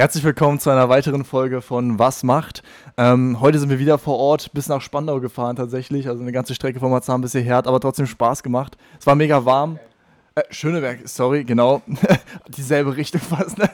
Herzlich 0.00 0.24
willkommen 0.24 0.58
zu 0.58 0.70
einer 0.70 0.88
weiteren 0.88 1.26
Folge 1.26 1.60
von 1.60 1.98
Was 1.98 2.22
macht. 2.22 2.62
Ähm, 2.96 3.38
heute 3.38 3.58
sind 3.58 3.68
wir 3.68 3.78
wieder 3.78 3.98
vor 3.98 4.16
Ort, 4.16 4.50
bis 4.54 4.66
nach 4.66 4.80
Spandau 4.80 5.20
gefahren 5.20 5.56
tatsächlich. 5.56 6.08
Also 6.08 6.22
eine 6.22 6.32
ganze 6.32 6.54
Strecke 6.54 6.80
von 6.80 6.90
Marzahn 6.90 7.20
bis 7.20 7.32
hierher, 7.32 7.56
hat 7.56 7.66
aber 7.66 7.80
trotzdem 7.80 8.06
Spaß 8.06 8.42
gemacht. 8.42 8.78
Es 8.98 9.06
war 9.06 9.14
mega 9.14 9.44
warm. 9.44 9.78
Äh, 10.36 10.44
Schöneberg, 10.48 11.06
sorry, 11.06 11.44
genau. 11.44 11.82
Dieselbe 12.48 12.96
Richtung 12.96 13.20
fast. 13.20 13.58
Ne? 13.58 13.68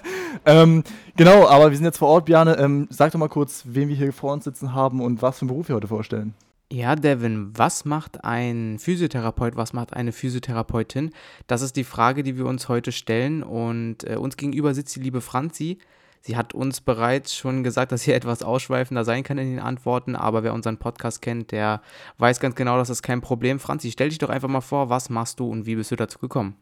Ähm, 0.44 0.82
genau, 1.16 1.46
aber 1.46 1.70
wir 1.70 1.76
sind 1.76 1.86
jetzt 1.86 1.98
vor 1.98 2.08
Ort, 2.08 2.24
Bjane. 2.24 2.58
Ähm, 2.58 2.88
sag 2.90 3.12
doch 3.12 3.20
mal 3.20 3.28
kurz, 3.28 3.62
wen 3.64 3.88
wir 3.88 3.94
hier 3.94 4.12
vor 4.12 4.32
uns 4.32 4.42
sitzen 4.42 4.74
haben 4.74 5.00
und 5.00 5.22
was 5.22 5.38
für 5.38 5.42
einen 5.42 5.50
Beruf 5.50 5.68
wir 5.68 5.76
heute 5.76 5.86
vorstellen. 5.86 6.34
Ja, 6.72 6.96
Devin, 6.96 7.52
was 7.56 7.84
macht 7.84 8.24
ein 8.24 8.80
Physiotherapeut, 8.80 9.54
was 9.54 9.72
macht 9.72 9.94
eine 9.94 10.10
Physiotherapeutin? 10.10 11.12
Das 11.46 11.62
ist 11.62 11.76
die 11.76 11.84
Frage, 11.84 12.24
die 12.24 12.36
wir 12.36 12.46
uns 12.46 12.68
heute 12.68 12.90
stellen. 12.90 13.44
Und 13.44 14.02
äh, 14.02 14.16
uns 14.16 14.36
gegenüber 14.36 14.74
sitzt 14.74 14.96
die 14.96 15.00
liebe 15.00 15.20
Franzi. 15.20 15.78
Sie 16.26 16.36
hat 16.36 16.54
uns 16.54 16.80
bereits 16.80 17.36
schon 17.36 17.62
gesagt, 17.62 17.92
dass 17.92 18.02
sie 18.02 18.10
etwas 18.20 18.42
ausschweifender 18.42 19.04
sein 19.04 19.22
kann 19.22 19.38
in 19.38 19.48
den 19.48 19.60
Antworten, 19.60 20.16
aber 20.16 20.42
wer 20.42 20.54
unseren 20.54 20.76
Podcast 20.76 21.22
kennt, 21.22 21.52
der 21.52 21.80
weiß 22.18 22.40
ganz 22.40 22.56
genau, 22.56 22.76
dass 22.76 22.88
das 22.88 23.00
kein 23.02 23.20
Problem. 23.20 23.60
Franzi, 23.60 23.92
stell 23.92 24.08
dich 24.08 24.18
doch 24.18 24.28
einfach 24.28 24.48
mal 24.48 24.60
vor, 24.60 24.90
was 24.90 25.08
machst 25.08 25.38
du 25.38 25.48
und 25.48 25.66
wie 25.66 25.76
bist 25.76 25.92
du 25.92 25.96
dazu 25.96 26.18
gekommen? 26.18 26.56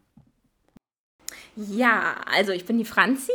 Ja, 1.57 2.16
also 2.30 2.52
ich 2.52 2.66
bin 2.66 2.77
die 2.77 2.85
Franzi, 2.85 3.33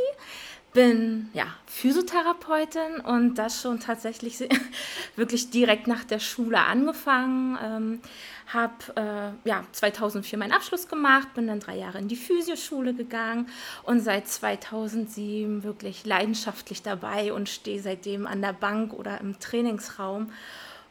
bin 0.73 1.29
ja 1.33 1.47
Physiotherapeutin 1.65 3.01
und 3.03 3.35
das 3.35 3.61
schon 3.61 3.79
tatsächlich 3.79 4.39
wirklich 5.15 5.49
direkt 5.49 5.87
nach 5.87 6.03
der 6.03 6.19
Schule 6.19 6.59
angefangen. 6.59 7.57
Ähm, 7.61 8.01
habe 8.53 8.73
äh, 8.95 9.47
ja 9.47 9.63
2004 9.71 10.39
meinen 10.39 10.51
Abschluss 10.51 10.87
gemacht, 10.87 11.33
bin 11.35 11.47
dann 11.47 11.59
drei 11.59 11.77
Jahre 11.77 11.99
in 11.99 12.07
die 12.07 12.15
Physioschule 12.15 12.93
gegangen 12.93 13.47
und 13.83 13.99
seit 13.99 14.27
2007 14.27 15.63
wirklich 15.63 16.05
leidenschaftlich 16.05 16.81
dabei 16.81 17.31
und 17.31 17.47
stehe 17.47 17.81
seitdem 17.81 18.25
an 18.25 18.41
der 18.41 18.53
Bank 18.53 18.93
oder 18.93 19.21
im 19.21 19.39
Trainingsraum 19.39 20.31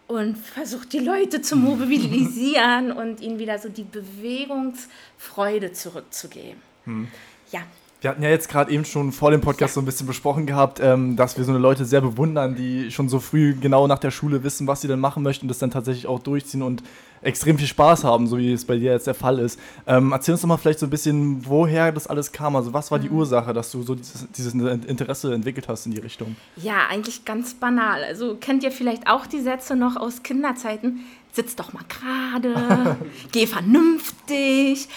und 0.07 0.39
versuche 0.39 0.87
die 0.87 1.01
Leute 1.01 1.43
zu 1.43 1.57
mobilisieren 1.57 2.93
und 2.93 3.21
ihnen 3.21 3.39
wieder 3.39 3.59
so 3.59 3.69
die 3.69 3.85
Bewegungsfreude 3.85 5.73
zurückzugeben. 5.73 6.63
Hm. 6.85 7.09
Ja, 7.51 7.63
wir 8.01 8.11
hatten 8.11 8.23
ja 8.23 8.29
jetzt 8.29 8.49
gerade 8.49 8.71
eben 8.71 8.85
schon 8.85 9.11
vor 9.11 9.33
dem 9.33 9.41
Podcast 9.41 9.75
so 9.75 9.81
ein 9.81 9.85
bisschen 9.85 10.07
besprochen 10.07 10.47
gehabt, 10.47 10.79
ähm, 10.81 11.17
dass 11.17 11.37
wir 11.37 11.45
so 11.45 11.51
eine 11.51 11.59
Leute 11.59 11.85
sehr 11.85 12.01
bewundern, 12.01 12.55
die 12.55 12.93
schon 12.93 13.09
so 13.09 13.19
früh 13.19 13.55
genau 13.61 13.89
nach 13.89 13.99
der 13.99 14.13
Schule 14.13 14.45
wissen, 14.45 14.69
was 14.69 14.83
sie 14.83 14.89
denn 14.89 15.01
machen 15.01 15.25
möchten 15.25 15.45
und 15.45 15.49
das 15.49 15.59
dann 15.59 15.73
tatsächlich 15.73 16.07
auch 16.07 16.21
durchziehen 16.21 16.63
und 16.63 16.85
extrem 17.23 17.59
viel 17.59 17.67
Spaß 17.67 18.05
haben, 18.05 18.29
so 18.29 18.39
wie 18.39 18.53
es 18.53 18.65
bei 18.65 18.77
dir 18.77 18.93
jetzt 18.93 19.09
der 19.09 19.15
Fall 19.15 19.41
ist. 19.41 19.59
Ähm, 19.89 20.13
erzähl 20.13 20.35
uns 20.35 20.43
doch 20.43 20.49
mal 20.49 20.57
vielleicht 20.57 20.79
so 20.79 20.87
ein 20.87 20.91
bisschen, 20.91 21.45
woher 21.45 21.91
das 21.91 22.07
alles 22.07 22.31
kam. 22.31 22.55
Also 22.55 22.73
was 22.73 22.93
war 22.93 23.01
die 23.01 23.09
mhm. 23.09 23.17
Ursache, 23.17 23.53
dass 23.53 23.73
du 23.73 23.83
so 23.83 23.97
dieses, 23.97 24.29
dieses, 24.31 24.55
Interesse 24.55 25.35
entwickelt 25.35 25.67
hast 25.67 25.87
in 25.87 25.93
die 25.93 26.01
Richtung? 26.01 26.37
Ja, 26.55 26.87
eigentlich 26.89 27.25
ganz 27.25 27.55
banal. 27.55 28.05
Also 28.05 28.37
kennt 28.37 28.63
ihr 28.63 28.71
vielleicht 28.71 29.09
auch 29.09 29.27
die 29.27 29.41
Sätze 29.41 29.75
noch 29.75 29.97
aus 29.97 30.23
Kinderzeiten? 30.23 31.01
Sitz 31.33 31.57
doch 31.57 31.73
mal 31.73 31.85
gerade, 31.89 32.97
geh 33.33 33.49
vernünftig. 33.49 34.89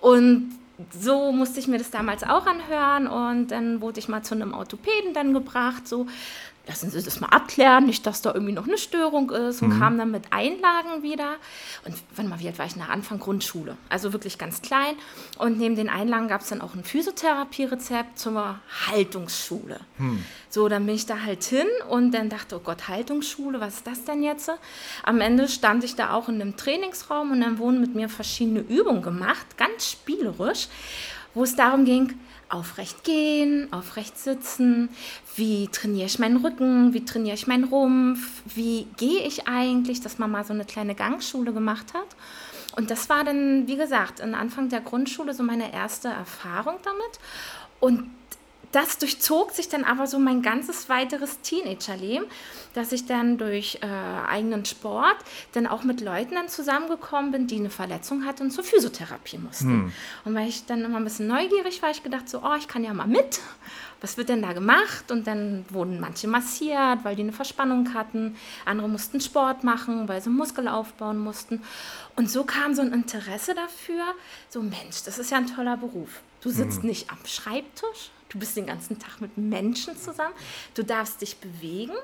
Und 0.00 0.57
so 0.90 1.32
musste 1.32 1.58
ich 1.58 1.66
mir 1.66 1.78
das 1.78 1.90
damals 1.90 2.22
auch 2.22 2.46
anhören 2.46 3.06
und 3.08 3.48
dann 3.48 3.80
wurde 3.80 3.98
ich 3.98 4.08
mal 4.08 4.22
zu 4.22 4.34
einem 4.34 4.54
Orthopäden 4.54 5.12
dann 5.12 5.34
gebracht, 5.34 5.88
so 5.88 6.06
lassen 6.68 6.90
Sie 6.90 7.02
das 7.02 7.18
mal 7.20 7.28
abklären, 7.28 7.86
nicht, 7.86 8.06
dass 8.06 8.20
da 8.20 8.32
irgendwie 8.32 8.52
noch 8.52 8.68
eine 8.68 8.76
Störung 8.76 9.30
ist 9.30 9.62
und 9.62 9.74
mhm. 9.74 9.80
kam 9.80 9.98
dann 9.98 10.10
mit 10.10 10.32
Einlagen 10.32 11.02
wieder. 11.02 11.36
Und 11.84 11.96
wann 12.14 12.28
mal, 12.28 12.38
wie 12.40 12.46
alt 12.46 12.58
war 12.58 12.66
ich? 12.66 12.76
Nach 12.76 12.90
Anfang 12.90 13.18
Grundschule, 13.18 13.76
also 13.88 14.12
wirklich 14.12 14.36
ganz 14.36 14.60
klein. 14.60 14.94
Und 15.38 15.58
neben 15.58 15.76
den 15.76 15.88
Einlagen 15.88 16.28
gab 16.28 16.42
es 16.42 16.48
dann 16.50 16.60
auch 16.60 16.74
ein 16.74 16.84
Physiotherapie-Rezept 16.84 18.18
zur 18.18 18.60
Haltungsschule. 18.86 19.80
Mhm. 19.96 20.24
So, 20.50 20.68
dann 20.68 20.84
bin 20.84 20.94
ich 20.94 21.06
da 21.06 21.22
halt 21.22 21.42
hin 21.42 21.66
und 21.88 22.12
dann 22.12 22.28
dachte, 22.28 22.56
oh 22.56 22.60
Gott, 22.60 22.88
Haltungsschule, 22.88 23.60
was 23.60 23.76
ist 23.76 23.86
das 23.86 24.04
denn 24.04 24.22
jetzt? 24.22 24.50
Am 25.02 25.20
Ende 25.22 25.48
stand 25.48 25.84
ich 25.84 25.96
da 25.96 26.12
auch 26.12 26.28
in 26.28 26.40
einem 26.40 26.56
Trainingsraum 26.56 27.32
und 27.32 27.40
dann 27.40 27.58
wurden 27.58 27.80
mit 27.80 27.94
mir 27.94 28.10
verschiedene 28.10 28.60
Übungen 28.60 29.02
gemacht, 29.02 29.56
ganz 29.56 29.90
spielerisch, 29.90 30.68
wo 31.32 31.44
es 31.44 31.56
darum 31.56 31.86
ging, 31.86 32.18
aufrecht 32.48 33.04
gehen, 33.04 33.72
aufrecht 33.72 34.18
sitzen, 34.18 34.88
wie 35.36 35.68
trainiere 35.68 36.06
ich 36.06 36.18
meinen 36.18 36.44
Rücken, 36.44 36.94
wie 36.94 37.04
trainiere 37.04 37.34
ich 37.34 37.46
meinen 37.46 37.64
Rumpf, 37.64 38.42
wie 38.54 38.86
gehe 38.96 39.22
ich 39.22 39.46
eigentlich, 39.46 40.00
dass 40.00 40.18
man 40.18 40.30
mal 40.30 40.44
so 40.44 40.52
eine 40.52 40.64
kleine 40.64 40.94
Gangschule 40.94 41.52
gemacht 41.52 41.94
hat. 41.94 42.16
Und 42.76 42.90
das 42.90 43.08
war 43.08 43.24
dann, 43.24 43.66
wie 43.66 43.76
gesagt, 43.76 44.20
am 44.20 44.34
Anfang 44.34 44.68
der 44.68 44.80
Grundschule 44.80 45.34
so 45.34 45.42
meine 45.42 45.72
erste 45.72 46.08
Erfahrung 46.08 46.76
damit. 46.84 47.18
Und 47.80 48.10
das 48.72 48.98
durchzog 48.98 49.52
sich 49.52 49.68
dann 49.68 49.84
aber 49.84 50.06
so 50.06 50.18
mein 50.18 50.42
ganzes 50.42 50.88
weiteres 50.88 51.40
Teenagerleben, 51.40 52.26
dass 52.74 52.92
ich 52.92 53.06
dann 53.06 53.38
durch 53.38 53.78
äh, 53.82 53.86
eigenen 53.86 54.64
Sport 54.64 55.16
dann 55.52 55.66
auch 55.66 55.84
mit 55.84 56.00
Leuten 56.00 56.34
dann 56.34 56.48
zusammengekommen 56.48 57.32
bin, 57.32 57.46
die 57.46 57.56
eine 57.56 57.70
Verletzung 57.70 58.24
hatten 58.24 58.44
und 58.44 58.50
zur 58.50 58.64
Physiotherapie 58.64 59.38
mussten. 59.38 59.68
Hm. 59.68 59.92
Und 60.24 60.34
weil 60.34 60.48
ich 60.48 60.66
dann 60.66 60.84
immer 60.84 60.98
ein 60.98 61.04
bisschen 61.04 61.26
neugierig 61.28 61.82
war, 61.82 61.90
ich 61.90 62.02
gedacht 62.02 62.28
so, 62.28 62.42
oh, 62.44 62.54
ich 62.58 62.68
kann 62.68 62.84
ja 62.84 62.92
mal 62.92 63.06
mit. 63.06 63.40
Was 64.00 64.16
wird 64.16 64.28
denn 64.28 64.42
da 64.42 64.52
gemacht? 64.52 65.10
Und 65.10 65.26
dann 65.26 65.64
wurden 65.70 65.98
manche 65.98 66.28
massiert, 66.28 67.00
weil 67.02 67.16
die 67.16 67.22
eine 67.22 67.32
Verspannung 67.32 67.94
hatten. 67.94 68.36
Andere 68.64 68.88
mussten 68.88 69.20
Sport 69.20 69.64
machen, 69.64 70.08
weil 70.08 70.22
sie 70.22 70.30
Muskel 70.30 70.68
aufbauen 70.68 71.18
mussten. 71.18 71.62
Und 72.14 72.30
so 72.30 72.44
kam 72.44 72.74
so 72.74 72.82
ein 72.82 72.92
Interesse 72.92 73.54
dafür, 73.54 74.04
so 74.48 74.62
Mensch, 74.62 75.02
das 75.04 75.18
ist 75.18 75.30
ja 75.30 75.38
ein 75.38 75.46
toller 75.46 75.76
Beruf. 75.76 76.20
Du 76.42 76.50
sitzt 76.50 76.82
hm. 76.82 76.90
nicht 76.90 77.10
am 77.10 77.18
Schreibtisch, 77.24 78.10
Du 78.28 78.38
bist 78.38 78.56
den 78.56 78.66
ganzen 78.66 78.98
Tag 78.98 79.20
mit 79.20 79.36
Menschen 79.38 79.96
zusammen. 79.96 80.34
Du 80.74 80.82
darfst 80.84 81.20
dich 81.20 81.38
bewegen. 81.38 81.94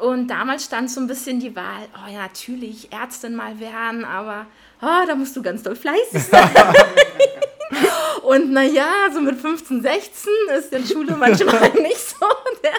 Und 0.00 0.28
damals 0.28 0.64
stand 0.64 0.90
so 0.90 1.00
ein 1.00 1.06
bisschen 1.06 1.40
die 1.40 1.56
Wahl, 1.56 1.88
oh 1.94 2.10
ja, 2.10 2.22
natürlich, 2.22 2.92
Ärztin 2.92 3.34
mal 3.34 3.58
werden, 3.60 4.04
aber 4.04 4.46
oh, 4.82 5.06
da 5.06 5.14
musst 5.14 5.34
du 5.36 5.42
ganz 5.42 5.62
doll 5.62 5.74
fleißig 5.74 6.22
sein. 6.24 6.50
Und 8.22 8.50
naja, 8.50 8.90
so 9.12 9.20
mit 9.20 9.40
15, 9.40 9.82
16 9.82 10.32
ist 10.58 10.72
die 10.72 10.92
Schule 10.92 11.16
manchmal 11.16 11.70
nicht 11.80 11.96
so 11.96 12.26
der 12.62 12.72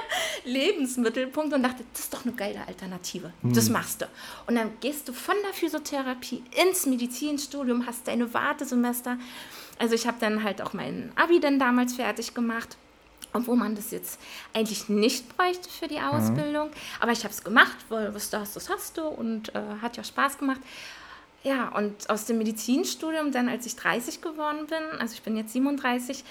Lebensmittelpunkt 0.44 1.54
und 1.54 1.64
dachte, 1.64 1.86
das 1.94 2.02
ist 2.02 2.14
doch 2.14 2.26
eine 2.26 2.34
geile 2.34 2.60
Alternative. 2.68 3.32
Mhm. 3.42 3.54
Das 3.54 3.70
machst 3.70 4.02
du. 4.02 4.08
Und 4.48 4.56
dann 4.56 4.72
gehst 4.82 5.08
du 5.08 5.14
von 5.14 5.36
der 5.46 5.54
Physiotherapie 5.54 6.44
ins 6.62 6.86
Medizinstudium, 6.86 7.86
hast 7.86 8.08
deine 8.08 8.34
Wartesemester 8.34 9.18
also 9.80 9.96
ich 9.96 10.08
habe 10.08 10.18
dann 10.20 10.44
halt 10.44 10.62
auch 10.62 10.74
mein 10.74 11.12
Abi 11.16 11.40
dann 11.40 11.60
damals 11.60 11.96
fertig 11.96 12.34
gemacht 12.34 12.78
obwohl 13.34 13.56
man 13.56 13.76
das 13.76 13.92
jetzt 13.92 14.20
eigentlich 14.54 14.90
nicht 14.90 15.36
bräuchte 15.38 15.70
für 15.70 15.88
die 15.88 16.00
mhm. 16.00 16.06
Ausbildung. 16.06 16.68
Mhm. 16.70 16.74
Aber 17.00 17.12
ich 17.12 17.24
habe 17.24 17.34
es 17.34 17.44
gemacht, 17.44 17.78
weil 17.90 18.14
was 18.14 18.30
du 18.30 18.40
hast, 18.40 18.56
das 18.56 18.70
hast 18.70 18.98
du 18.98 19.04
und 19.04 19.54
äh, 19.56 19.62
hat 19.82 19.98
ja 19.98 20.04
Spaß 20.04 20.38
gemacht. 20.38 20.62
Ja, 21.44 21.70
und 21.70 22.10
aus 22.10 22.26
dem 22.26 22.40
Medizinstudium 22.40 23.32
dann, 23.32 23.48
als 23.48 23.66
ich 23.66 23.76
30 23.76 24.22
geworden 24.22 24.68
bin, 24.68 25.00
also 25.00 25.14
ich 25.14 25.22
bin 25.22 25.38
jetzt 25.38 25.54
37, 25.54 26.24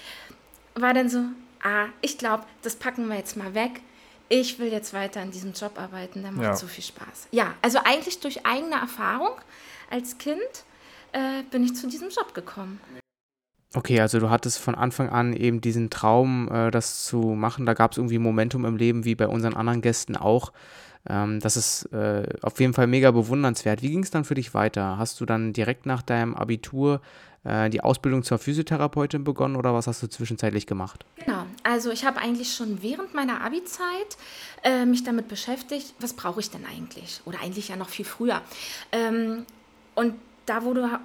war 0.74 0.92
dann 0.92 1.08
so, 1.08 1.20
ah, 1.62 1.86
ich 2.00 2.18
glaube, 2.18 2.44
das 2.62 2.76
packen 2.76 3.08
wir 3.08 3.16
jetzt 3.16 3.36
mal 3.36 3.54
weg. 3.54 3.80
Ich 4.28 4.58
will 4.58 4.72
jetzt 4.72 4.92
weiter 4.92 5.22
in 5.22 5.30
diesem 5.30 5.52
Job 5.52 5.78
arbeiten, 5.78 6.22
der 6.22 6.32
macht 6.32 6.42
ja. 6.42 6.56
so 6.56 6.66
viel 6.66 6.82
Spaß. 6.82 7.28
Ja, 7.30 7.54
also 7.62 7.78
eigentlich 7.84 8.18
durch 8.18 8.44
eigene 8.44 8.74
Erfahrung 8.74 9.30
als 9.88 10.18
Kind 10.18 10.40
äh, 11.12 11.44
bin 11.50 11.64
ich 11.64 11.76
zu 11.76 11.86
diesem 11.86 12.08
Job 12.10 12.34
gekommen. 12.34 12.80
Okay, 13.74 14.00
also 14.00 14.20
du 14.20 14.30
hattest 14.30 14.58
von 14.58 14.74
Anfang 14.74 15.10
an 15.10 15.32
eben 15.32 15.60
diesen 15.60 15.90
Traum, 15.90 16.48
äh, 16.50 16.70
das 16.70 17.04
zu 17.04 17.18
machen. 17.18 17.66
Da 17.66 17.74
gab 17.74 17.92
es 17.92 17.98
irgendwie 17.98 18.18
Momentum 18.18 18.64
im 18.64 18.76
Leben, 18.76 19.04
wie 19.04 19.14
bei 19.14 19.28
unseren 19.28 19.54
anderen 19.54 19.82
Gästen 19.82 20.16
auch. 20.16 20.52
Ähm, 21.08 21.40
das 21.40 21.56
ist 21.56 21.92
äh, 21.92 22.26
auf 22.42 22.58
jeden 22.60 22.74
Fall 22.74 22.86
mega 22.86 23.10
bewundernswert. 23.10 23.82
Wie 23.82 23.90
ging 23.90 24.02
es 24.02 24.10
dann 24.10 24.24
für 24.24 24.34
dich 24.34 24.54
weiter? 24.54 24.98
Hast 24.98 25.20
du 25.20 25.26
dann 25.26 25.52
direkt 25.52 25.86
nach 25.86 26.02
deinem 26.02 26.34
Abitur 26.34 27.00
äh, 27.44 27.70
die 27.70 27.80
Ausbildung 27.80 28.22
zur 28.22 28.38
Physiotherapeutin 28.38 29.24
begonnen 29.24 29.56
oder 29.56 29.72
was 29.74 29.86
hast 29.86 30.02
du 30.02 30.08
zwischenzeitlich 30.08 30.66
gemacht? 30.66 31.04
Genau, 31.16 31.44
also 31.62 31.90
ich 31.90 32.04
habe 32.04 32.18
eigentlich 32.18 32.54
schon 32.54 32.82
während 32.82 33.14
meiner 33.14 33.40
Abi-Zeit 33.42 34.16
äh, 34.64 34.84
mich 34.84 35.04
damit 35.04 35.28
beschäftigt, 35.28 35.94
was 36.00 36.12
brauche 36.12 36.40
ich 36.40 36.50
denn 36.50 36.64
eigentlich? 36.66 37.20
Oder 37.24 37.40
eigentlich 37.40 37.68
ja 37.68 37.76
noch 37.76 37.88
viel 37.88 38.04
früher. 38.04 38.40
Ähm, 38.90 39.44
und 39.94 40.14
da 40.46 40.64
wurde 40.64 41.00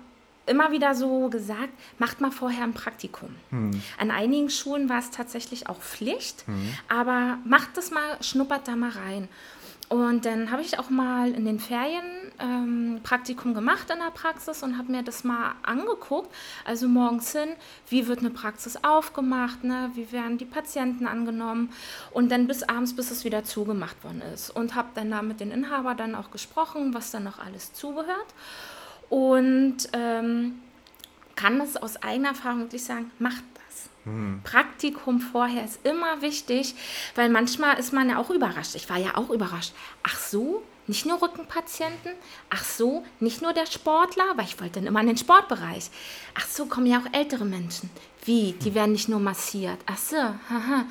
immer 0.46 0.72
wieder 0.72 0.96
so 0.96 1.30
gesagt, 1.30 1.74
macht 1.98 2.22
mal 2.22 2.32
vorher 2.32 2.64
ein 2.64 2.74
Praktikum. 2.74 3.36
Hm. 3.50 3.82
An 4.00 4.12
einigen 4.12 4.50
Schulen 4.50 4.90
war 4.90 5.00
es 5.00 5.12
tatsächlich 5.12 5.70
auch 5.70 5.80
Pflicht, 5.80 6.46
hm. 6.48 6.74
aber 6.90 7.38
macht 7.46 7.78
das 7.78 7.92
mal, 7.92 8.22
schnuppert 8.22 8.68
da 8.68 8.76
mal 8.76 8.92
rein. 8.92 9.28
Und 9.92 10.24
dann 10.24 10.52
habe 10.52 10.62
ich 10.62 10.80
auch 10.80 10.90
mal 10.90 11.34
in 11.34 11.44
den 11.44 11.60
Ferien 11.60 12.06
ähm, 12.40 13.02
Praktikum 13.04 13.54
gemacht 13.54 13.90
in 13.90 14.00
der 14.00 14.12
Praxis 14.12 14.64
und 14.64 14.78
habe 14.78 14.90
mir 14.90 15.04
das 15.04 15.26
mal 15.26 15.56
angeguckt. 15.64 16.34
Also 16.64 16.88
morgens 16.88 17.34
hin, 17.34 17.50
wie 17.90 18.08
wird 18.08 18.20
eine 18.20 18.30
Praxis 18.30 18.86
aufgemacht, 18.86 19.66
ne? 19.66 19.92
wie 19.96 20.14
werden 20.14 20.38
die 20.38 20.46
Patienten 20.46 21.08
angenommen 21.08 21.74
und 22.12 22.32
dann 22.32 22.48
bis 22.48 22.64
abends, 22.64 22.96
bis 22.96 23.12
es 23.12 23.26
wieder 23.26 23.44
zugemacht 23.44 24.02
worden 24.06 24.22
ist. 24.34 24.50
Und 24.50 24.76
habe 24.76 24.88
dann 24.94 25.12
da 25.12 25.22
mit 25.22 25.42
den 25.42 25.52
Inhabern 25.52 25.98
dann 25.98 26.16
auch 26.16 26.32
gesprochen, 26.32 26.94
was 26.94 27.12
dann 27.12 27.26
noch 27.26 27.40
alles 27.40 27.74
zugehört 27.74 28.34
und 29.12 29.90
ähm, 29.92 30.62
kann 31.36 31.60
es 31.60 31.76
aus 31.76 32.02
eigener 32.02 32.30
Erfahrung 32.30 32.62
wirklich 32.62 32.86
sagen, 32.86 33.12
macht 33.20 33.44
das. 33.56 33.90
Hm. 34.06 34.40
Praktikum 34.46 35.20
vorher 35.20 35.66
ist 35.66 35.86
immer 35.86 36.22
wichtig, 36.22 36.76
weil 37.16 37.30
manchmal 37.30 37.78
ist 37.78 37.92
man 37.92 38.10
ja 38.10 38.18
auch 38.18 38.30
überrascht. 38.30 38.74
Ich 38.76 38.90
war 38.90 38.98
ja 38.98 39.18
auch 39.18 39.30
überrascht. 39.30 39.74
Ach 40.04 40.18
so, 40.18 40.64
nicht 40.88 41.06
nur 41.06 41.22
Rückenpatienten, 41.22 42.14
ach 42.50 42.64
so, 42.64 43.04
nicht 43.20 43.42
nur 43.42 43.52
der 43.52 43.66
Sportler, 43.66 44.24
weil 44.36 44.46
ich 44.46 44.60
wollte 44.62 44.76
dann 44.76 44.88
immer 44.88 45.02
in 45.02 45.08
den 45.08 45.18
Sportbereich. 45.18 45.90
Ach 46.34 46.48
so, 46.48 46.68
kommen 46.68 46.88
ja 46.88 47.00
auch 47.00 47.14
ältere 47.14 47.44
Menschen. 47.44 47.90
Wie? 48.24 48.54
Die 48.54 48.74
werden 48.74 48.94
nicht 48.94 49.10
nur 49.10 49.20
massiert. 49.20 49.80
Ach 49.88 49.98
so, 49.98 50.16
haha. 50.16 50.86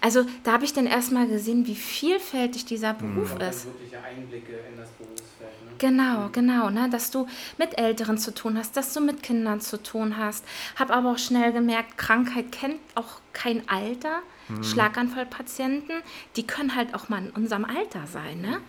Also 0.00 0.24
da 0.44 0.52
habe 0.52 0.64
ich 0.64 0.72
dann 0.72 0.86
erstmal 0.86 1.26
gesehen, 1.26 1.66
wie 1.66 1.74
vielfältig 1.74 2.66
dieser 2.66 2.94
Beruf 2.94 3.34
mhm. 3.34 3.40
ist. 3.40 3.66
Wirkliche 3.66 4.00
Einblicke 4.00 4.60
in 4.70 4.76
das 4.76 4.90
Berufsfeld. 4.90 5.63
Genau, 5.84 6.30
genau, 6.32 6.70
ne? 6.70 6.88
dass 6.88 7.10
du 7.10 7.26
mit 7.58 7.76
Älteren 7.76 8.16
zu 8.16 8.32
tun 8.32 8.56
hast, 8.56 8.74
dass 8.74 8.94
du 8.94 9.02
mit 9.02 9.22
Kindern 9.22 9.60
zu 9.60 9.76
tun 9.82 10.16
hast. 10.16 10.42
Habe 10.76 10.94
aber 10.94 11.12
auch 11.12 11.18
schnell 11.18 11.52
gemerkt, 11.52 11.98
Krankheit 11.98 12.52
kennt 12.52 12.80
auch 12.94 13.20
kein 13.34 13.68
Alter. 13.68 14.20
Mhm. 14.48 14.64
Schlaganfallpatienten, 14.64 15.96
die 16.36 16.46
können 16.46 16.74
halt 16.74 16.94
auch 16.94 17.10
mal 17.10 17.26
in 17.26 17.30
unserem 17.32 17.66
Alter 17.66 18.06
sein. 18.06 18.40
Ne? 18.40 18.62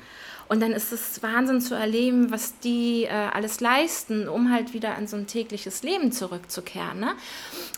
Und 0.50 0.62
dann 0.62 0.74
ist 0.74 0.92
es 0.92 1.24
Wahnsinn 1.24 1.62
zu 1.62 1.74
erleben, 1.74 2.32
was 2.32 2.60
die 2.60 3.06
äh, 3.06 3.30
alles 3.32 3.62
leisten, 3.62 4.28
um 4.28 4.52
halt 4.52 4.74
wieder 4.74 4.98
in 4.98 5.08
so 5.08 5.16
ein 5.16 5.26
tägliches 5.26 5.84
Leben 5.84 6.12
zurückzukehren. 6.12 7.00
Ne? 7.00 7.14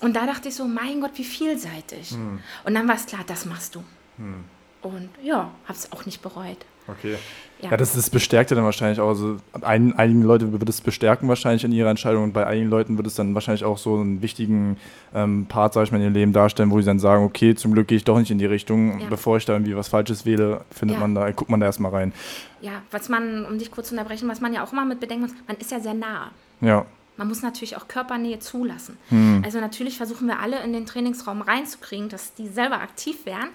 Und 0.01 0.15
da 0.15 0.25
dachte 0.25 0.49
ich 0.49 0.55
so, 0.55 0.65
mein 0.65 0.99
Gott, 0.99 1.11
wie 1.13 1.23
vielseitig. 1.23 2.09
Hm. 2.09 2.39
Und 2.63 2.73
dann 2.73 2.87
war 2.87 2.95
es 2.95 3.05
klar, 3.05 3.21
das 3.27 3.45
machst 3.45 3.75
du. 3.75 3.83
Hm. 4.17 4.45
Und 4.81 5.09
ja, 5.21 5.51
habe 5.65 5.77
es 5.77 5.91
auch 5.91 6.07
nicht 6.07 6.23
bereut. 6.23 6.65
Okay. 6.87 7.17
Ja, 7.61 7.71
ja 7.71 7.77
das, 7.77 7.93
das 7.93 8.09
bestärkt 8.09 8.51
ja 8.51 8.55
dann 8.55 8.65
wahrscheinlich 8.65 8.99
auch. 8.99 9.09
Also 9.09 9.37
ein, 9.61 9.93
einigen 9.97 10.21
Leute 10.21 10.51
wird 10.51 10.69
es 10.69 10.81
bestärken 10.81 11.27
wahrscheinlich 11.27 11.63
in 11.63 11.71
ihrer 11.71 11.89
Entscheidung 11.89 12.23
und 12.23 12.33
bei 12.33 12.45
einigen 12.45 12.69
Leuten 12.69 12.97
wird 12.97 13.07
es 13.07 13.15
dann 13.15 13.33
wahrscheinlich 13.33 13.63
auch 13.63 13.77
so 13.77 13.95
einen 13.95 14.21
wichtigen 14.21 14.77
ähm, 15.13 15.47
Part, 15.47 15.73
sag 15.73 15.83
ich 15.83 15.91
mal, 15.91 15.97
in 15.97 16.03
ihrem 16.03 16.13
Leben 16.13 16.33
darstellen, 16.33 16.71
wo 16.71 16.79
sie 16.79 16.85
dann 16.85 16.99
sagen, 16.99 17.23
okay, 17.23 17.55
zum 17.55 17.73
Glück 17.73 17.87
gehe 17.87 17.97
ich 17.97 18.03
doch 18.03 18.19
nicht 18.19 18.31
in 18.31 18.37
die 18.37 18.45
Richtung, 18.45 18.99
ja. 18.99 19.07
bevor 19.09 19.37
ich 19.37 19.45
da 19.45 19.53
irgendwie 19.53 19.75
was 19.75 19.87
Falsches 19.87 20.25
wähle, 20.25 20.61
findet 20.71 20.97
ja. 20.97 21.01
man 21.01 21.15
da, 21.15 21.31
guckt 21.31 21.49
man 21.49 21.59
da 21.59 21.65
erstmal 21.65 21.91
rein. 21.91 22.13
Ja, 22.61 22.81
was 22.91 23.09
man, 23.09 23.45
um 23.45 23.57
dich 23.57 23.71
kurz 23.71 23.89
zu 23.89 23.95
unterbrechen, 23.95 24.29
was 24.29 24.41
man 24.41 24.53
ja 24.53 24.63
auch 24.63 24.71
immer 24.71 24.85
mit 24.85 24.99
bedenken 24.99 25.23
muss, 25.23 25.33
man 25.47 25.57
ist 25.57 25.71
ja 25.71 25.79
sehr 25.79 25.93
nah. 25.93 26.31
Ja. 26.61 26.85
Man 27.17 27.27
muss 27.27 27.41
natürlich 27.41 27.75
auch 27.77 27.87
Körpernähe 27.87 28.37
zulassen. 28.37 28.97
Hm. 29.09 29.41
Also 29.43 29.59
natürlich 29.59 29.97
versuchen 29.97 30.27
wir 30.27 30.39
alle 30.39 30.63
in 30.63 30.71
den 30.71 30.85
Trainingsraum 30.85 31.41
reinzukriegen, 31.41 32.09
dass 32.09 32.35
die 32.35 32.47
selber 32.47 32.79
aktiv 32.79 33.25
werden. 33.25 33.49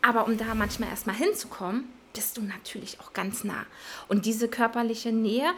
Aber 0.00 0.28
um 0.28 0.38
da 0.38 0.54
manchmal 0.54 0.90
erstmal 0.90 1.16
hinzukommen, 1.16 1.86
bist 2.12 2.36
du 2.36 2.42
natürlich 2.42 3.00
auch 3.00 3.12
ganz 3.12 3.44
nah. 3.44 3.64
Und 4.08 4.26
diese 4.26 4.48
körperliche 4.48 5.12
Nähe 5.12 5.52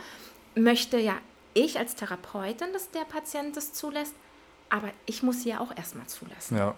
möchte 0.55 0.99
ja 0.99 1.17
ich 1.55 1.79
als 1.79 1.95
Therapeutin, 1.95 2.73
dass 2.73 2.91
der 2.91 3.05
Patient 3.05 3.57
das 3.57 3.73
zulässt, 3.73 4.15
aber 4.69 4.91
ich 5.07 5.23
muss 5.23 5.43
sie 5.43 5.51
ja 5.51 5.61
auch 5.61 5.77
erstmal 5.77 6.07
zulassen. 6.07 6.57
Ja. 6.57 6.75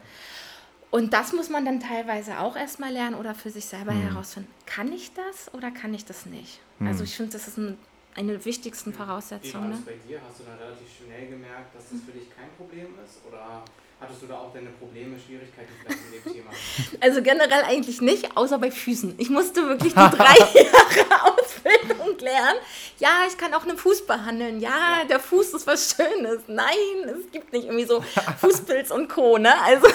Und 0.91 1.13
das 1.13 1.33
muss 1.33 1.49
man 1.49 1.65
dann 1.65 1.81
teilweise 1.81 2.39
auch 2.39 2.57
erstmal 2.57 2.93
lernen 2.93 3.17
oder 3.17 3.35
für 3.35 3.51
sich 3.51 3.65
selber 3.65 3.93
mhm. 3.93 4.11
herausfinden. 4.11 4.51
Kann 4.65 4.93
ich 4.93 5.13
das 5.13 5.53
oder 5.53 5.71
kann 5.71 5.93
ich 5.93 6.05
das 6.05 6.27
nicht? 6.27 6.61
Mhm. 6.79 6.87
Also 6.89 7.05
ich 7.05 7.17
finde, 7.17 7.33
das 7.33 7.49
ist 7.49 7.57
ein, 7.57 7.79
eine 8.15 8.33
der 8.33 8.45
wichtigsten 8.45 8.93
Voraussetzungen. 8.93 9.71
Wie 9.71 9.71
war 9.71 9.77
das 9.77 9.81
bei 9.81 10.09
dir? 10.09 10.21
Hast 10.29 10.41
du 10.41 10.45
dann 10.45 10.59
relativ 10.59 10.87
schnell 10.97 11.31
gemerkt, 11.31 11.75
dass 11.75 11.91
das 11.91 12.01
für 12.01 12.13
dich 12.13 12.29
kein 12.37 12.49
Problem 12.57 12.95
ist? 13.05 13.21
Oder 13.29 13.65
Hattest 14.01 14.23
du 14.23 14.27
da 14.27 14.39
auch 14.39 14.53
deine 14.53 14.71
Probleme, 14.71 15.17
Schwierigkeiten 15.19 15.73
vielleicht 15.81 16.01
in 16.05 16.13
dem 16.13 16.33
Thema? 16.35 16.51
Also 17.01 17.23
generell 17.23 17.63
eigentlich 17.65 18.01
nicht, 18.01 18.37
außer 18.37 18.59
bei 18.59 18.71
Füßen. 18.71 19.15
Ich 19.19 19.31
musste 19.31 19.69
wirklich 19.69 19.93
die 19.93 19.99
drei 19.99 20.37
Jahre 20.63 21.33
Ausbildung 21.33 22.19
lernen. 22.19 22.59
Ja, 22.99 23.25
ich 23.29 23.37
kann 23.37 23.55
auch 23.55 23.63
einen 23.63 23.77
Fuß 23.77 24.07
behandeln. 24.07 24.61
Ja, 24.61 25.01
ja, 25.01 25.05
der 25.05 25.21
Fuß 25.21 25.55
ist 25.55 25.67
was 25.67 25.95
Schönes. 25.97 26.43
Nein, 26.47 26.75
es 27.07 27.31
gibt 27.31 27.53
nicht 27.53 27.65
irgendwie 27.65 27.85
so 27.85 28.03
Fußpilz 28.41 28.91
und 28.91 29.09
Co. 29.09 29.39
Ne? 29.39 29.53
Also, 29.63 29.87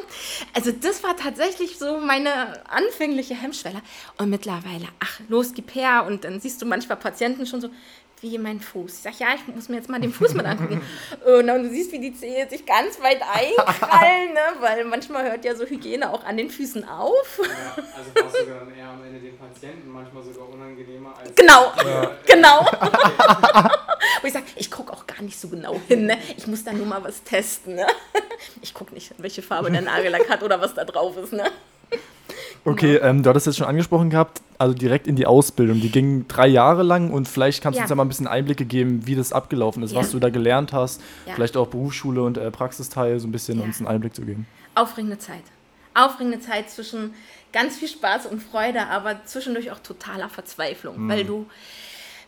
also 0.54 0.72
das 0.72 1.02
war 1.02 1.16
tatsächlich 1.16 1.78
so 1.78 1.98
meine 1.98 2.64
anfängliche 2.68 3.34
Hemmschwelle. 3.34 3.82
Und 4.18 4.30
mittlerweile, 4.30 4.88
ach, 5.00 5.20
los, 5.28 5.52
gib 5.54 5.74
her. 5.74 6.04
Und 6.06 6.24
dann 6.24 6.40
siehst 6.40 6.60
du 6.62 6.66
manchmal 6.66 6.98
Patienten 6.98 7.46
schon 7.46 7.60
so, 7.60 7.70
wie 8.22 8.38
mein 8.38 8.60
Fuß. 8.60 8.94
Ich 8.94 9.02
sage, 9.02 9.16
ja, 9.20 9.28
ich 9.34 9.54
muss 9.54 9.68
mir 9.68 9.76
jetzt 9.76 9.88
mal 9.88 10.00
den 10.00 10.12
Fuß 10.12 10.34
mit 10.34 10.46
angucken. 10.46 10.80
und 11.24 11.46
du 11.46 11.68
siehst, 11.70 11.92
wie 11.92 11.98
die 11.98 12.14
Zehe 12.14 12.48
sich 12.48 12.64
ganz 12.66 13.00
weit 13.00 13.20
einkrallen, 13.22 14.34
ne? 14.34 14.60
weil 14.60 14.84
manchmal 14.84 15.24
hört 15.24 15.44
ja 15.44 15.54
so 15.54 15.64
Hygiene 15.64 16.10
auch 16.10 16.24
an 16.24 16.36
den 16.36 16.50
Füßen 16.50 16.88
auf. 16.88 17.40
Ja, 17.42 17.82
also 17.96 18.14
war 18.14 18.26
es 18.26 18.40
sogar 18.40 18.60
dann 18.60 18.74
eher 18.74 18.88
am 18.88 19.04
Ende 19.04 19.20
den 19.20 19.36
Patienten 19.38 19.90
manchmal 19.90 20.22
sogar 20.22 20.48
unangenehmer 20.48 21.14
als... 21.18 21.34
Genau, 21.34 21.72
ja. 21.84 22.10
genau. 22.26 22.66
Wo 24.20 24.26
ich 24.26 24.32
sage, 24.32 24.46
ich 24.56 24.70
gucke 24.70 24.92
auch 24.92 25.06
gar 25.06 25.22
nicht 25.22 25.38
so 25.38 25.48
genau 25.48 25.80
hin. 25.88 26.06
Ne? 26.06 26.18
Ich 26.36 26.46
muss 26.46 26.64
da 26.64 26.72
nur 26.72 26.86
mal 26.86 27.02
was 27.02 27.22
testen. 27.22 27.74
Ne? 27.74 27.86
Ich 28.62 28.74
gucke 28.74 28.94
nicht, 28.94 29.12
welche 29.18 29.42
Farbe 29.42 29.70
der 29.70 29.82
Nagellack 29.82 30.28
hat 30.28 30.42
oder 30.42 30.60
was 30.60 30.74
da 30.74 30.84
drauf 30.84 31.16
ist. 31.16 31.32
Ne? 31.32 31.50
Okay, 32.64 32.96
ähm, 32.96 33.22
du 33.22 33.30
hattest 33.30 33.46
jetzt 33.46 33.56
schon 33.56 33.66
angesprochen 33.66 34.10
gehabt, 34.10 34.42
also 34.58 34.74
direkt 34.74 35.06
in 35.06 35.16
die 35.16 35.26
Ausbildung. 35.26 35.80
Die 35.80 35.90
ging 35.90 36.26
drei 36.28 36.48
Jahre 36.48 36.82
lang 36.82 37.10
und 37.10 37.26
vielleicht 37.26 37.62
kannst 37.62 37.78
du 37.78 37.82
uns 37.82 37.90
ja 37.90 37.96
mal 37.96 38.04
ein 38.04 38.08
bisschen 38.08 38.26
Einblicke 38.26 38.64
geben, 38.64 39.06
wie 39.06 39.14
das 39.14 39.32
abgelaufen 39.32 39.82
ist, 39.82 39.92
ja. 39.92 40.00
was 40.00 40.10
du 40.10 40.18
da 40.18 40.28
gelernt 40.28 40.72
hast. 40.72 41.00
Ja. 41.26 41.34
Vielleicht 41.34 41.56
auch 41.56 41.68
Berufsschule 41.68 42.22
und 42.22 42.36
äh, 42.36 42.50
Praxisteil, 42.50 43.18
so 43.20 43.28
ein 43.28 43.32
bisschen 43.32 43.60
uns 43.60 43.78
einen 43.78 43.86
Einblick 43.86 44.14
zu 44.14 44.22
geben. 44.22 44.46
Aufregende 44.74 45.18
Zeit. 45.18 45.42
Aufregende 45.94 46.40
Zeit 46.40 46.68
zwischen 46.70 47.14
ganz 47.52 47.76
viel 47.76 47.88
Spaß 47.88 48.26
und 48.26 48.42
Freude, 48.42 48.86
aber 48.88 49.24
zwischendurch 49.24 49.70
auch 49.70 49.78
totaler 49.78 50.28
Verzweiflung, 50.28 51.04
mhm. 51.04 51.08
weil 51.08 51.24
du, 51.24 51.46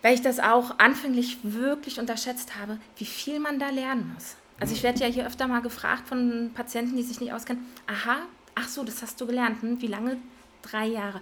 weil 0.02 0.14
ich 0.14 0.22
das 0.22 0.40
auch 0.40 0.78
anfänglich 0.78 1.38
wirklich 1.42 2.00
unterschätzt 2.00 2.52
habe, 2.60 2.78
wie 2.96 3.04
viel 3.04 3.40
man 3.40 3.58
da 3.58 3.68
lernen 3.68 4.12
muss. 4.14 4.36
Also 4.58 4.74
ich 4.74 4.82
werde 4.82 5.00
ja 5.00 5.06
hier 5.06 5.26
öfter 5.26 5.46
mal 5.46 5.62
gefragt 5.62 6.06
von 6.06 6.50
Patienten, 6.54 6.96
die 6.96 7.02
sich 7.02 7.20
nicht 7.20 7.32
auskennen, 7.32 7.64
aha, 7.86 8.18
Ach 8.60 8.68
so, 8.68 8.84
das 8.84 9.02
hast 9.02 9.20
du 9.20 9.26
gelernt. 9.26 9.62
Hm? 9.62 9.80
Wie 9.80 9.86
lange? 9.86 10.18
Drei 10.62 10.86
Jahre. 10.86 11.20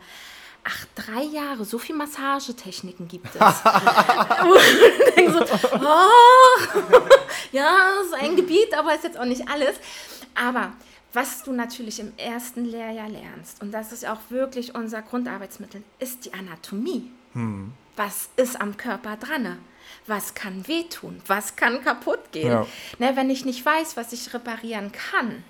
Ach, 0.65 0.85
drei 0.95 1.23
Jahre, 1.23 1.65
so 1.65 1.79
viele 1.79 1.99
Massagetechniken 1.99 3.09
gibt 3.09 3.29
es. 3.35 3.41
so, 5.33 5.45
oh, 5.79 6.99
ja, 7.53 7.77
so 8.09 8.17
ein 8.17 8.37
Gebiet, 8.37 8.75
aber 8.77 8.95
ist 8.95 9.05
jetzt 9.05 9.19
auch 9.19 9.25
nicht 9.25 9.49
alles. 9.49 9.77
Aber 10.35 10.73
was 11.13 11.43
du 11.43 11.53
natürlich 11.53 12.01
im 12.01 12.13
ersten 12.17 12.65
Lehrjahr 12.65 13.09
lernst, 13.09 13.63
und 13.63 13.73
das 13.73 13.93
ist 13.93 14.07
auch 14.07 14.19
wirklich 14.29 14.75
unser 14.75 15.01
Grundarbeitsmittel, 15.03 15.83
ist 15.99 16.27
die 16.27 16.35
Anatomie. 16.35 17.11
Hm. 17.33 17.73
Was 17.97 18.29
ist 18.37 18.61
am 18.61 18.77
Körper 18.77 19.17
dran? 19.17 19.59
Was 20.07 20.35
kann 20.35 20.69
wehtun? 20.69 21.23
Was 21.27 21.57
kann 21.57 21.83
kaputt 21.83 22.33
gehen? 22.33 22.51
Ja. 22.51 22.67
Ne, 22.99 23.17
wenn 23.17 23.31
ich 23.31 23.45
nicht 23.45 23.65
weiß, 23.65 23.97
was 23.97 24.13
ich 24.13 24.35
reparieren 24.35 24.93
kann, 24.93 25.43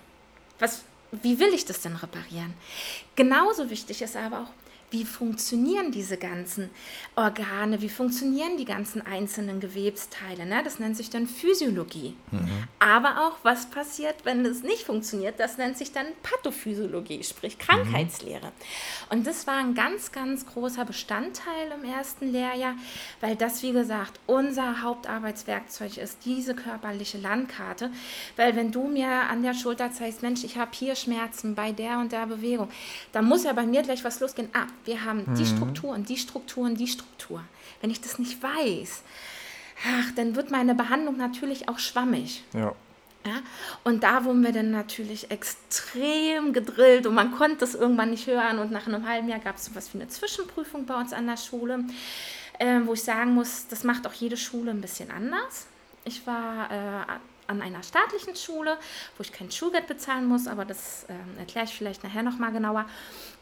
was 0.58 0.84
wie 1.10 1.38
will 1.38 1.55
ich 1.55 1.64
das 1.64 1.81
denn 1.81 1.96
reparieren? 1.96 2.55
Genauso 3.16 3.70
wichtig 3.70 4.02
ist 4.02 4.16
aber 4.16 4.40
auch, 4.43 4.50
wie 4.90 5.05
funktionieren 5.05 5.93
diese 5.93 6.17
ganzen 6.17 6.70
Organe, 7.15 7.82
wie 7.82 7.89
funktionieren 7.89 8.56
die 8.56 8.65
ganzen 8.65 9.05
einzelnen 9.05 9.60
Gewebsteile. 9.60 10.46
Ne? 10.46 10.63
Das 10.65 10.79
nennt 10.79 10.96
sich 10.96 11.10
dann 11.10 11.27
Physiologie. 11.27 12.17
Mhm. 12.31 12.48
Aber 12.79 13.27
auch, 13.27 13.36
was 13.43 13.67
passiert, 13.67 14.24
wenn 14.24 14.44
es 14.46 14.63
nicht 14.63 14.84
funktioniert, 14.84 15.39
das 15.39 15.58
nennt 15.58 15.77
sich 15.77 15.93
dann 15.93 16.06
Pathophysiologie, 16.22 17.22
sprich 17.22 17.58
Krankheitslehre. 17.58 18.46
Mhm. 18.46 18.53
Und 19.10 19.27
das 19.27 19.46
war 19.46 19.56
ein 19.56 19.74
ganz, 19.74 20.10
ganz 20.13 20.46
großer 20.46 20.84
Bestandteil 20.84 21.72
im 21.77 21.84
ersten 21.84 22.32
Lehrjahr, 22.32 22.74
weil 23.20 23.36
das, 23.36 23.63
wie 23.63 23.72
gesagt, 23.72 24.19
unser 24.27 24.82
Hauptarbeitswerkzeug 24.82 25.98
ist, 25.98 26.24
diese 26.24 26.55
körperliche 26.55 27.19
Landkarte. 27.19 27.91
Weil 28.36 28.56
wenn 28.56 28.72
du 28.72 28.89
mir 28.89 29.08
an 29.08 29.43
der 29.43 29.55
Schulter 29.55 29.93
zeigst, 29.93 30.22
Mensch, 30.22 30.44
ich 30.44 30.56
habe 30.56 30.70
hier 30.72 30.94
Schmerzen 30.94 31.55
bei 31.55 31.72
der 31.72 31.98
und 31.98 32.13
der 32.13 32.27
Bewegung, 32.27 32.69
dann 33.13 33.27
muss 33.27 33.44
ja 33.44 33.53
bei 33.53 33.67
mir 33.67 33.82
gleich 33.82 34.03
was 34.05 34.20
losgehen. 34.20 34.48
Ah, 34.55 34.67
wir 34.89 35.05
haben 35.05 35.25
mhm. 35.27 35.35
die 35.35 35.45
Struktur 35.45 35.91
und 35.91 36.09
die 36.09 36.17
Struktur 36.17 36.65
und 36.65 36.81
die 36.81 36.89
Struktur. 36.89 37.45
Wenn 37.81 37.91
ich 37.91 38.01
das 38.01 38.19
nicht 38.19 38.43
weiß, 38.43 39.03
ach, 39.87 40.11
dann 40.17 40.35
wird 40.35 40.51
meine 40.51 40.75
Behandlung 40.75 41.19
natürlich 41.19 41.69
auch 41.69 41.79
schwammig. 41.79 42.43
Ja. 42.55 42.75
Ja, 43.27 43.35
und 43.85 44.05
da 44.05 44.25
wurden 44.25 44.43
wir 44.43 44.53
dann 44.53 44.71
natürlich 44.71 45.31
extrem 45.31 46.55
gedrillt 46.55 47.07
und 47.07 47.15
man 47.15 47.33
konnte 47.33 47.65
es 47.65 47.75
irgendwann 47.75 48.11
nicht 48.11 48.27
hören. 48.27 48.59
Und 48.59 48.71
nach 48.71 48.87
einem 48.87 49.07
halben 49.07 49.29
Jahr 49.29 49.41
gab 49.41 49.57
es 49.57 49.67
so 49.67 49.75
was 49.75 49.93
wie 49.93 49.99
eine 49.99 50.09
Zwischenprüfung 50.09 50.87
bei 50.87 50.95
uns 50.99 51.13
an 51.13 51.27
der 51.27 51.37
Schule, 51.37 51.85
äh, 52.59 52.81
wo 52.85 52.95
ich 52.95 53.03
sagen 53.03 53.35
muss, 53.35 53.67
das 53.69 53.85
macht 53.85 54.07
auch 54.07 54.15
jede 54.15 54.39
Schule 54.39 54.71
ein 54.71 54.81
bisschen 54.81 55.11
anders. 55.11 55.67
Ich 56.05 56.27
war 56.27 56.71
äh, 56.71 57.19
an 57.49 57.63
einer 57.63 57.83
staatlichen 57.83 58.37
Schule, 58.37 58.79
wo 59.17 59.23
ich 59.23 59.33
kein 59.33 59.51
Schulgeld 59.51 59.89
bezahlen 59.89 60.27
muss, 60.27 60.47
aber 60.47 60.65
das 60.65 61.05
äh, 61.09 61.41
erkläre 61.41 61.67
ich 61.67 61.75
vielleicht 61.75 62.05
nachher 62.05 62.23
nochmal 62.23 62.53
genauer. 62.53 62.87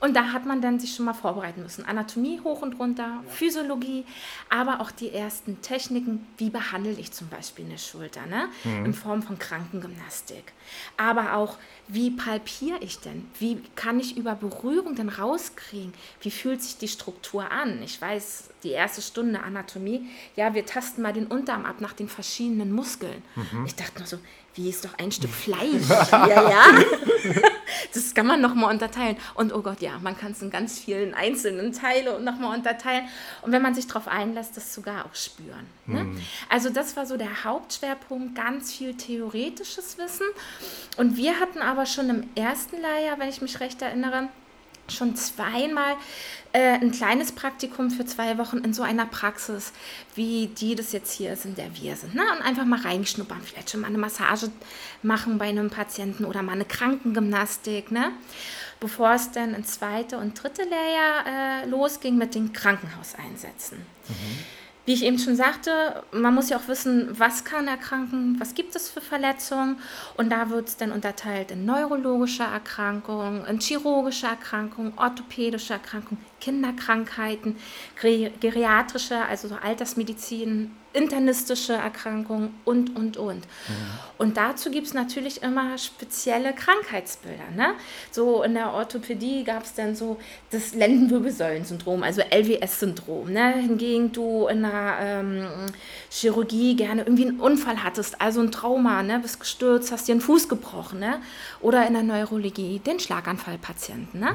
Und 0.00 0.14
da 0.14 0.32
hat 0.32 0.44
man 0.44 0.60
dann 0.60 0.78
sich 0.78 0.94
schon 0.94 1.06
mal 1.06 1.14
vorbereiten 1.14 1.62
müssen. 1.62 1.84
Anatomie 1.86 2.40
hoch 2.44 2.62
und 2.62 2.78
runter, 2.78 3.22
Physiologie, 3.28 4.04
aber 4.50 4.80
auch 4.80 4.90
die 4.90 5.10
ersten 5.10 5.62
Techniken, 5.62 6.26
wie 6.36 6.50
behandle 6.50 6.92
ich 6.92 7.12
zum 7.12 7.28
Beispiel 7.28 7.64
eine 7.64 7.78
Schulter, 7.78 8.26
ne? 8.26 8.48
in 8.84 8.92
Form 8.92 9.22
von 9.22 9.38
Krankengymnastik. 9.38 10.52
Aber 10.96 11.34
auch, 11.34 11.56
wie 11.88 12.10
palpiere 12.10 12.78
ich 12.80 12.98
denn? 13.00 13.26
Wie 13.38 13.62
kann 13.74 13.98
ich 13.98 14.16
über 14.16 14.34
Berührung 14.34 14.96
denn 14.96 15.08
rauskriegen? 15.08 15.94
Wie 16.20 16.30
fühlt 16.30 16.62
sich 16.62 16.76
die 16.76 16.88
Struktur 16.88 17.50
an? 17.50 17.82
Ich 17.82 18.00
weiß, 18.00 18.50
die 18.64 18.70
erste 18.72 19.00
Stunde 19.00 19.42
Anatomie, 19.42 20.06
ja, 20.34 20.52
wir 20.54 20.66
tasten 20.66 21.02
mal 21.02 21.12
den 21.12 21.26
Unterarm 21.26 21.64
ab 21.64 21.80
nach 21.80 21.92
den 21.92 22.08
verschiedenen 22.08 22.72
Muskeln. 22.72 23.22
Ich 23.64 23.74
dachte 23.76 23.98
nur 23.98 24.06
so, 24.06 24.18
wie 24.56 24.68
ist 24.68 24.84
doch 24.84 24.94
ein 24.98 25.12
Stück 25.12 25.30
Fleisch 25.44 25.86
hier, 26.10 26.28
ja? 26.28 26.64
Das 27.92 28.14
kann 28.14 28.26
man 28.26 28.40
nochmal 28.40 28.72
unterteilen. 28.72 29.16
Und 29.34 29.54
oh 29.54 29.62
Gott, 29.62 29.80
ja, 29.80 29.98
man 30.02 30.16
kann 30.16 30.32
es 30.32 30.42
in 30.42 30.50
ganz 30.50 30.78
vielen 30.78 31.14
einzelnen 31.14 31.72
Teile 31.72 32.20
nochmal 32.20 32.56
unterteilen. 32.56 33.06
Und 33.42 33.52
wenn 33.52 33.62
man 33.62 33.74
sich 33.74 33.86
darauf 33.86 34.08
einlässt, 34.08 34.56
das 34.56 34.74
sogar 34.74 35.06
auch 35.06 35.14
spüren. 35.14 35.66
Ne? 35.86 36.06
Also 36.48 36.70
das 36.70 36.96
war 36.96 37.06
so 37.06 37.16
der 37.16 37.44
Hauptschwerpunkt, 37.44 38.34
ganz 38.34 38.72
viel 38.72 38.94
theoretisches 38.94 39.98
Wissen. 39.98 40.26
Und 40.96 41.16
wir 41.16 41.40
hatten 41.40 41.60
aber 41.60 41.86
schon 41.86 42.10
im 42.10 42.28
ersten 42.34 42.76
Lehrjahr, 42.76 43.18
wenn 43.18 43.28
ich 43.28 43.40
mich 43.40 43.60
recht 43.60 43.80
erinnere, 43.82 44.28
schon 44.88 45.16
zweimal 45.16 45.94
äh, 46.52 46.74
ein 46.74 46.90
kleines 46.90 47.32
Praktikum 47.32 47.90
für 47.90 48.06
zwei 48.06 48.38
Wochen 48.38 48.58
in 48.58 48.72
so 48.72 48.82
einer 48.82 49.06
Praxis, 49.06 49.72
wie 50.14 50.46
die 50.46 50.74
das 50.74 50.92
jetzt 50.92 51.12
hier 51.12 51.32
ist, 51.32 51.44
in 51.44 51.54
der 51.54 51.76
wir 51.76 51.96
sind. 51.96 52.14
Ne? 52.14 52.22
Und 52.34 52.42
einfach 52.42 52.64
mal 52.64 52.80
reinschnuppern, 52.80 53.40
vielleicht 53.42 53.70
schon 53.70 53.80
mal 53.80 53.88
eine 53.88 53.98
Massage 53.98 54.50
machen 55.02 55.38
bei 55.38 55.48
einem 55.48 55.70
Patienten 55.70 56.24
oder 56.24 56.42
mal 56.42 56.52
eine 56.52 56.64
Krankengymnastik, 56.64 57.90
ne? 57.90 58.12
bevor 58.80 59.14
es 59.14 59.30
dann 59.32 59.54
ins 59.54 59.72
zweite 59.72 60.18
und 60.18 60.42
dritte 60.42 60.62
Lehrjahr 60.62 61.62
äh, 61.64 61.66
losging 61.66 62.16
mit 62.16 62.34
den 62.34 62.52
Krankenhauseinsätzen. 62.52 63.78
Wie 64.86 64.92
ich 64.92 65.02
eben 65.02 65.18
schon 65.18 65.34
sagte, 65.34 66.04
man 66.12 66.32
muss 66.32 66.48
ja 66.48 66.56
auch 66.58 66.68
wissen, 66.68 67.08
was 67.18 67.44
kann 67.44 67.66
erkranken, 67.66 68.36
was 68.38 68.54
gibt 68.54 68.76
es 68.76 68.88
für 68.88 69.00
Verletzungen. 69.00 69.80
Und 70.16 70.30
da 70.30 70.48
wird 70.48 70.68
es 70.68 70.76
dann 70.76 70.92
unterteilt 70.92 71.50
in 71.50 71.64
neurologische 71.64 72.44
Erkrankungen, 72.44 73.44
in 73.46 73.58
chirurgische 73.58 74.28
Erkrankungen, 74.28 74.92
orthopädische 74.96 75.72
Erkrankungen, 75.72 76.24
Kinderkrankheiten, 76.40 77.56
geri- 78.00 78.30
geriatrische, 78.38 79.18
also 79.24 79.48
so 79.48 79.56
Altersmedizin, 79.56 80.70
internistische 80.96 81.74
Erkrankungen 81.74 82.54
und, 82.64 82.96
und, 82.96 83.18
und. 83.18 83.46
Und 84.18 84.38
dazu 84.38 84.70
gibt 84.70 84.86
es 84.86 84.94
natürlich 84.94 85.42
immer 85.42 85.76
spezielle 85.76 86.54
Krankheitsbilder. 86.54 87.50
Ne? 87.54 87.74
So 88.10 88.42
in 88.42 88.54
der 88.54 88.72
Orthopädie 88.72 89.44
gab 89.44 89.64
es 89.64 89.74
dann 89.74 89.94
so 89.94 90.16
das 90.50 90.74
Lendenwirbelsäulensyndrom, 90.74 92.02
also 92.02 92.22
LWS-Syndrom. 92.22 93.30
Ne? 93.30 93.56
Hingegen 93.56 94.12
du 94.12 94.46
in 94.46 94.62
der 94.62 94.96
ähm, 95.00 95.46
Chirurgie 96.10 96.76
gerne 96.76 97.02
irgendwie 97.02 97.28
einen 97.28 97.40
Unfall 97.40 97.82
hattest, 97.84 98.20
also 98.22 98.40
ein 98.40 98.50
Trauma, 98.50 99.02
ne? 99.02 99.18
bist 99.18 99.38
gestürzt, 99.38 99.92
hast 99.92 100.08
dir 100.08 100.12
einen 100.12 100.22
Fuß 100.22 100.48
gebrochen. 100.48 101.00
Ne? 101.00 101.20
Oder 101.60 101.86
in 101.86 101.92
der 101.92 102.04
Neurologie 102.04 102.78
den 102.78 102.98
Schlaganfallpatienten. 102.98 104.18
Ne? 104.18 104.34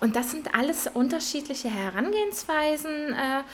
Und 0.00 0.16
das 0.16 0.32
sind 0.32 0.56
alles 0.56 0.88
unterschiedliche 0.92 1.70
Herangehensweisen. 1.70 3.12
Äh, 3.12 3.44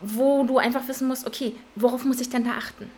wo 0.00 0.44
du 0.44 0.58
einfach 0.58 0.86
wissen 0.88 1.08
musst, 1.08 1.26
okay, 1.26 1.54
worauf 1.74 2.04
muss 2.04 2.20
ich 2.20 2.28
denn 2.28 2.44
da 2.44 2.52
achten? 2.52 2.90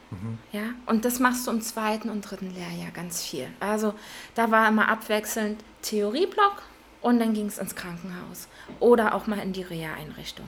Ja, 0.53 0.63
und 0.87 1.05
das 1.05 1.21
machst 1.21 1.47
du 1.47 1.51
im 1.51 1.61
zweiten 1.61 2.11
und 2.11 2.23
dritten 2.23 2.51
Lehrjahr 2.51 2.91
ganz 2.93 3.25
viel. 3.25 3.47
Also 3.61 3.95
da 4.35 4.51
war 4.51 4.69
immer 4.69 4.89
abwechselnd 4.89 5.63
Theorieblock 5.83 6.63
und 7.01 7.21
dann 7.21 7.35
ging 7.35 7.47
es 7.47 7.59
ins 7.59 7.75
Krankenhaus 7.75 8.49
oder 8.81 9.15
auch 9.15 9.27
mal 9.27 9.39
in 9.39 9.53
die 9.53 9.63
Reha-Einrichtung. 9.63 10.47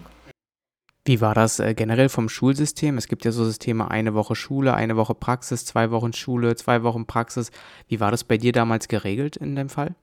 Wie 1.05 1.21
war 1.21 1.35
das 1.35 1.59
äh, 1.61 1.75
generell 1.75 2.09
vom 2.09 2.29
Schulsystem? 2.29 2.99
Es 2.99 3.09
gibt 3.09 3.25
ja 3.25 3.33
so 3.33 3.45
Systeme, 3.45 3.91
eine 3.91 4.15
Woche 4.15 4.37
Schule, 4.37 4.75
eine 4.75 4.97
Woche 4.97 5.15
Praxis, 5.15 5.65
zwei 5.65 5.91
Wochen 5.91 6.13
Schule, 6.13 6.57
zwei 6.57 6.83
Wochen 6.83 7.07
Praxis. 7.07 7.51
Wie 7.89 8.01
war 8.01 8.11
das 8.11 8.25
bei 8.25 8.37
dir 8.37 8.53
damals 8.53 8.87
geregelt 8.87 9.37
in 9.37 9.57
dem 9.57 9.71
Fall? 9.71 9.95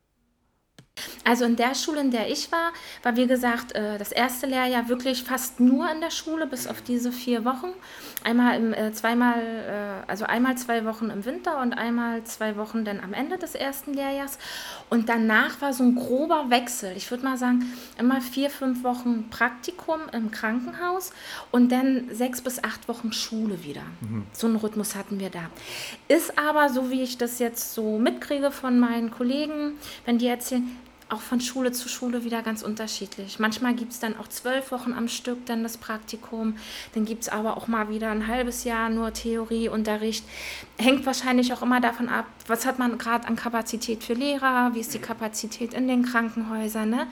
Also 1.23 1.45
in 1.45 1.55
der 1.55 1.75
Schule, 1.75 2.01
in 2.01 2.11
der 2.11 2.29
ich 2.29 2.51
war, 2.51 2.71
war 3.03 3.15
wie 3.15 3.27
gesagt 3.27 3.73
äh, 3.73 3.97
das 3.97 4.11
erste 4.11 4.47
Lehrjahr 4.47 4.89
wirklich 4.89 5.23
fast 5.23 5.59
nur 5.59 5.89
in 5.91 6.01
der 6.01 6.11
Schule, 6.11 6.47
bis 6.47 6.67
auf 6.67 6.81
diese 6.81 7.11
vier 7.11 7.45
Wochen. 7.45 7.73
Einmal 8.23 8.57
im, 8.57 8.73
äh, 8.73 8.91
zweimal, 8.93 9.39
äh, 9.39 10.09
also 10.09 10.25
einmal 10.25 10.57
zwei 10.57 10.85
Wochen 10.85 11.09
im 11.09 11.25
Winter 11.25 11.61
und 11.61 11.73
einmal 11.73 12.23
zwei 12.23 12.55
Wochen 12.57 12.85
dann 12.85 12.99
am 12.99 13.13
Ende 13.13 13.37
des 13.37 13.55
ersten 13.55 13.93
Lehrjahrs. 13.93 14.37
Und 14.89 15.09
danach 15.09 15.61
war 15.61 15.73
so 15.73 15.83
ein 15.83 15.95
grober 15.95 16.49
Wechsel. 16.49 16.93
Ich 16.95 17.09
würde 17.11 17.23
mal 17.23 17.37
sagen, 17.37 17.71
immer 17.97 18.21
vier, 18.21 18.49
fünf 18.49 18.83
Wochen 18.83 19.29
Praktikum 19.29 19.99
im 20.13 20.31
Krankenhaus 20.31 21.11
und 21.51 21.71
dann 21.71 22.09
sechs 22.11 22.41
bis 22.41 22.63
acht 22.63 22.87
Wochen 22.87 23.11
Schule 23.11 23.63
wieder. 23.63 23.81
So 24.33 24.47
einen 24.47 24.55
Rhythmus 24.55 24.95
hatten 24.95 25.19
wir 25.19 25.29
da. 25.29 25.49
Ist 26.07 26.37
aber, 26.37 26.69
so 26.69 26.89
wie 26.89 27.01
ich 27.01 27.17
das 27.17 27.39
jetzt 27.39 27.73
so 27.73 27.99
mitkriege 27.99 28.51
von 28.51 28.79
meinen 28.79 29.11
Kollegen, 29.11 29.73
wenn 30.05 30.17
die 30.17 30.27
erzählen, 30.27 30.77
auch 31.09 31.21
von 31.21 31.39
Schule 31.39 31.71
zu 31.71 31.87
Schule 31.87 32.23
wieder 32.23 32.41
ganz 32.41 32.61
unterschiedlich. 32.63 33.39
Manchmal 33.39 33.73
gibt 33.75 33.93
es 33.93 33.99
dann 33.99 34.17
auch 34.17 34.27
zwölf 34.27 34.71
Wochen 34.71 34.93
am 34.93 35.07
Stück 35.07 35.45
dann 35.45 35.63
das 35.63 35.77
Praktikum. 35.77 36.57
Dann 36.93 37.05
gibt 37.05 37.23
es 37.23 37.29
aber 37.29 37.55
auch 37.57 37.67
mal 37.67 37.89
wieder 37.89 38.11
ein 38.11 38.27
halbes 38.27 38.63
Jahr 38.65 38.89
nur 38.89 39.13
Theorieunterricht. 39.13 40.25
Hängt 40.77 41.05
wahrscheinlich 41.05 41.53
auch 41.53 41.61
immer 41.61 41.79
davon 41.79 42.09
ab, 42.09 42.25
was 42.47 42.65
hat 42.65 42.77
man 42.77 42.97
gerade 42.97 43.27
an 43.27 43.35
Kapazität 43.35 44.03
für 44.03 44.13
Lehrer, 44.13 44.73
wie 44.73 44.81
ist 44.81 44.93
die 44.93 44.99
Kapazität 44.99 45.73
in 45.73 45.87
den 45.87 46.03
Krankenhäusern. 46.03 46.89
Ne? 46.89 47.07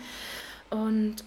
Und 0.69 1.23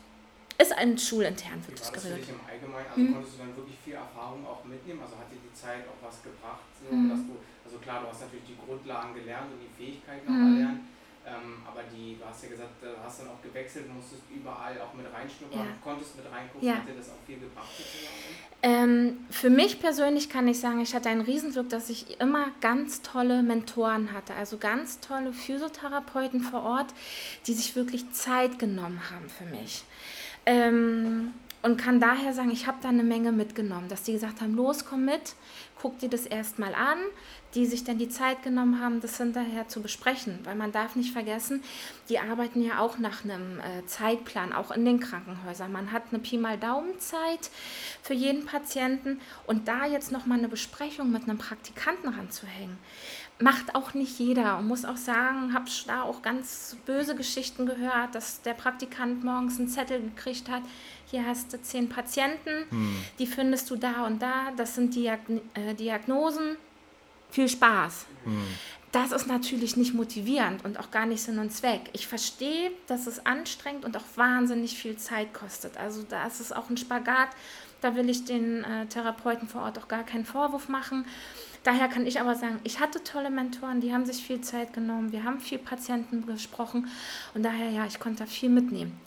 ist 0.59 0.77
ein 0.77 0.99
schulintern, 0.99 1.63
wird 1.67 1.81
das 1.81 1.93
geregelt. 1.93 2.29
im 2.29 2.41
Allgemeinen? 2.45 2.87
Also 2.91 3.13
konntest 3.13 3.35
du 3.35 3.39
dann 3.39 3.57
wirklich 3.57 3.79
viel 3.85 3.95
Erfahrung 3.95 4.45
auch 4.45 4.65
mitnehmen? 4.65 5.01
Also 5.01 5.17
hat 5.17 5.31
dir 5.31 5.39
die 5.39 5.55
Zeit 5.55 5.87
auch 5.87 6.03
was 6.05 6.21
gebracht? 6.21 6.67
So, 6.77 6.91
dass 6.91 7.23
du, 7.25 7.39
also 7.65 7.79
klar, 7.79 8.03
du 8.03 8.09
hast 8.09 8.21
natürlich 8.23 8.45
die 8.45 8.59
Grundlagen 8.59 9.15
gelernt 9.15 9.55
und 9.55 9.63
die 9.63 9.71
Fähigkeiten 9.71 10.27
auch 10.27 10.51
erlernt. 10.51 10.81
Die, 11.99 12.17
du 12.17 12.25
hast 12.25 12.43
ja 12.45 12.49
gesagt, 12.51 12.81
du 12.81 12.87
hast 13.05 13.21
dann 13.21 13.29
auch 13.29 13.43
gewechselt, 13.43 13.93
musstest 13.93 14.23
überall 14.31 14.81
auch 14.81 14.95
mit 14.95 15.07
reinschnuppern, 15.13 15.59
Ja. 15.59 15.67
konntest 15.83 16.17
mit 16.17 16.31
reingucken, 16.31 16.69
Ja. 16.69 16.75
hat 16.77 16.89
dir 16.89 16.95
das 16.95 17.09
auch 17.09 17.27
viel 17.27 17.41
gebracht? 17.41 17.67
Ähm, 18.63 19.19
für 19.31 19.51
mich 19.51 19.81
persönlich 19.81 20.29
kann 20.31 20.47
ich 20.49 20.61
sagen, 20.61 20.81
ich 20.81 20.95
hatte 20.95 21.09
ein 21.09 21.21
Riesenglück, 21.21 21.69
dass 21.69 21.91
ich 21.91 22.21
immer 22.21 22.47
ganz 22.61 23.03
tolle 23.03 23.43
Mentoren 23.43 24.13
hatte, 24.13 24.35
also 24.35 24.59
ganz 24.59 25.01
tolle 25.01 25.33
Physiotherapeuten 25.33 26.41
vor 26.41 26.63
Ort, 26.63 26.87
die 27.47 27.55
sich 27.55 27.75
wirklich 27.77 28.11
Zeit 28.13 28.59
genommen 28.59 29.01
haben 29.11 29.29
für 29.29 29.45
mich. 29.45 29.83
Ähm, 30.47 31.35
und 31.63 31.77
kann 31.77 31.99
daher 32.01 32.33
sagen, 32.33 32.51
ich 32.53 32.67
habe 32.69 32.79
da 32.81 32.89
eine 32.89 33.03
Menge 33.03 33.33
mitgenommen, 33.33 33.89
dass 33.89 34.05
die 34.05 34.13
gesagt 34.13 34.41
haben, 34.41 34.55
los, 34.55 34.85
komm 34.85 35.05
mit, 35.05 35.35
guck 35.81 35.99
dir 35.99 36.09
das 36.09 36.27
erstmal 36.27 36.75
an, 36.75 36.99
die 37.55 37.67
sich 37.67 37.85
dann 37.85 37.99
die 37.99 38.09
Zeit 38.09 38.43
genommen 38.43 38.81
haben, 38.81 39.01
das 39.01 39.17
hinterher 39.17 39.69
zu 39.69 39.81
besprechen, 39.81 40.39
weil 40.45 40.55
man 40.55 40.73
darf 40.73 40.97
nicht 40.97 41.13
vergessen, 41.13 41.63
die 42.09 42.19
arbeiten 42.19 42.63
ja 42.63 42.81
auch 42.81 42.99
nach 42.99 43.25
einem 43.25 43.59
äh, 43.61 43.87
Zeitplan, 43.87 44.53
auch 44.53 44.71
in 44.71 44.85
den 44.85 45.01
Krankenhäusern. 45.01 45.73
Man 45.73 45.93
hat 45.93 46.05
eine 46.11 46.19
Pi 46.19 46.37
mal 46.37 46.59
Daumenzeit 46.59 47.51
für 48.03 48.15
jeden 48.15 48.45
Patienten 48.45 49.21
und 49.47 49.67
da 49.69 49.87
jetzt 49.87 50.13
nochmal 50.13 50.39
eine 50.39 50.49
Besprechung 50.49 51.11
mit 51.11 51.23
einem 51.23 51.39
Praktikanten 51.39 52.11
ranzuhängen, 52.11 52.77
macht 53.41 53.75
auch 53.75 53.95
nicht 53.95 54.19
jeder. 54.19 54.59
Und 54.59 54.67
muss 54.67 54.85
auch 54.85 54.97
sagen, 54.97 55.55
habe 55.55 55.71
da 55.87 56.03
auch 56.03 56.23
ganz 56.23 56.77
böse 56.87 57.15
Geschichten 57.15 57.67
gehört, 57.67 58.15
dass 58.15 58.43
der 58.43 58.55
Praktikant 58.55 59.25
morgens 59.25 59.59
einen 59.59 59.69
Zettel 59.69 60.01
gekriegt 60.01 60.49
hat. 60.49 60.63
Hier 61.11 61.27
hast 61.27 61.53
du 61.53 61.63
zehn 61.63 61.89
Patienten, 61.89 62.67
die 63.19 63.27
findest 63.27 63.71
du 63.71 63.77
da 63.77 64.07
und 64.07 64.21
da. 64.21 64.53
Das 64.57 64.75
sind 64.75 64.95
Diagn 64.95 65.41
äh, 65.55 65.75
Diagnosen. 65.75 66.57
Viel 67.31 67.49
Spaß. 67.49 68.07
Das 68.93 69.13
ist 69.13 69.27
natürlich 69.27 69.77
nicht 69.77 69.93
motivierend 69.93 70.65
und 70.65 70.81
auch 70.81 70.91
gar 70.91 71.05
nicht 71.05 71.23
Sinn 71.23 71.39
und 71.39 71.53
Zweck. 71.53 71.91
Ich 71.93 72.07
verstehe, 72.07 72.71
dass 72.87 73.07
es 73.07 73.27
anstrengend 73.27 73.85
und 73.85 73.97
auch 73.97 74.05
wahnsinnig 74.17 74.79
viel 74.79 74.97
Zeit 74.97 75.35
kostet. 75.35 75.77
Also 75.77 76.05
da 76.09 76.27
ist 76.27 76.41
es 76.41 76.53
auch 76.53 76.71
ein 76.71 76.79
Spagat. 76.79 77.29
Da 77.81 77.95
will 77.95 78.09
ich 78.09 78.25
den 78.25 78.65
äh, 78.65 78.87
Therapeuten 78.87 79.47
vor 79.47 79.63
Ort 79.63 79.79
auch 79.79 79.89
gar 79.89 80.05
keinen 80.05 80.25
Vorwurf 80.25 80.69
machen. 80.69 81.05
Daher 81.65 81.89
kann 81.89 82.07
ich 82.07 82.21
aber 82.21 82.35
sagen, 82.35 82.61
ich 82.65 82.81
hatte 82.81 83.05
tolle 83.05 83.31
Mentoren, 83.31 83.81
die 83.81 83.93
haben 83.93 84.07
sich 84.07 84.23
viel 84.23 84.41
Zeit 84.41 84.73
genommen, 84.73 85.13
wir 85.13 85.25
haben 85.25 85.41
viel 85.41 85.59
Patienten 85.59 86.25
gesprochen 86.25 86.89
und 87.35 87.43
daher 87.43 87.71
ja, 87.71 87.85
ich 87.85 88.01
konnte 88.01 88.21
da 88.21 88.27
viel 88.27 88.49
mitnehmen. 88.49 88.99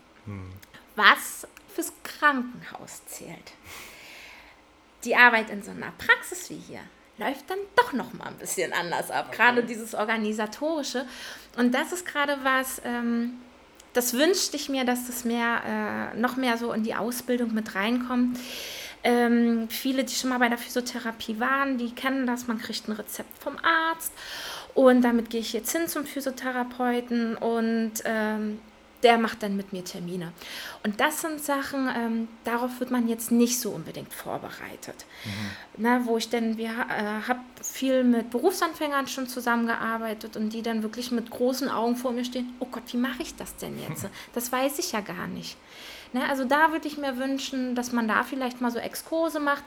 Was 0.96 1.48
fürs 1.74 1.94
Krankenhaus 2.04 3.06
zählt. 3.06 3.54
Die 5.04 5.16
Arbeit 5.16 5.50
in 5.50 5.64
so 5.64 5.72
einer 5.72 5.92
Praxis 5.98 6.50
wie 6.50 6.62
hier 6.68 6.82
läuft 7.18 7.50
dann 7.50 7.60
doch 7.76 7.94
noch 7.94 8.14
mal 8.14 8.28
ein 8.28 8.38
bisschen 8.38 8.74
anders 8.74 9.12
ab, 9.12 9.32
gerade 9.32 9.64
dieses 9.64 9.94
organisatorische 9.94 11.06
und 11.58 11.74
das 11.74 11.92
ist 11.92 12.06
gerade 12.06 12.38
was, 12.44 12.82
ähm, 12.84 13.34
das 13.94 14.14
wünschte 14.14 14.56
ich 14.56 14.70
mir, 14.70 14.86
dass 14.86 15.08
das 15.08 15.26
mehr, 15.26 16.12
äh, 16.14 16.18
noch 16.18 16.38
mehr 16.38 16.58
so 16.58 16.72
in 16.72 16.84
die 16.84 16.96
Ausbildung 16.96 17.54
mit 17.54 17.76
reinkommt. 17.76 18.40
Ähm, 19.04 19.68
viele, 19.70 20.04
die 20.04 20.14
schon 20.14 20.30
mal 20.30 20.38
bei 20.38 20.48
der 20.48 20.58
Physiotherapie 20.58 21.40
waren, 21.40 21.78
die 21.78 21.92
kennen 21.92 22.28
das. 22.28 22.48
Man 22.48 22.60
kriegt 22.60 22.88
ein 22.88 22.94
Rezept 22.94 23.38
vom 23.42 23.58
Arzt 23.58 24.14
und 24.76 25.02
damit 25.02 25.30
gehe 25.30 25.42
ich 25.42 25.54
jetzt 25.54 25.72
hin 25.72 25.88
zum 25.88 26.06
Physiotherapeuten 26.06 27.36
und 27.36 27.94
ähm, 28.06 28.60
der 29.04 29.18
macht 29.18 29.44
dann 29.44 29.56
mit 29.56 29.74
mir 29.74 29.84
Termine. 29.84 30.32
Und 30.84 31.00
das 31.00 31.22
sind 31.22 31.44
Sachen, 31.44 31.90
ähm, 31.96 32.28
darauf 32.44 32.80
wird 32.80 32.92
man 32.92 33.08
jetzt 33.08 33.32
nicht 33.32 33.60
so 33.60 33.72
unbedingt 33.72 34.14
vorbereitet. 34.14 35.06
Mhm. 35.26 35.52
Na, 35.78 36.06
wo 36.06 36.18
ich 36.18 36.30
denn, 36.30 36.58
wir 36.58 36.70
äh, 36.70 37.28
habe 37.28 37.40
viel 37.62 38.04
mit 38.04 38.30
Berufsanfängern 38.30 39.08
schon 39.08 39.28
zusammengearbeitet 39.28 40.38
und 40.38 40.54
die 40.54 40.62
dann 40.62 40.84
wirklich 40.84 41.12
mit 41.12 41.30
großen 41.30 41.70
Augen 41.70 41.96
vor 41.96 42.12
mir 42.12 42.26
stehen, 42.26 42.54
oh 42.60 42.68
Gott, 42.72 42.84
wie 42.92 42.98
mache 42.98 43.22
ich 43.22 43.36
das 43.36 43.56
denn 43.58 43.80
jetzt? 43.80 44.08
Das 44.34 44.52
weiß 44.52 44.80
ich 44.80 44.92
ja 44.92 45.02
gar 45.02 45.28
nicht. 45.28 45.58
Ne, 46.14 46.28
also 46.30 46.44
da 46.44 46.72
würde 46.72 46.88
ich 46.88 46.98
mir 46.98 47.18
wünschen, 47.18 47.76
dass 47.76 47.92
man 47.92 48.08
da 48.08 48.24
vielleicht 48.24 48.60
mal 48.60 48.72
so 48.72 48.80
Exkurse 48.80 49.40
macht, 49.40 49.64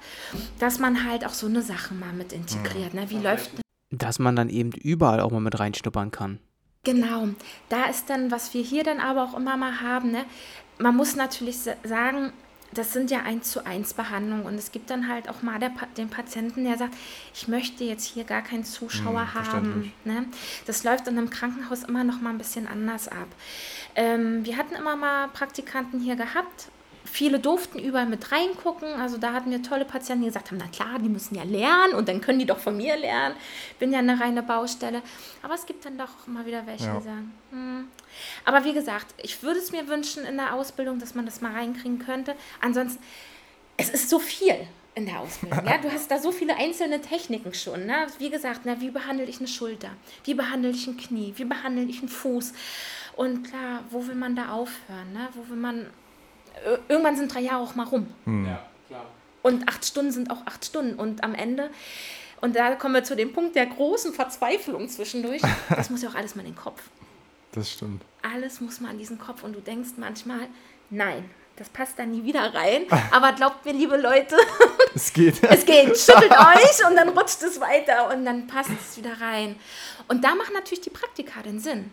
dass 0.58 0.78
man 0.78 1.08
halt 1.08 1.24
auch 1.24 1.32
so 1.32 1.46
eine 1.46 1.62
Sache 1.62 1.94
mal 1.94 2.12
mit 2.12 2.32
integriert. 2.32 2.92
Ne? 2.92 3.08
Wie 3.08 3.18
läuft 3.18 3.50
Dass 3.90 4.18
man 4.18 4.36
dann 4.36 4.50
eben 4.50 4.72
überall 4.72 5.20
auch 5.20 5.30
mal 5.30 5.40
mit 5.40 5.58
reinschnuppern 5.58 6.10
kann. 6.10 6.38
Genau, 6.84 7.28
da 7.68 7.86
ist 7.86 8.10
dann, 8.10 8.30
was 8.30 8.52
wir 8.52 8.62
hier 8.62 8.84
dann 8.84 9.00
aber 9.00 9.24
auch 9.24 9.36
immer 9.36 9.56
mal 9.56 9.80
haben, 9.80 10.10
ne? 10.10 10.24
man 10.78 10.96
muss 10.96 11.16
natürlich 11.16 11.58
sagen, 11.82 12.32
das 12.72 12.92
sind 12.92 13.10
ja 13.10 13.20
eins 13.20 13.50
zu 13.50 13.64
eins 13.64 13.94
Behandlungen 13.94 14.44
und 14.46 14.54
es 14.54 14.72
gibt 14.72 14.90
dann 14.90 15.08
halt 15.08 15.28
auch 15.28 15.42
mal 15.42 15.58
der, 15.58 15.70
den 15.96 16.10
Patienten, 16.10 16.64
der 16.64 16.76
sagt, 16.76 16.94
ich 17.32 17.46
möchte 17.46 17.84
jetzt 17.84 18.04
hier 18.04 18.24
gar 18.24 18.42
keinen 18.42 18.64
Zuschauer 18.64 19.32
hm, 19.32 19.52
haben. 19.52 19.92
Ne? 20.04 20.26
Das 20.66 20.82
läuft 20.82 21.06
in 21.06 21.16
einem 21.16 21.30
Krankenhaus 21.30 21.84
immer 21.84 22.04
noch 22.04 22.20
mal 22.20 22.30
ein 22.30 22.38
bisschen 22.38 22.66
anders 22.66 23.08
ab. 23.08 23.28
Ähm, 23.94 24.44
wir 24.44 24.56
hatten 24.56 24.74
immer 24.74 24.96
mal 24.96 25.28
Praktikanten 25.28 26.00
hier 26.00 26.16
gehabt, 26.16 26.68
Viele 27.04 27.38
durften 27.38 27.78
überall 27.78 28.06
mit 28.06 28.32
reingucken. 28.32 28.88
Also 28.94 29.18
da 29.18 29.32
hatten 29.32 29.50
wir 29.50 29.62
tolle 29.62 29.84
Patienten, 29.84 30.22
die 30.22 30.28
gesagt 30.28 30.50
haben, 30.50 30.58
na 30.58 30.68
klar, 30.68 30.98
die 30.98 31.08
müssen 31.08 31.34
ja 31.34 31.42
lernen 31.44 31.94
und 31.94 32.08
dann 32.08 32.20
können 32.20 32.38
die 32.38 32.46
doch 32.46 32.58
von 32.58 32.76
mir 32.76 32.96
lernen. 32.96 33.36
Bin 33.78 33.92
ja 33.92 33.98
eine 33.98 34.18
reine 34.18 34.42
Baustelle. 34.42 35.02
Aber 35.42 35.54
es 35.54 35.66
gibt 35.66 35.84
dann 35.84 35.98
doch 35.98 36.26
mal 36.26 36.46
wieder 36.46 36.66
welche, 36.66 36.86
ja. 36.86 36.96
die 36.96 37.04
sagen, 37.04 37.32
hm. 37.50 37.88
Aber 38.44 38.64
wie 38.64 38.72
gesagt, 38.72 39.14
ich 39.22 39.42
würde 39.42 39.58
es 39.58 39.70
mir 39.72 39.86
wünschen 39.88 40.24
in 40.24 40.36
der 40.36 40.54
Ausbildung, 40.54 40.98
dass 40.98 41.14
man 41.14 41.26
das 41.26 41.40
mal 41.40 41.52
reinkriegen 41.52 41.98
könnte. 41.98 42.34
Ansonsten, 42.60 43.02
es 43.76 43.90
ist 43.90 44.08
so 44.08 44.18
viel 44.18 44.66
in 44.94 45.06
der 45.06 45.20
Ausbildung. 45.20 45.66
Ja? 45.66 45.78
Du 45.78 45.90
hast 45.90 46.10
da 46.10 46.18
so 46.18 46.32
viele 46.32 46.56
einzelne 46.56 47.00
Techniken 47.00 47.52
schon. 47.52 47.86
Ne? 47.86 48.06
Wie 48.18 48.30
gesagt, 48.30 48.64
ne, 48.64 48.80
wie 48.80 48.90
behandle 48.90 49.24
ich 49.24 49.38
eine 49.38 49.48
Schulter? 49.48 49.90
Wie 50.24 50.34
behandle 50.34 50.70
ich 50.70 50.86
ein 50.86 50.96
Knie? 50.96 51.34
Wie 51.36 51.44
behandle 51.44 51.84
ich 51.84 51.98
einen 51.98 52.08
Fuß? 52.08 52.52
Und 53.16 53.48
klar, 53.48 53.80
wo 53.90 54.06
will 54.06 54.14
man 54.14 54.36
da 54.36 54.50
aufhören? 54.52 55.12
Ne? 55.12 55.28
Wo 55.34 55.48
will 55.50 55.56
man 55.56 55.86
irgendwann 56.88 57.16
sind 57.16 57.32
drei 57.34 57.40
Jahre 57.40 57.62
auch 57.62 57.74
mal 57.74 57.86
rum. 57.86 58.06
Hm. 58.24 58.46
Ja, 58.46 58.62
klar. 58.88 59.04
Und 59.42 59.68
acht 59.68 59.84
Stunden 59.84 60.12
sind 60.12 60.30
auch 60.30 60.46
acht 60.46 60.64
Stunden. 60.64 60.98
Und 60.98 61.22
am 61.22 61.34
Ende, 61.34 61.70
und 62.40 62.56
da 62.56 62.74
kommen 62.74 62.94
wir 62.94 63.04
zu 63.04 63.16
dem 63.16 63.32
Punkt 63.32 63.56
der 63.56 63.66
großen 63.66 64.12
Verzweiflung 64.12 64.88
zwischendurch, 64.88 65.42
das 65.68 65.90
muss 65.90 66.02
ja 66.02 66.08
auch 66.08 66.14
alles 66.14 66.34
mal 66.34 66.42
in 66.42 66.52
den 66.52 66.56
Kopf. 66.56 66.82
Das 67.52 67.70
stimmt. 67.70 68.02
Alles 68.22 68.60
muss 68.60 68.80
mal 68.80 68.90
in 68.90 68.98
diesen 68.98 69.18
Kopf. 69.18 69.44
Und 69.44 69.54
du 69.54 69.60
denkst 69.60 69.90
manchmal, 69.96 70.48
nein, 70.90 71.30
das 71.56 71.68
passt 71.68 71.98
da 71.98 72.04
nie 72.04 72.24
wieder 72.24 72.52
rein. 72.52 72.86
Aber 73.12 73.32
glaubt 73.32 73.64
mir, 73.64 73.72
liebe 73.72 73.96
Leute, 73.96 74.36
es 74.94 75.12
geht. 75.12 75.42
es 75.42 75.64
geht. 75.64 75.96
Schüttelt 75.96 76.32
euch 76.32 76.88
und 76.88 76.96
dann 76.96 77.10
rutscht 77.10 77.42
es 77.42 77.60
weiter 77.60 78.12
und 78.12 78.24
dann 78.24 78.46
passt 78.46 78.70
es 78.70 78.96
wieder 78.96 79.20
rein. 79.20 79.56
Und 80.08 80.24
da 80.24 80.34
machen 80.34 80.54
natürlich 80.54 80.80
die 80.80 80.90
Praktika 80.90 81.42
den 81.42 81.60
Sinn 81.60 81.92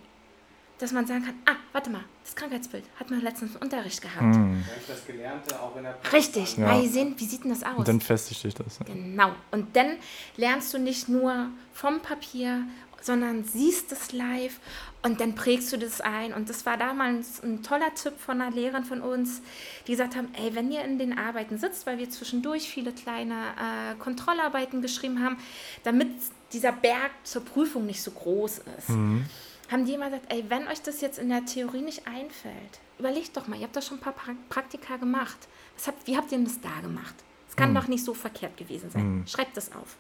dass 0.82 0.92
man 0.92 1.06
sagen 1.06 1.24
kann, 1.24 1.36
ah, 1.46 1.58
warte 1.74 1.92
mal, 1.92 2.04
das 2.24 2.36
Krankheitsbild 2.36 2.84
hat 3.00 3.12
man 3.12 3.22
letztens 3.22 3.56
im 3.56 3.62
Unterricht 3.62 4.02
gehabt. 4.02 4.24
Mhm. 4.24 4.66
Das 4.88 5.06
Gelernte 5.06 5.60
auch 5.60 5.76
in 5.76 5.84
der 5.84 5.96
Richtig, 6.12 6.58
ja. 6.58 6.68
weil 6.68 6.88
sehen, 6.88 7.14
wie 7.18 7.26
sieht 7.26 7.44
denn 7.44 7.52
das 7.52 7.64
aus? 7.64 7.78
Und 7.78 7.88
dann 7.88 8.02
festigt 8.02 8.42
sich 8.42 8.56
das. 8.56 8.80
Genau. 8.86 9.32
Und 9.52 9.76
dann 9.76 9.98
lernst 10.38 10.74
du 10.74 10.80
nicht 10.80 11.08
nur 11.08 11.50
vom 11.72 12.02
Papier, 12.02 12.64
sondern 13.00 13.44
siehst 13.44 13.92
es 13.92 14.12
live 14.12 14.60
und 15.04 15.22
dann 15.22 15.36
prägst 15.36 15.72
du 15.72 15.78
das 15.78 16.02
ein. 16.02 16.34
Und 16.34 16.50
das 16.50 16.66
war 16.66 16.78
damals 16.78 17.44
ein 17.44 17.62
toller 17.62 17.94
Tipp 17.94 18.14
von 18.18 18.42
einer 18.42 18.56
Lehrerin 18.56 18.84
von 18.84 19.02
uns, 19.02 19.42
die 19.86 19.92
gesagt 19.92 20.16
haben, 20.16 20.30
ey, 20.34 20.56
wenn 20.56 20.72
ihr 20.72 20.84
in 20.84 20.98
den 20.98 21.18
Arbeiten 21.18 21.60
sitzt, 21.60 21.86
weil 21.86 22.00
wir 22.00 22.10
zwischendurch 22.10 22.70
viele 22.70 22.92
kleine 22.92 23.34
äh, 23.34 23.96
Kontrollarbeiten 24.00 24.82
geschrieben 24.82 25.24
haben, 25.24 25.38
damit 25.84 26.10
dieser 26.54 26.72
Berg 26.72 27.12
zur 27.24 27.46
Prüfung 27.46 27.86
nicht 27.86 28.02
so 28.02 28.10
groß 28.12 28.62
ist. 28.78 28.90
Mhm 28.90 29.26
haben 29.72 29.86
die 29.86 29.94
immer 29.94 30.10
gesagt, 30.10 30.32
ey, 30.32 30.44
wenn 30.50 30.68
euch 30.68 30.82
das 30.82 31.02
jetzt 31.02 31.18
in 31.18 31.30
der 31.30 31.46
Theorie 31.46 31.82
nicht 31.82 32.08
einfällt, 32.08 32.80
überlegt 33.00 33.36
doch 33.38 33.48
mal, 33.48 33.58
ihr 33.58 33.64
habt 33.64 33.76
doch 33.76 33.82
schon 33.82 33.98
ein 33.98 34.02
paar 34.02 34.16
Praktika 34.50 34.98
gemacht. 34.98 35.38
Was 35.76 35.88
habt, 35.88 36.06
wie 36.08 36.18
habt 36.18 36.32
ihr 36.32 36.38
denn 36.38 36.46
das 36.46 36.60
da 36.60 36.82
gemacht? 36.82 37.16
Es 37.50 37.56
kann 37.56 37.72
mhm. 37.72 37.76
doch 37.76 37.88
nicht 37.88 38.04
so 38.04 38.14
verkehrt 38.14 38.58
gewesen 38.58 38.90
sein. 38.90 39.20
Mhm. 39.20 39.28
Schreibt 39.28 39.56
das 39.58 39.72
auf. 39.74 39.98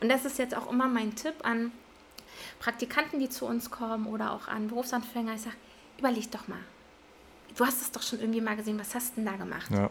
Und 0.00 0.08
das 0.08 0.24
ist 0.24 0.38
jetzt 0.38 0.56
auch 0.56 0.70
immer 0.70 0.88
mein 0.88 1.14
Tipp 1.14 1.34
an 1.42 1.72
Praktikanten, 2.58 3.20
die 3.20 3.28
zu 3.28 3.46
uns 3.46 3.70
kommen 3.70 4.06
oder 4.06 4.32
auch 4.32 4.48
an 4.48 4.68
Berufsanfänger. 4.68 5.34
Ich 5.34 5.42
sage, 5.42 5.56
überleg 5.98 6.30
doch 6.30 6.48
mal. 6.48 6.60
Du 7.56 7.66
hast 7.66 7.82
es 7.82 7.90
doch 7.90 8.02
schon 8.02 8.20
irgendwie 8.20 8.40
mal 8.40 8.56
gesehen, 8.56 8.78
was 8.78 8.94
hast 8.94 9.12
du 9.12 9.16
denn 9.16 9.26
da 9.26 9.36
gemacht? 9.36 9.70
Ja. 9.70 9.90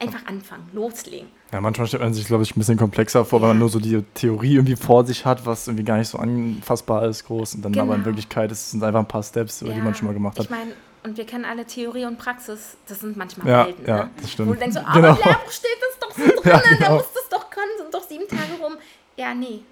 Einfach 0.00 0.26
anfangen, 0.26 0.68
loslegen. 0.72 1.28
Ja, 1.52 1.60
manchmal 1.60 1.86
stellt 1.86 2.02
man 2.02 2.14
sich, 2.14 2.26
glaube 2.26 2.42
ich, 2.42 2.56
ein 2.56 2.58
bisschen 2.58 2.78
komplexer 2.78 3.24
vor, 3.24 3.38
ja. 3.38 3.42
weil 3.42 3.48
man 3.50 3.58
nur 3.58 3.68
so 3.68 3.78
die 3.78 4.02
Theorie 4.14 4.54
irgendwie 4.54 4.76
vor 4.76 5.04
sich 5.04 5.26
hat, 5.26 5.44
was 5.44 5.68
irgendwie 5.68 5.84
gar 5.84 5.98
nicht 5.98 6.08
so 6.08 6.18
anfassbar 6.18 7.06
ist, 7.06 7.26
groß. 7.26 7.56
Und 7.56 7.62
dann 7.62 7.72
genau. 7.72 7.84
aber 7.84 7.96
in 7.96 8.04
Wirklichkeit 8.04 8.50
ist 8.50 8.72
es 8.72 8.82
einfach 8.82 9.00
ein 9.00 9.08
paar 9.08 9.22
Steps, 9.22 9.60
ja. 9.60 9.72
die 9.72 9.80
man 9.80 9.94
schon 9.94 10.06
mal 10.06 10.14
gemacht 10.14 10.38
hat. 10.38 10.46
Ich 10.46 10.50
meine, 10.50 10.72
und 11.02 11.16
wir 11.16 11.26
kennen 11.26 11.44
alle 11.44 11.66
Theorie 11.66 12.04
und 12.06 12.18
Praxis, 12.18 12.76
das 12.86 13.00
sind 13.00 13.16
manchmal 13.16 13.46
ja, 13.46 13.66
Welten. 13.66 13.86
Ja, 13.86 14.04
ne? 14.04 14.10
das 14.20 14.32
stimmt. 14.32 14.48
Wo 14.48 14.52
du 14.54 14.58
denkst, 14.58 14.76
so, 14.76 14.80
aber 14.80 15.00
genau. 15.00 15.14
im 15.14 15.16
Lehrbuch 15.16 15.50
steht 15.50 15.78
das 15.80 15.98
doch 16.08 16.16
so 16.16 16.24
drin, 16.42 16.52
ja, 16.52 16.58
genau. 16.58 16.78
der 16.78 16.90
muss 16.90 17.12
das 17.14 17.28
doch 17.30 17.50
können, 17.50 17.70
sind 17.78 17.94
doch 17.94 18.02
sieben 18.08 18.28
Tage 18.28 18.62
rum. 18.62 18.74
Ja, 19.16 19.34
nee, 19.34 19.62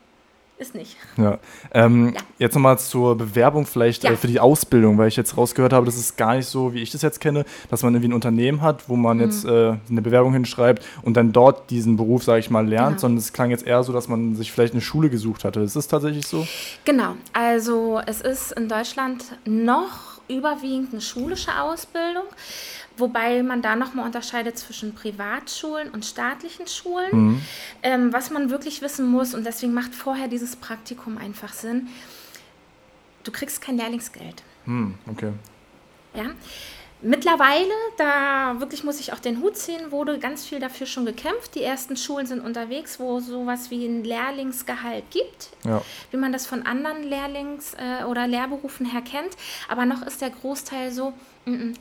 ist 0.59 0.75
nicht. 0.75 0.97
Ja. 1.16 1.38
Ähm, 1.73 2.12
ja. 2.14 2.21
Jetzt 2.38 2.55
nochmal 2.55 2.79
zur 2.79 3.16
Bewerbung 3.16 3.66
vielleicht 3.66 4.05
ja. 4.05 4.11
äh, 4.11 4.16
für 4.16 4.27
die 4.27 4.40
Ausbildung, 4.40 4.99
weil 4.99 5.09
ich 5.09 5.16
jetzt 5.16 5.37
rausgehört 5.37 5.73
habe, 5.73 5.87
das 5.87 5.97
ist 5.97 6.16
gar 6.16 6.35
nicht 6.35 6.47
so, 6.47 6.75
wie 6.75 6.83
ich 6.83 6.90
das 6.90 7.03
jetzt 7.03 7.21
kenne, 7.21 7.44
dass 7.71 7.83
man 7.83 7.94
irgendwie 7.94 8.11
ein 8.11 8.14
Unternehmen 8.14 8.61
hat, 8.61 8.88
wo 8.88 8.97
man 8.97 9.18
mhm. 9.18 9.23
jetzt 9.23 9.44
äh, 9.44 9.77
eine 9.90 10.03
Bewerbung 10.03 10.33
hinschreibt 10.33 10.85
und 11.03 11.16
dann 11.16 11.33
dort 11.33 11.71
diesen 11.71 11.97
Beruf, 11.97 12.25
sage 12.25 12.40
ich 12.40 12.51
mal, 12.51 12.66
lernt, 12.66 12.88
genau. 12.88 13.01
sondern 13.01 13.18
es 13.18 13.33
klang 13.33 13.51
jetzt 13.51 13.66
eher 13.66 13.83
so, 13.83 13.92
dass 13.92 14.09
man 14.09 14.35
sich 14.35 14.53
vielleicht 14.53 14.75
eine 14.75 14.83
Schule 14.83 15.11
gesucht 15.11 15.44
hatte. 15.44 15.61
Ist 15.61 15.77
das 15.77 15.88
tatsächlich 15.88 16.27
so? 16.27 16.47
Genau. 16.85 17.14
Also 17.33 18.01
es 18.07 18.21
ist 18.21 18.53
in 18.53 18.68
Deutschland 18.68 19.25
noch 19.44 20.18
überwiegend 20.29 20.92
eine 20.92 21.01
schulische 21.01 21.61
Ausbildung. 21.61 22.25
Wobei 22.98 23.42
man 23.42 23.62
da 23.62 23.76
nochmal 23.76 24.06
unterscheidet 24.06 24.58
zwischen 24.58 24.94
Privatschulen 24.94 25.90
und 25.90 26.04
staatlichen 26.04 26.66
Schulen. 26.66 27.11
Mhm. 27.12 27.42
Ähm, 27.82 28.12
was 28.12 28.30
man 28.30 28.50
wirklich 28.50 28.82
wissen 28.82 29.06
muss, 29.06 29.34
und 29.34 29.44
deswegen 29.44 29.72
macht 29.72 29.94
vorher 29.94 30.28
dieses 30.28 30.56
Praktikum 30.56 31.16
einfach 31.16 31.52
Sinn, 31.52 31.88
du 33.24 33.32
kriegst 33.32 33.61
kein 33.61 33.76
Lehrlingsgeld. 33.76 34.42
Mhm, 34.66 34.94
okay. 35.06 35.32
Ja. 36.14 36.30
Mittlerweile, 37.00 37.72
da 37.96 38.56
wirklich 38.58 38.82
muss 38.82 38.98
ich 38.98 39.12
auch 39.12 39.20
den 39.20 39.40
Hut 39.40 39.56
ziehen, 39.56 39.92
wurde 39.92 40.18
ganz 40.18 40.44
viel 40.44 40.58
dafür 40.58 40.87
schon 40.87 41.06
gekämpft. 41.06 41.54
Die 41.54 41.62
ersten 41.62 41.96
Schulen 41.96 42.26
sind 42.26 42.40
unterwegs, 42.40 42.98
wo 42.98 43.20
sowas 43.20 43.70
wie 43.70 43.87
ein 43.87 44.02
Lehrlingsgehalt 44.02 45.04
gibt, 45.11 45.50
ja. 45.64 45.80
wie 46.11 46.16
man 46.16 46.32
das 46.32 46.46
von 46.46 46.66
anderen 46.66 47.04
Lehrlings- 47.04 47.74
äh, 47.74 48.04
oder 48.04 48.26
Lehrberufen 48.26 48.84
her 48.84 49.02
kennt. 49.02 49.37
Aber 49.68 49.87
noch 49.87 50.02
ist 50.02 50.20
der 50.20 50.30
Großteil 50.30 50.90
so, 50.90 51.12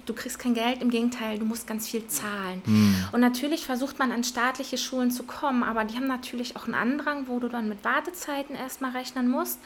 du 0.06 0.14
kriegst 0.14 0.40
kein 0.40 0.54
Geld, 0.54 0.82
im 0.82 0.90
Gegenteil, 0.90 1.40
du 1.40 1.46
musst 1.46 1.68
ganz 1.68 1.88
viel 1.88 2.08
zahlen. 2.08 2.62
Mhm. 2.66 3.06
Und 3.12 3.22
natürlich 3.22 3.66
versucht 3.66 4.00
man 4.00 4.12
an 4.12 4.24
staatliche 4.24 4.78
Schulen 4.78 5.12
zu 5.12 5.24
kommen, 5.24 5.64
aber 5.64 5.84
die 5.84 5.96
haben 5.96 6.08
natürlich 6.08 6.56
auch 6.56 6.66
einen 6.66 6.76
Andrang, 6.76 7.28
wo 7.28 7.40
du 7.40 7.50
dann 7.50 7.68
mit 7.68 7.84
Wartezeiten 7.84 8.56
erstmal 8.56 8.92
rechnen 8.92 9.28
musst. 9.28 9.60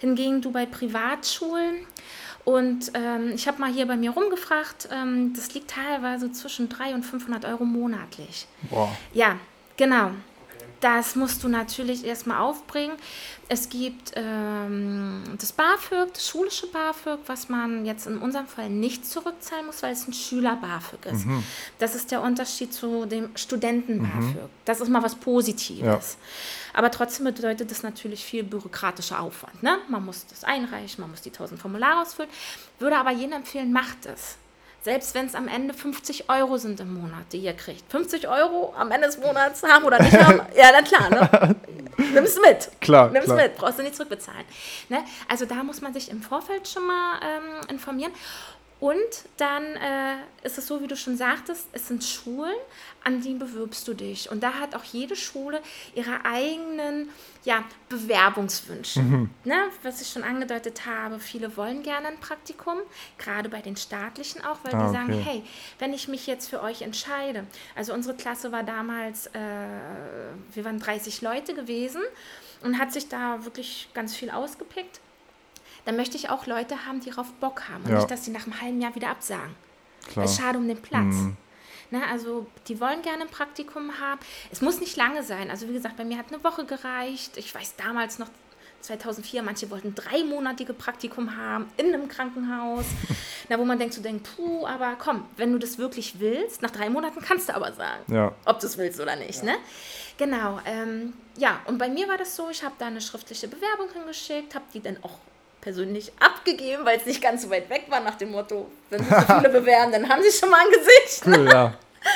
Hingegen 0.00 0.40
du 0.40 0.50
bei 0.50 0.66
Privatschulen 0.66 1.86
und 2.44 2.92
ähm, 2.94 3.32
ich 3.34 3.48
habe 3.48 3.60
mal 3.60 3.72
hier 3.72 3.86
bei 3.86 3.96
mir 3.96 4.10
rumgefragt, 4.10 4.88
ähm, 4.92 5.32
das 5.34 5.54
liegt 5.54 5.70
teilweise 5.70 6.30
zwischen 6.32 6.68
300 6.68 6.94
und 6.94 7.02
500 7.02 7.44
Euro 7.46 7.64
monatlich. 7.64 8.46
Boah. 8.70 8.94
Ja, 9.12 9.36
genau. 9.76 10.10
Das 10.84 11.16
musst 11.16 11.42
du 11.42 11.48
natürlich 11.48 12.04
erstmal 12.04 12.42
aufbringen. 12.42 12.92
Es 13.48 13.70
gibt 13.70 14.12
ähm, 14.16 15.22
das 15.38 15.50
BAföG, 15.52 16.12
das 16.12 16.28
schulische 16.28 16.66
BAföG, 16.66 17.20
was 17.24 17.48
man 17.48 17.86
jetzt 17.86 18.06
in 18.06 18.18
unserem 18.18 18.46
Fall 18.46 18.68
nicht 18.68 19.06
zurückzahlen 19.06 19.64
muss, 19.64 19.82
weil 19.82 19.94
es 19.94 20.06
ein 20.06 20.12
Schüler-BAföG 20.12 21.06
ist. 21.06 21.24
Mhm. 21.24 21.42
Das 21.78 21.94
ist 21.94 22.10
der 22.10 22.20
Unterschied 22.20 22.74
zu 22.74 23.06
dem 23.06 23.34
Studenten-BAföG. 23.34 24.42
Mhm. 24.42 24.50
Das 24.66 24.82
ist 24.82 24.90
mal 24.90 25.02
was 25.02 25.14
Positives. 25.14 25.82
Ja. 25.82 26.00
Aber 26.74 26.90
trotzdem 26.90 27.24
bedeutet 27.24 27.70
das 27.70 27.82
natürlich 27.82 28.22
viel 28.22 28.42
bürokratischer 28.44 29.20
Aufwand. 29.20 29.62
Ne? 29.62 29.78
Man 29.88 30.04
muss 30.04 30.26
das 30.26 30.44
einreichen, 30.44 31.00
man 31.00 31.12
muss 31.12 31.22
die 31.22 31.30
1000 31.30 31.58
Formulare 31.58 32.02
ausfüllen. 32.02 32.30
Würde 32.78 32.98
aber 32.98 33.10
jedem 33.10 33.32
empfehlen, 33.32 33.72
macht 33.72 34.04
es. 34.04 34.36
Selbst 34.84 35.14
wenn 35.14 35.24
es 35.24 35.34
am 35.34 35.48
Ende 35.48 35.72
50 35.72 36.28
Euro 36.28 36.58
sind 36.58 36.78
im 36.78 36.92
Monat, 36.92 37.32
die 37.32 37.38
ihr 37.38 37.54
kriegt. 37.54 37.90
50 37.90 38.28
Euro 38.28 38.74
am 38.76 38.90
Ende 38.90 39.06
des 39.06 39.16
Monats 39.16 39.62
haben 39.62 39.82
oder 39.86 39.98
nicht 40.02 40.14
haben, 40.14 40.42
ja, 40.54 40.72
dann 40.72 40.84
klar, 40.84 41.08
ne? 41.08 41.56
Nimm's 42.12 42.36
mit. 42.38 42.68
Klar. 42.82 43.08
Nimm's 43.08 43.24
klar. 43.24 43.38
mit, 43.38 43.56
brauchst 43.56 43.78
du 43.78 43.82
nicht 43.82 43.96
zurückbezahlen. 43.96 44.44
Ne? 44.90 45.02
Also 45.26 45.46
da 45.46 45.62
muss 45.62 45.80
man 45.80 45.94
sich 45.94 46.10
im 46.10 46.20
Vorfeld 46.20 46.68
schon 46.68 46.86
mal 46.86 47.18
ähm, 47.22 47.68
informieren. 47.70 48.12
Und 48.80 48.98
dann 49.36 49.64
äh, 49.76 50.16
ist 50.42 50.58
es 50.58 50.66
so, 50.66 50.82
wie 50.82 50.86
du 50.86 50.96
schon 50.96 51.16
sagtest, 51.16 51.68
es 51.72 51.88
sind 51.88 52.04
Schulen, 52.04 52.54
an 53.04 53.20
die 53.20 53.34
bewirbst 53.34 53.86
du 53.86 53.94
dich. 53.94 54.30
Und 54.30 54.42
da 54.42 54.54
hat 54.54 54.74
auch 54.74 54.84
jede 54.84 55.16
Schule 55.16 55.60
ihre 55.94 56.24
eigenen 56.24 57.08
ja, 57.44 57.64
Bewerbungswünsche. 57.88 59.00
Mhm. 59.00 59.30
Ne? 59.44 59.56
Was 59.82 60.00
ich 60.00 60.08
schon 60.08 60.22
angedeutet 60.22 60.86
habe, 60.86 61.20
viele 61.20 61.56
wollen 61.56 61.82
gerne 61.82 62.08
ein 62.08 62.18
Praktikum, 62.18 62.78
gerade 63.16 63.48
bei 63.48 63.60
den 63.60 63.76
staatlichen 63.76 64.42
auch, 64.44 64.58
weil 64.64 64.74
ah, 64.74 64.86
die 64.86 64.92
sagen, 64.92 65.14
okay. 65.14 65.22
hey, 65.24 65.44
wenn 65.78 65.94
ich 65.94 66.08
mich 66.08 66.26
jetzt 66.26 66.50
für 66.50 66.62
euch 66.62 66.82
entscheide, 66.82 67.46
also 67.74 67.94
unsere 67.94 68.16
Klasse 68.16 68.52
war 68.52 68.64
damals, 68.64 69.28
äh, 69.28 69.30
wir 70.52 70.64
waren 70.64 70.78
30 70.78 71.22
Leute 71.22 71.54
gewesen 71.54 72.02
und 72.62 72.78
hat 72.78 72.92
sich 72.92 73.08
da 73.08 73.44
wirklich 73.44 73.88
ganz 73.94 74.16
viel 74.16 74.30
ausgepickt 74.30 75.00
dann 75.84 75.96
möchte 75.96 76.16
ich 76.16 76.30
auch 76.30 76.46
Leute 76.46 76.86
haben, 76.86 77.00
die 77.00 77.10
darauf 77.10 77.32
Bock 77.34 77.68
haben. 77.68 77.84
Und 77.84 77.90
ja. 77.90 77.96
nicht, 77.96 78.10
dass 78.10 78.24
sie 78.24 78.30
nach 78.30 78.46
einem 78.46 78.60
halben 78.60 78.80
Jahr 78.80 78.94
wieder 78.94 79.08
absagen. 79.08 79.54
Klar. 80.08 80.24
Es 80.24 80.32
ist 80.32 80.40
schade 80.40 80.58
um 80.58 80.68
den 80.68 80.80
Platz. 80.80 81.14
Mhm. 81.14 81.36
Ne, 81.90 82.02
also 82.10 82.46
die 82.66 82.80
wollen 82.80 83.02
gerne 83.02 83.22
ein 83.22 83.28
Praktikum 83.28 84.00
haben. 84.00 84.18
Es 84.50 84.60
muss 84.60 84.80
nicht 84.80 84.96
lange 84.96 85.22
sein. 85.22 85.50
Also 85.50 85.68
wie 85.68 85.74
gesagt, 85.74 85.96
bei 85.96 86.04
mir 86.04 86.18
hat 86.18 86.26
eine 86.32 86.42
Woche 86.42 86.64
gereicht. 86.64 87.36
Ich 87.36 87.54
weiß 87.54 87.76
damals 87.76 88.18
noch 88.18 88.28
2004, 88.80 89.42
manche 89.42 89.70
wollten 89.70 89.94
dreimonatige 89.94 90.74
Praktikum 90.74 91.36
haben 91.36 91.70
in 91.76 91.92
einem 91.92 92.08
Krankenhaus. 92.08 92.84
Na, 93.48 93.58
wo 93.58 93.64
man 93.64 93.78
denkt, 93.78 93.94
so 93.94 94.02
denkt, 94.02 94.28
puh, 94.36 94.66
aber 94.66 94.96
komm, 94.98 95.24
wenn 95.36 95.52
du 95.52 95.58
das 95.58 95.78
wirklich 95.78 96.20
willst, 96.20 96.62
nach 96.62 96.70
drei 96.70 96.90
Monaten 96.90 97.20
kannst 97.20 97.48
du 97.48 97.54
aber 97.54 97.72
sagen, 97.72 98.02
ja. 98.12 98.32
ob 98.44 98.60
du 98.60 98.66
es 98.66 98.78
willst 98.78 99.00
oder 99.00 99.16
nicht. 99.16 99.42
Ja. 99.42 99.52
Ne? 99.52 99.56
Genau, 100.16 100.60
ähm, 100.64 101.14
ja, 101.36 101.60
und 101.66 101.78
bei 101.78 101.88
mir 101.88 102.08
war 102.08 102.16
das 102.16 102.36
so, 102.36 102.48
ich 102.50 102.62
habe 102.62 102.74
da 102.78 102.86
eine 102.86 103.00
schriftliche 103.00 103.48
Bewerbung 103.48 103.88
hingeschickt, 103.92 104.54
habe 104.54 104.64
die 104.72 104.80
dann 104.80 104.98
auch 105.02 105.18
persönlich 105.64 106.12
abgegeben, 106.20 106.84
weil 106.84 106.98
es 106.98 107.06
nicht 107.06 107.22
ganz 107.22 107.42
so 107.42 107.50
weit 107.50 107.68
weg 107.70 107.86
war, 107.88 108.00
nach 108.00 108.16
dem 108.16 108.30
Motto, 108.30 108.70
wenn 108.90 109.02
sich 109.02 109.08
so 109.08 109.34
viele 109.34 109.48
bewerben, 109.60 109.90
dann 109.90 110.08
haben 110.08 110.22
sie 110.22 110.30
schon 110.30 110.50
mal 110.50 110.60
ein 110.60 110.70
Gesicht. 110.70 111.26
Cool, 111.26 111.48
ja. 111.50 111.74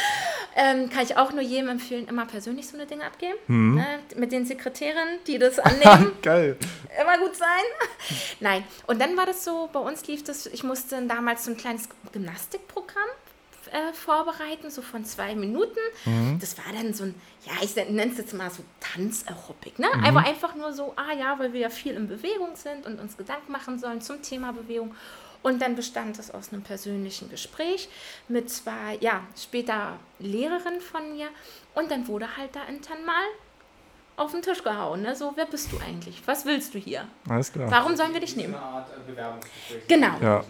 ähm, 0.54 0.90
kann 0.90 1.02
ich 1.02 1.16
auch 1.16 1.32
nur 1.32 1.40
jedem 1.40 1.70
empfehlen, 1.70 2.06
immer 2.08 2.26
persönlich 2.26 2.68
so 2.68 2.76
eine 2.76 2.84
Dinge 2.84 3.04
abgeben. 3.04 3.38
Mhm. 3.46 3.76
Ne? 3.76 3.86
Mit 4.16 4.32
den 4.32 4.44
Sekretärinnen, 4.44 5.20
die 5.26 5.38
das 5.38 5.58
annehmen. 5.58 6.12
Geil. 6.22 6.56
Immer 7.00 7.18
gut 7.18 7.36
sein. 7.36 8.18
Nein. 8.40 8.64
Und 8.86 9.00
dann 9.00 9.16
war 9.16 9.24
das 9.24 9.44
so, 9.44 9.70
bei 9.72 9.80
uns 9.80 10.06
lief 10.06 10.22
das, 10.24 10.44
ich 10.46 10.62
musste 10.62 11.00
damals 11.06 11.46
so 11.46 11.50
ein 11.50 11.56
kleines 11.56 11.88
Gymnastikprogramm 12.12 13.08
äh, 13.72 13.92
vorbereiten, 13.92 14.70
so 14.70 14.82
von 14.82 15.04
zwei 15.04 15.34
Minuten. 15.34 15.78
Mhm. 16.04 16.38
Das 16.40 16.56
war 16.58 16.72
dann 16.72 16.94
so 16.94 17.04
ein, 17.04 17.14
ja, 17.46 17.52
ich 17.62 17.74
nenne 17.76 18.10
es 18.12 18.18
jetzt 18.18 18.34
mal 18.34 18.50
so 18.50 18.62
Tanzaerobik. 18.80 19.78
Ne? 19.78 19.88
Mhm. 19.94 20.04
Aber 20.04 20.20
einfach 20.20 20.54
nur 20.54 20.72
so, 20.72 20.92
ah 20.96 21.12
ja, 21.18 21.38
weil 21.38 21.52
wir 21.52 21.60
ja 21.60 21.70
viel 21.70 21.94
in 21.94 22.08
Bewegung 22.08 22.54
sind 22.54 22.86
und 22.86 23.00
uns 23.00 23.16
Gedanken 23.16 23.52
machen 23.52 23.78
sollen 23.78 24.00
zum 24.00 24.22
Thema 24.22 24.52
Bewegung. 24.52 24.94
Und 25.42 25.62
dann 25.62 25.76
bestand 25.76 26.18
es 26.18 26.32
aus 26.32 26.52
einem 26.52 26.62
persönlichen 26.62 27.30
Gespräch 27.30 27.88
mit 28.26 28.50
zwei, 28.50 28.98
ja, 29.00 29.22
später 29.36 29.98
Lehrerinnen 30.18 30.80
von 30.80 31.12
mir. 31.14 31.28
Und 31.74 31.90
dann 31.90 32.08
wurde 32.08 32.36
halt 32.36 32.56
da 32.56 32.64
intern 32.64 33.04
mal 33.04 33.24
auf 34.16 34.32
den 34.32 34.42
Tisch 34.42 34.62
gehauen. 34.64 35.02
Ne? 35.02 35.14
So, 35.14 35.32
wer 35.36 35.46
bist 35.46 35.72
du 35.72 35.78
eigentlich? 35.78 36.20
Was 36.26 36.44
willst 36.44 36.74
du 36.74 36.78
hier? 36.78 37.06
Alles 37.28 37.52
klar. 37.52 37.70
Warum 37.70 37.96
sollen 37.96 38.12
wir 38.12 38.20
dich 38.20 38.36
nehmen? 38.36 38.54
Eine 38.54 38.64
Art 38.64 38.88
äh, 38.90 39.10
Bewerbungsgespräch. 39.10 39.86
Genau. 39.86 40.16
Ja. 40.20 40.44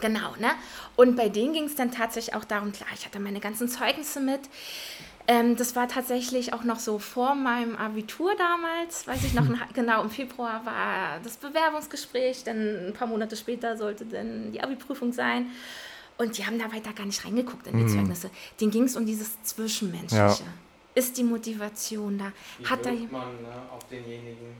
Genau, 0.00 0.34
ne? 0.38 0.50
Und 0.96 1.16
bei 1.16 1.28
denen 1.28 1.52
ging 1.52 1.64
es 1.64 1.74
dann 1.74 1.90
tatsächlich 1.90 2.34
auch 2.34 2.44
darum, 2.44 2.72
klar, 2.72 2.88
ich 2.94 3.04
hatte 3.04 3.18
meine 3.18 3.40
ganzen 3.40 3.68
Zeugnisse 3.68 4.20
mit. 4.20 4.40
Ähm, 5.26 5.56
das 5.56 5.76
war 5.76 5.88
tatsächlich 5.88 6.52
auch 6.52 6.64
noch 6.64 6.78
so 6.78 6.98
vor 6.98 7.34
meinem 7.34 7.76
Abitur 7.76 8.34
damals, 8.36 9.06
weiß 9.06 9.24
ich 9.24 9.34
noch, 9.34 9.46
genau, 9.74 10.02
im 10.02 10.10
Februar 10.10 10.64
war 10.64 11.20
das 11.22 11.36
Bewerbungsgespräch, 11.36 12.44
dann 12.44 12.88
ein 12.88 12.92
paar 12.92 13.06
Monate 13.06 13.36
später 13.36 13.76
sollte 13.76 14.06
dann 14.06 14.52
die 14.52 14.60
Abi-Prüfung 14.60 15.12
sein. 15.12 15.46
Und 16.18 16.36
die 16.36 16.44
haben 16.44 16.58
da 16.58 16.70
weiter 16.72 16.92
gar 16.92 17.06
nicht 17.06 17.24
reingeguckt 17.24 17.66
in 17.66 17.78
die 17.78 17.84
mhm. 17.84 17.88
Zeugnisse. 17.88 18.30
Denen 18.60 18.70
ging 18.70 18.84
es 18.84 18.94
um 18.96 19.06
dieses 19.06 19.42
Zwischenmenschliche. 19.42 20.18
Ja. 20.18 20.36
Ist 20.94 21.16
die 21.16 21.24
Motivation 21.24 22.18
da? 22.18 22.32
Wie 22.58 22.66
Hat 22.66 22.84
da 22.84 22.90
man 22.90 23.40
ne, 23.40 23.48
auf 23.72 23.86
denjenigen? 23.88 24.56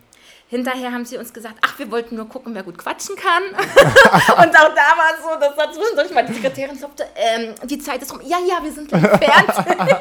Hinterher 0.51 0.91
haben 0.91 1.05
sie 1.05 1.17
uns 1.17 1.33
gesagt, 1.33 1.55
ach, 1.61 1.79
wir 1.79 1.89
wollten 1.93 2.17
nur 2.17 2.29
gucken, 2.29 2.53
wer 2.57 2.65
gut 2.65 2.77
quatschen 2.77 3.15
kann. 3.15 3.45
und 3.55 4.57
auch 4.57 4.75
da 4.75 4.97
war 4.99 5.15
es 5.17 5.23
so, 5.23 5.39
dass 5.39 5.55
da 5.55 5.73
zwischendurch 5.73 6.13
mal 6.13 6.27
die 6.27 6.33
Sekretärin 6.33 6.77
sagte, 6.77 7.07
ähm, 7.15 7.55
die 7.63 7.79
Zeit 7.79 8.03
ist 8.03 8.13
rum. 8.13 8.21
Ja, 8.25 8.39
ja, 8.41 8.59
wir 8.61 8.73
sind 8.73 8.89
gleich 8.89 9.01
fertig. 9.01 9.97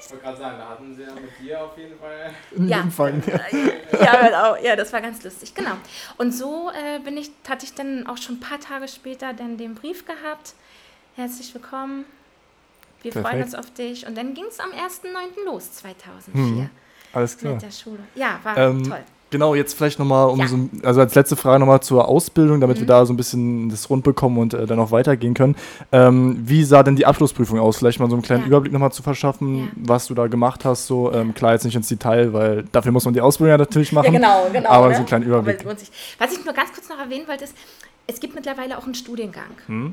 Ich 0.00 0.10
wollte 0.10 0.24
gerade 0.24 0.36
sagen, 0.36 0.58
da 0.58 0.68
hatten 0.70 0.96
sie 0.96 1.02
ja 1.02 1.12
mit 1.12 1.30
dir 1.40 1.62
auf 1.62 1.78
jeden 1.78 1.96
Fall 1.96 2.34
ja. 2.66 2.80
Empfang. 2.80 3.22
ja, 4.00 4.56
ja, 4.62 4.74
das 4.74 4.92
war 4.92 5.00
ganz 5.00 5.22
lustig, 5.22 5.54
genau. 5.54 5.76
Und 6.16 6.32
so 6.32 6.70
äh, 6.70 6.98
bin 6.98 7.16
ich, 7.16 7.30
hatte 7.48 7.64
ich 7.64 7.74
dann 7.74 8.04
auch 8.08 8.16
schon 8.16 8.36
ein 8.36 8.40
paar 8.40 8.58
Tage 8.58 8.88
später 8.88 9.32
dann 9.32 9.58
den 9.58 9.76
Brief 9.76 10.04
gehabt. 10.04 10.54
Herzlich 11.14 11.54
willkommen, 11.54 12.04
wir 13.02 13.12
Perfekt. 13.12 13.28
freuen 13.28 13.44
uns 13.44 13.54
auf 13.54 13.72
dich. 13.74 14.08
Und 14.08 14.18
dann 14.18 14.34
ging 14.34 14.46
es 14.46 14.58
am 14.58 14.70
1.9. 14.70 15.44
los, 15.44 15.72
2004. 15.74 16.42
Hm, 16.42 16.70
alles 17.12 17.38
klar. 17.38 17.52
Mit 17.52 17.62
der 17.62 17.70
Schule. 17.70 18.00
Ja, 18.16 18.40
war 18.42 18.56
ähm, 18.56 18.82
toll. 18.82 19.04
Genau, 19.30 19.54
jetzt 19.54 19.74
vielleicht 19.76 19.98
nochmal, 19.98 20.28
um 20.28 20.38
ja. 20.38 20.48
so, 20.48 20.58
also 20.82 21.00
als 21.00 21.14
letzte 21.14 21.36
Frage 21.36 21.60
nochmal 21.60 21.80
zur 21.80 22.08
Ausbildung, 22.08 22.60
damit 22.60 22.78
mhm. 22.78 22.80
wir 22.80 22.86
da 22.86 23.04
so 23.04 23.12
ein 23.12 23.16
bisschen 23.16 23.68
das 23.68 23.90
rund 23.90 24.02
bekommen 24.02 24.38
und 24.38 24.54
äh, 24.54 24.66
dann 24.66 24.78
auch 24.78 24.90
weitergehen 24.90 25.34
können. 25.34 25.54
Ähm, 25.92 26.38
wie 26.44 26.64
sah 26.64 26.82
denn 26.82 26.96
die 26.96 27.04
Abschlussprüfung 27.04 27.58
aus? 27.58 27.76
Vielleicht 27.76 28.00
mal 28.00 28.08
so 28.08 28.16
einen 28.16 28.22
kleinen 28.22 28.42
ja. 28.42 28.46
Überblick 28.48 28.72
nochmal 28.72 28.92
zu 28.92 29.02
verschaffen, 29.02 29.58
ja. 29.58 29.68
was 29.76 30.06
du 30.06 30.14
da 30.14 30.28
gemacht 30.28 30.64
hast. 30.64 30.86
So 30.86 31.12
ähm, 31.12 31.34
klar, 31.34 31.52
jetzt 31.52 31.64
nicht 31.64 31.76
ins 31.76 31.88
Detail, 31.88 32.32
weil 32.32 32.64
dafür 32.72 32.90
muss 32.90 33.04
man 33.04 33.12
die 33.12 33.20
Ausbildung 33.20 33.50
ja 33.50 33.58
natürlich 33.58 33.92
machen. 33.92 34.06
Ja, 34.06 34.12
genau, 34.12 34.46
genau. 34.50 34.70
Aber 34.70 34.88
ne? 34.88 34.94
so 34.94 34.98
einen 34.98 35.06
kleinen 35.06 35.24
Überblick. 35.26 35.64
Was 35.64 36.32
ich 36.32 36.44
nur 36.44 36.54
ganz 36.54 36.72
kurz 36.72 36.88
noch 36.88 36.98
erwähnen 36.98 37.28
wollte, 37.28 37.44
ist, 37.44 37.54
es 38.06 38.20
gibt 38.20 38.34
mittlerweile 38.34 38.78
auch 38.78 38.84
einen 38.84 38.94
Studiengang, 38.94 39.50
hm? 39.66 39.92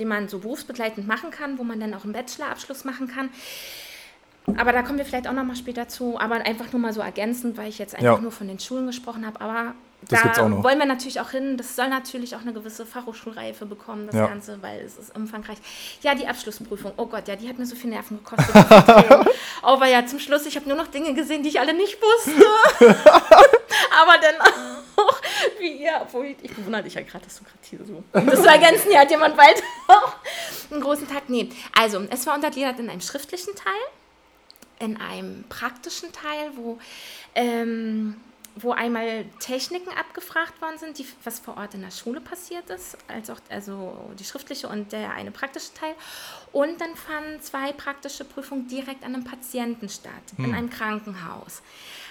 den 0.00 0.08
man 0.08 0.28
so 0.28 0.40
berufsbegleitend 0.40 1.06
machen 1.06 1.30
kann, 1.30 1.58
wo 1.58 1.62
man 1.62 1.78
dann 1.78 1.94
auch 1.94 2.02
einen 2.02 2.12
Bachelorabschluss 2.12 2.84
machen 2.84 3.06
kann. 3.06 3.28
Aber 4.56 4.72
da 4.72 4.82
kommen 4.82 4.98
wir 4.98 5.04
vielleicht 5.04 5.26
auch 5.26 5.32
noch 5.32 5.44
mal 5.44 5.56
später 5.56 5.88
zu. 5.88 6.18
Aber 6.18 6.36
einfach 6.36 6.72
nur 6.72 6.80
mal 6.80 6.92
so 6.92 7.00
ergänzend, 7.00 7.56
weil 7.56 7.68
ich 7.68 7.78
jetzt 7.78 7.94
einfach 7.94 8.16
ja. 8.16 8.18
nur 8.18 8.32
von 8.32 8.48
den 8.48 8.58
Schulen 8.58 8.86
gesprochen 8.86 9.26
habe. 9.26 9.40
Aber 9.40 9.74
das 10.08 10.22
da 10.22 10.62
wollen 10.62 10.78
wir 10.78 10.86
natürlich 10.86 11.20
auch 11.20 11.30
hin. 11.30 11.56
Das 11.56 11.74
soll 11.74 11.88
natürlich 11.88 12.36
auch 12.36 12.40
eine 12.40 12.52
gewisse 12.52 12.86
Fachhochschulreife 12.86 13.66
bekommen, 13.66 14.06
das 14.06 14.14
ja. 14.14 14.26
Ganze, 14.26 14.62
weil 14.62 14.80
es 14.80 14.96
ist 14.96 15.16
umfangreich. 15.16 15.58
Ja, 16.02 16.14
die 16.14 16.28
Abschlussprüfung. 16.28 16.92
Oh 16.96 17.06
Gott, 17.06 17.26
ja, 17.26 17.34
die 17.34 17.48
hat 17.48 17.58
mir 17.58 17.66
so 17.66 17.74
viel 17.74 17.90
Nerven 17.90 18.18
gekostet. 18.18 18.54
Aber 19.62 19.86
ja, 19.88 20.06
zum 20.06 20.20
Schluss, 20.20 20.46
ich 20.46 20.54
habe 20.56 20.68
nur 20.68 20.76
noch 20.76 20.86
Dinge 20.86 21.12
gesehen, 21.14 21.42
die 21.42 21.48
ich 21.48 21.58
alle 21.58 21.74
nicht 21.74 21.98
wusste. 22.00 22.44
Aber 24.00 24.14
dann 24.20 24.34
auch, 24.96 25.20
wie 25.58 25.82
ihr, 25.82 25.92
obwohl 26.02 26.26
ich, 26.26 26.36
ich 26.42 26.54
bewundere 26.54 26.84
dich 26.84 26.94
ja 26.94 27.02
gerade, 27.02 27.24
dass 27.24 27.38
du 27.38 27.44
gerade 27.44 27.58
hier 27.62 27.84
so. 27.84 28.02
Um 28.12 28.26
das 28.26 28.42
zu 28.42 28.48
ergänzen, 28.48 28.90
hier 28.90 29.00
hat 29.00 29.10
jemand 29.10 29.36
bald 29.36 29.60
auch 29.88 30.14
einen 30.70 30.80
großen 30.80 31.08
Tag. 31.08 31.28
Nee, 31.28 31.50
also, 31.76 32.06
es 32.10 32.26
war 32.26 32.34
untergliedert 32.34 32.78
in 32.78 32.90
einem 32.90 33.00
schriftlichen 33.00 33.54
Teil 33.56 33.72
in 34.78 34.96
einem 34.96 35.44
praktischen 35.48 36.12
Teil, 36.12 36.50
wo, 36.54 36.78
ähm, 37.34 38.16
wo 38.56 38.72
einmal 38.72 39.24
Techniken 39.38 39.90
abgefragt 39.90 40.60
worden 40.62 40.78
sind, 40.78 40.98
die, 40.98 41.06
was 41.24 41.38
vor 41.38 41.56
Ort 41.56 41.74
in 41.74 41.82
der 41.82 41.90
Schule 41.90 42.20
passiert 42.20 42.70
ist, 42.70 42.96
als 43.08 43.28
auch 43.30 43.38
also 43.50 44.10
die 44.18 44.24
schriftliche 44.24 44.68
und 44.68 44.92
der 44.92 45.12
eine 45.12 45.30
praktische 45.30 45.74
Teil. 45.74 45.94
Und 46.52 46.80
dann 46.80 46.94
fanden 46.96 47.40
zwei 47.42 47.72
praktische 47.72 48.24
Prüfungen 48.24 48.66
direkt 48.68 49.04
an 49.04 49.14
einem 49.14 49.24
Patienten 49.24 49.88
statt, 49.88 50.12
hm. 50.36 50.46
in 50.46 50.54
einem 50.54 50.70
Krankenhaus 50.70 51.62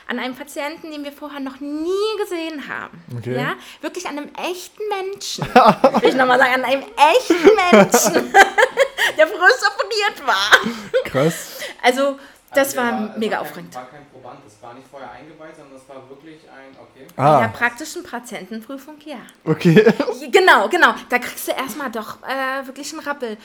an 0.07 0.19
einem 0.19 0.35
Patienten, 0.35 0.91
den 0.91 1.03
wir 1.03 1.11
vorher 1.11 1.39
noch 1.39 1.59
nie 1.59 2.17
gesehen 2.19 2.67
haben. 2.67 3.03
Okay. 3.17 3.35
Ja, 3.35 3.55
wirklich 3.81 4.07
an 4.07 4.17
einem 4.17 4.29
echten 4.35 4.83
Menschen. 4.89 5.45
Will 6.01 6.09
ich 6.09 6.15
nochmal 6.15 6.37
sagen, 6.37 6.53
an 6.53 6.63
einem 6.63 6.83
echten 6.83 7.55
Menschen, 7.55 8.33
der 9.17 9.27
frisch 9.27 9.61
operiert 9.73 10.27
war. 10.27 11.05
Krass. 11.05 11.59
Also 11.81 12.19
das 12.55 12.75
war, 12.75 12.91
war, 12.91 13.17
mega 13.17 13.37
war 13.37 13.41
aufregend. 13.41 13.73
Kein, 13.73 13.83
war 13.83 13.89
kein 13.89 14.05
Proband, 14.09 14.39
das 14.45 14.61
war 14.61 14.73
nicht 14.73 14.87
vorher 14.89 15.11
eingeweiht, 15.11 15.55
sondern 15.55 15.73
das 15.73 15.87
war 15.87 16.09
wirklich 16.09 16.41
ein, 16.49 16.75
okay. 16.79 17.07
Ah. 17.15 17.35
In 17.35 17.41
der 17.41 17.57
praktischen 17.57 18.03
Patientenprüfung, 18.03 18.95
ja. 19.05 19.17
Okay. 19.43 19.85
Genau, 20.31 20.67
genau. 20.69 20.95
Da 21.09 21.19
kriegst 21.19 21.47
du 21.47 21.51
erstmal 21.51 21.91
doch 21.91 22.17
äh, 22.23 22.65
wirklich 22.65 22.91
einen 22.93 23.01
Rappel. 23.01 23.37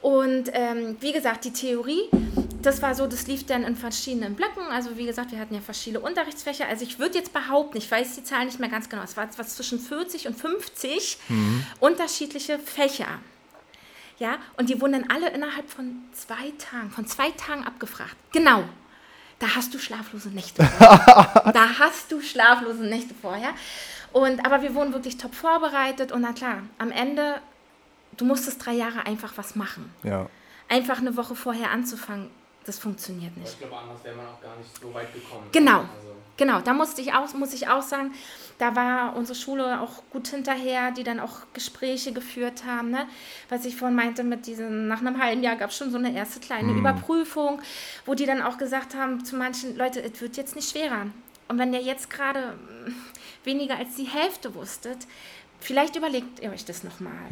Und 0.00 0.50
ähm, 0.52 0.96
wie 1.00 1.12
gesagt, 1.12 1.44
die 1.44 1.52
Theorie, 1.52 2.08
das 2.62 2.80
war 2.80 2.94
so, 2.94 3.06
das 3.06 3.26
lief 3.26 3.46
dann 3.46 3.64
in 3.64 3.76
verschiedenen 3.76 4.34
Blöcken. 4.34 4.62
Also 4.70 4.96
wie 4.96 5.06
gesagt, 5.06 5.32
wir 5.32 5.38
hatten 5.38 5.54
ja 5.54 5.60
verschiedene 5.60 6.00
Unterrichtsfächer. 6.00 6.66
Also 6.68 6.84
ich 6.84 6.98
würde 6.98 7.18
jetzt 7.18 7.32
behaupten, 7.32 7.76
ich 7.76 7.90
weiß 7.90 8.14
die 8.14 8.24
Zahl 8.24 8.46
nicht 8.46 8.60
mehr 8.60 8.68
ganz 8.68 8.88
genau, 8.88 9.02
es 9.02 9.16
war 9.16 9.28
was 9.36 9.56
zwischen 9.56 9.78
40 9.78 10.28
und 10.28 10.34
50 10.34 11.18
mhm. 11.28 11.66
unterschiedliche 11.80 12.58
Fächer. 12.58 13.06
Ja, 14.22 14.38
und 14.56 14.68
die 14.68 14.80
wurden 14.80 14.92
dann 14.92 15.10
alle 15.10 15.30
innerhalb 15.30 15.68
von 15.68 15.96
zwei 16.12 16.52
Tagen, 16.56 16.92
von 16.92 17.08
zwei 17.08 17.32
Tagen 17.32 17.64
abgefragt. 17.64 18.14
Genau. 18.30 18.62
Da 19.40 19.56
hast 19.56 19.74
du 19.74 19.80
schlaflose 19.80 20.28
Nächte 20.28 20.64
vorher. 20.64 21.50
da 21.52 21.78
hast 21.80 22.12
du 22.12 22.20
schlaflose 22.20 22.84
Nächte 22.84 23.16
vorher. 23.20 23.50
Und, 24.12 24.46
aber 24.46 24.62
wir 24.62 24.76
wurden 24.76 24.92
wirklich 24.92 25.16
top 25.16 25.34
vorbereitet 25.34 26.12
und 26.12 26.20
na 26.20 26.32
klar, 26.32 26.58
am 26.78 26.92
Ende, 26.92 27.40
du 28.16 28.24
musstest 28.24 28.64
drei 28.64 28.74
Jahre 28.74 29.06
einfach 29.06 29.32
was 29.34 29.56
machen. 29.56 29.92
Ja. 30.04 30.28
Einfach 30.68 30.98
eine 30.98 31.16
Woche 31.16 31.34
vorher 31.34 31.72
anzufangen, 31.72 32.30
Das 32.64 32.78
funktioniert 32.78 33.32
Aber 33.32 33.40
nicht. 33.40 33.52
ich 33.52 33.58
glaube, 33.58 33.76
anders 33.76 34.04
wäre 34.04 34.16
man 34.16 34.26
auch 34.26 34.40
gar 34.40 34.56
nicht 34.56 34.70
so 34.80 34.94
weit 34.94 35.12
gekommen. 35.12 35.48
Genau. 35.52 35.80
Also, 35.80 36.12
Genau, 36.36 36.60
da 36.60 36.72
musste 36.72 37.02
ich 37.02 37.12
auch, 37.12 37.32
muss 37.34 37.52
ich 37.52 37.68
auch 37.68 37.82
sagen, 37.82 38.12
da 38.58 38.74
war 38.74 39.16
unsere 39.16 39.38
Schule 39.38 39.80
auch 39.80 40.02
gut 40.10 40.28
hinterher, 40.28 40.90
die 40.90 41.04
dann 41.04 41.20
auch 41.20 41.40
Gespräche 41.52 42.12
geführt 42.12 42.64
haben. 42.64 42.90
Ne? 42.90 43.06
Was 43.48 43.64
ich 43.64 43.76
vorhin 43.76 43.96
meinte, 43.96 44.24
mit 44.24 44.46
diesen, 44.46 44.88
nach 44.88 45.00
einem 45.00 45.22
halben 45.22 45.42
Jahr 45.42 45.56
gab 45.56 45.70
es 45.70 45.76
schon 45.76 45.90
so 45.90 45.98
eine 45.98 46.14
erste 46.14 46.40
kleine 46.40 46.72
Überprüfung, 46.72 47.60
wo 48.06 48.14
die 48.14 48.24
dann 48.24 48.40
auch 48.40 48.56
gesagt 48.56 48.94
haben 48.94 49.24
zu 49.24 49.36
manchen 49.36 49.76
Leute, 49.76 50.02
es 50.02 50.20
wird 50.20 50.36
jetzt 50.36 50.56
nicht 50.56 50.70
schwerer. 50.70 51.06
Und 51.48 51.58
wenn 51.58 51.74
ihr 51.74 51.82
jetzt 51.82 52.08
gerade 52.08 52.54
mm, 52.86 52.94
weniger 53.44 53.76
als 53.76 53.96
die 53.96 54.08
Hälfte 54.08 54.54
wusstet, 54.54 55.06
vielleicht 55.60 55.96
überlegt 55.96 56.40
ihr 56.40 56.50
euch 56.50 56.64
das 56.64 56.82
nochmal. 56.82 57.28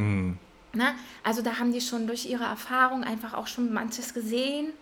Ne? 0.73 0.95
Also 1.25 1.43
da 1.43 1.59
haben 1.59 1.73
die 1.73 1.81
schon 1.81 2.07
durch 2.07 2.27
ihre 2.27 2.45
Erfahrung 2.45 3.03
einfach 3.03 3.35
auch 3.35 3.47
schon 3.47 3.73
manches 3.73 4.14
gesehen. 4.14 4.73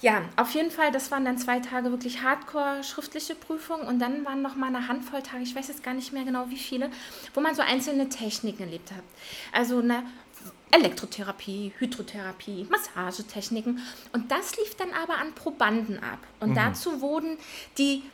Ja, 0.00 0.22
auf 0.36 0.50
jeden 0.52 0.70
Fall, 0.70 0.90
das 0.92 1.10
waren 1.10 1.24
dann 1.24 1.38
zwei 1.38 1.60
Tage 1.60 1.90
wirklich 1.90 2.22
hardcore 2.22 2.82
schriftliche 2.82 3.34
Prüfungen 3.34 3.86
und 3.86 3.98
dann 3.98 4.24
waren 4.24 4.42
noch 4.42 4.56
mal 4.56 4.68
eine 4.68 4.88
Handvoll 4.88 5.22
Tage, 5.22 5.42
ich 5.42 5.54
weiß 5.54 5.68
jetzt 5.68 5.82
gar 5.82 5.94
nicht 5.94 6.12
mehr 6.12 6.24
genau 6.24 6.46
wie 6.48 6.56
viele, 6.56 6.90
wo 7.34 7.40
man 7.40 7.54
so 7.54 7.62
einzelne 7.62 8.08
Techniken 8.08 8.62
erlebt 8.62 8.92
hat. 8.92 9.02
Also 9.52 9.78
eine 9.78 10.02
Elektrotherapie, 10.70 11.72
Hydrotherapie, 11.78 12.66
Massagetechniken. 12.70 13.80
Und 14.12 14.30
das 14.30 14.56
lief 14.56 14.76
dann 14.76 14.92
aber 14.92 15.18
an 15.18 15.34
Probanden 15.34 15.98
ab. 15.98 16.20
Und 16.38 16.54
dazu 16.54 17.00
wurden 17.00 17.38
die 17.76 18.04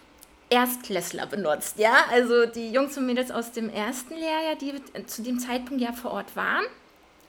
Erstklässler 0.49 1.27
benutzt, 1.27 1.79
ja, 1.79 2.05
also 2.11 2.47
die 2.47 2.71
Jungs 2.71 2.97
und 2.97 3.07
Mädels 3.07 3.33
aus 3.33 3.51
dem 3.51 3.69
ersten 3.69 4.15
Lehrjahr, 4.15 4.55
die 4.55 4.75
zu 5.07 5.23
dem 5.23 5.41
Zeitpunkt 5.41 5.83
ja 5.83 5.93
vor 5.93 6.13
Ort 6.13 6.37
waren 6.37 6.65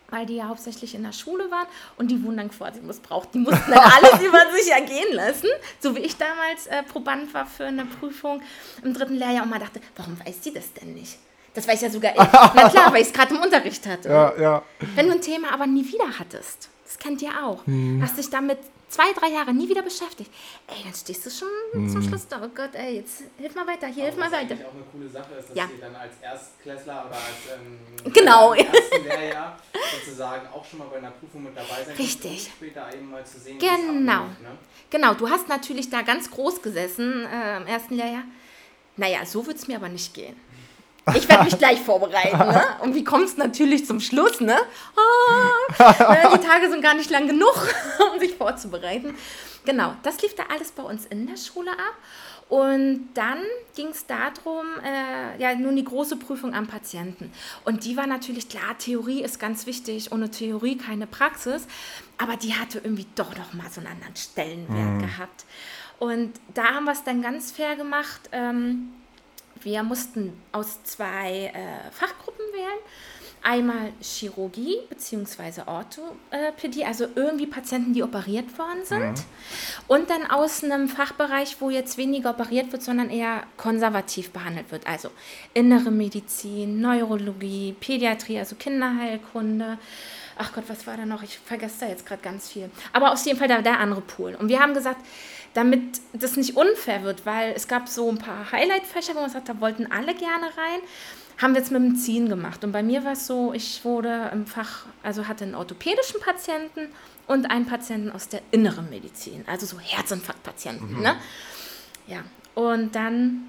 weil 0.09 0.25
die 0.25 0.37
ja 0.37 0.47
hauptsächlich 0.47 0.95
in 0.95 1.03
der 1.03 1.11
Schule 1.11 1.49
waren 1.51 1.67
und 1.97 2.09
die 2.09 2.23
wurden 2.23 2.37
dann 2.37 2.51
quasi 2.51 2.79
missbraucht. 2.81 3.33
Die 3.33 3.39
mussten 3.39 3.71
dann 3.71 3.79
alles 3.79 4.21
über 4.27 4.39
sich 4.51 4.71
ergehen 4.71 5.13
lassen, 5.13 5.47
so 5.79 5.95
wie 5.95 5.99
ich 5.99 6.17
damals 6.17 6.67
äh, 6.67 6.83
Proband 6.83 7.33
war 7.33 7.45
für 7.45 7.65
eine 7.65 7.85
Prüfung 7.85 8.41
im 8.83 8.93
dritten 8.93 9.15
Lehrjahr 9.15 9.43
und 9.43 9.49
man 9.49 9.59
dachte, 9.59 9.81
warum 9.95 10.19
weiß 10.25 10.41
die 10.41 10.53
das 10.53 10.73
denn 10.73 10.93
nicht? 10.93 11.17
Das 11.53 11.67
weiß 11.67 11.81
ja 11.81 11.89
sogar 11.89 12.11
ich. 12.11 12.17
Na 12.17 12.69
klar, 12.69 12.91
weil 12.93 13.01
ich 13.01 13.07
es 13.07 13.13
gerade 13.13 13.33
im 13.33 13.41
Unterricht 13.41 13.85
hatte. 13.87 14.09
Ja, 14.09 14.39
ja. 14.39 14.63
Wenn 14.95 15.07
du 15.07 15.13
ein 15.13 15.21
Thema 15.21 15.51
aber 15.53 15.65
nie 15.65 15.85
wieder 15.91 16.19
hattest, 16.19 16.69
das 16.85 16.99
kennt 16.99 17.21
ihr 17.21 17.31
auch, 17.43 17.63
hast 18.01 18.17
dich 18.17 18.29
damit 18.29 18.59
zwei, 18.89 19.11
drei 19.13 19.27
Jahre 19.29 19.53
nie 19.53 19.67
wieder 19.67 19.81
beschäftigt, 19.81 20.31
ey, 20.67 20.83
dann 20.83 20.93
stehst 20.93 21.25
du 21.25 21.29
schon 21.29 21.89
zum 21.89 22.01
Schluss 22.01 22.27
da, 22.27 22.41
oh 22.43 22.49
Gott, 22.55 22.69
ey, 22.73 22.97
jetzt 22.97 23.23
hilf 23.37 23.53
mal 23.55 23.67
weiter, 23.67 23.87
hier, 23.87 24.05
hilf 24.05 24.15
mal 24.17 24.25
was 24.25 24.31
weiter. 24.33 24.51
eigentlich 24.53 24.65
auch 24.67 24.73
eine 24.73 24.83
coole 24.91 25.09
Sache 25.09 25.33
ist, 25.35 25.49
dass 25.49 25.57
Ja. 25.57 25.69
ihr 25.73 25.81
dann 25.81 25.95
als 25.95 26.13
Erstklässler 26.21 27.05
oder 27.07 27.15
als 27.15 27.59
ähm, 28.05 28.13
Genau. 28.13 28.53
im 28.53 28.65
ersten 28.65 29.03
Lehrjahr 29.03 29.57
sozusagen 29.93 30.47
auch 30.47 30.63
schon 30.65 30.79
mal 30.79 30.87
bei 30.87 30.97
einer 30.97 31.11
Prüfung 31.11 31.43
mit 31.43 31.55
dabei 31.57 31.83
sein 31.85 31.95
Richtig. 31.97 32.47
um 32.47 32.51
später 32.67 32.93
eben 32.93 33.11
mal 33.11 33.25
zu 33.25 33.39
sehen, 33.39 33.59
Genau. 33.59 34.23
abläuft, 34.23 34.41
ne? 34.41 34.57
Genau, 34.89 35.13
du 35.15 35.29
hast 35.29 35.49
natürlich 35.49 35.89
da 35.89 36.01
ganz 36.01 36.31
groß 36.31 36.61
gesessen 36.61 37.25
äh, 37.25 37.57
im 37.57 37.67
ersten 37.67 37.95
Lehrjahr. 37.95 38.23
Naja, 38.95 39.25
so 39.25 39.45
wird 39.45 39.57
es 39.57 39.67
mir 39.67 39.75
aber 39.75 39.89
nicht 39.89 40.13
gehen. 40.13 40.35
Ich 41.15 41.29
werde 41.29 41.45
mich 41.45 41.57
gleich 41.57 41.79
vorbereiten. 41.79 42.37
Ne? 42.37 42.63
Und 42.81 42.95
wie 42.95 43.03
kommt 43.03 43.25
es 43.25 43.37
natürlich 43.37 43.85
zum 43.85 43.99
Schluss? 43.99 44.41
Ne? 44.41 44.57
Ah, 44.95 46.13
ne, 46.13 46.29
die 46.33 46.45
Tage 46.45 46.69
sind 46.69 46.81
gar 46.81 46.95
nicht 46.95 47.09
lang 47.09 47.27
genug, 47.27 47.55
um 48.13 48.19
sich 48.19 48.35
vorzubereiten. 48.35 49.15
Genau, 49.65 49.93
das 50.03 50.21
lief 50.21 50.35
da 50.35 50.43
alles 50.53 50.71
bei 50.71 50.83
uns 50.83 51.05
in 51.05 51.27
der 51.27 51.37
Schule 51.37 51.71
ab. 51.71 51.95
Und 52.49 53.09
dann 53.13 53.39
ging 53.75 53.87
es 53.87 54.05
darum, 54.05 54.65
äh, 54.81 55.41
ja, 55.41 55.53
nun 55.55 55.75
die 55.75 55.83
große 55.83 56.15
Prüfung 56.15 56.53
am 56.53 56.67
Patienten. 56.67 57.31
Und 57.65 57.83
die 57.83 57.97
war 57.97 58.07
natürlich 58.07 58.47
klar, 58.47 58.77
Theorie 58.77 59.21
ist 59.21 59.37
ganz 59.37 59.65
wichtig, 59.65 60.13
ohne 60.13 60.31
Theorie 60.31 60.77
keine 60.77 61.07
Praxis. 61.07 61.67
Aber 62.17 62.37
die 62.37 62.53
hatte 62.53 62.79
irgendwie 62.79 63.05
doch 63.15 63.35
noch 63.37 63.53
mal 63.53 63.69
so 63.69 63.81
einen 63.81 63.91
anderen 63.91 64.15
Stellenwert 64.15 65.01
gehabt. 65.01 65.45
Und 65.99 66.33
da 66.53 66.75
haben 66.75 66.85
wir 66.85 66.93
es 66.93 67.03
dann 67.03 67.21
ganz 67.21 67.51
fair 67.51 67.75
gemacht. 67.75 68.29
Ähm, 68.31 68.93
wir 69.63 69.83
mussten 69.83 70.33
aus 70.51 70.83
zwei 70.83 71.51
äh, 71.53 71.91
Fachgruppen 71.91 72.45
wählen. 72.53 72.79
Einmal 73.43 73.93
Chirurgie 74.01 74.79
bzw. 74.89 75.61
Orthopädie, 75.67 76.83
also 76.83 77.07
irgendwie 77.15 77.45
Patienten, 77.45 77.93
die 77.93 78.03
operiert 78.03 78.57
worden 78.57 78.83
sind. 78.83 79.23
Und 79.87 80.09
dann 80.09 80.29
aus 80.29 80.63
einem 80.63 80.89
Fachbereich, 80.89 81.57
wo 81.61 81.69
jetzt 81.69 81.97
weniger 81.97 82.31
operiert 82.31 82.71
wird, 82.71 82.83
sondern 82.83 83.09
eher 83.09 83.43
konservativ 83.55 84.31
behandelt 84.31 84.71
wird. 84.71 84.85
Also 84.85 85.11
innere 85.53 85.91
Medizin, 85.91 86.81
Neurologie, 86.81 87.73
Pädiatrie, 87.79 88.39
also 88.39 88.55
Kinderheilkunde. 88.55 89.77
Ach 90.37 90.51
Gott, 90.53 90.65
was 90.67 90.85
war 90.85 90.97
da 90.97 91.05
noch? 91.05 91.23
Ich 91.23 91.39
vergesse 91.39 91.81
da 91.81 91.87
jetzt 91.87 92.05
gerade 92.05 92.21
ganz 92.21 92.49
viel. 92.49 92.69
Aber 92.91 93.11
aus 93.11 93.23
jedem 93.23 93.39
Fall 93.39 93.47
der, 93.47 93.61
der 93.61 93.79
andere 93.79 94.01
Pool. 94.01 94.35
Und 94.35 94.49
wir 94.49 94.59
haben 94.59 94.73
gesagt, 94.73 94.99
damit 95.57 96.01
das 96.13 96.37
nicht 96.37 96.55
unfair 96.55 97.01
wird, 97.01 97.25
weil 97.25 97.51
es 97.53 97.67
gab 97.67 97.89
so 97.89 98.07
ein 98.09 98.19
paar 98.19 98.51
Highlight-Fächer, 98.51 99.15
wo 99.15 99.21
man 99.21 99.31
sagt, 99.31 99.49
da 99.49 99.59
wollten 99.59 99.91
alle 99.91 100.13
gerne 100.13 100.45
rein, 100.45 100.79
haben 101.39 101.55
wir 101.55 101.61
jetzt 101.61 101.71
mit 101.71 101.81
dem 101.81 101.95
Ziehen 101.95 102.29
gemacht. 102.29 102.63
Und 102.63 102.71
bei 102.71 102.83
mir 102.83 103.03
war 103.03 103.13
es 103.13 103.25
so, 103.25 103.53
ich 103.53 103.83
wurde 103.83 104.29
im 104.31 104.45
Fach, 104.45 104.85
also 105.01 105.27
hatte 105.27 105.45
einen 105.45 105.55
orthopädischen 105.55 106.21
Patienten 106.21 106.89
und 107.25 107.49
einen 107.49 107.65
Patienten 107.65 108.11
aus 108.11 108.29
der 108.29 108.41
inneren 108.51 108.87
Medizin, 108.91 109.45
also 109.47 109.65
so 109.65 109.79
Herzinfarktpatienten. 109.79 111.01
Ne? 111.01 111.15
Ja, 112.05 112.19
und 112.53 112.93
dann 112.93 113.47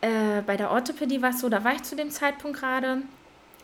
äh, 0.00 0.40
bei 0.46 0.56
der 0.56 0.70
Orthopädie 0.70 1.20
war 1.20 1.30
es 1.30 1.40
so, 1.40 1.50
da 1.50 1.62
war 1.64 1.74
ich 1.74 1.82
zu 1.82 1.96
dem 1.96 2.10
Zeitpunkt 2.10 2.60
gerade 2.60 3.02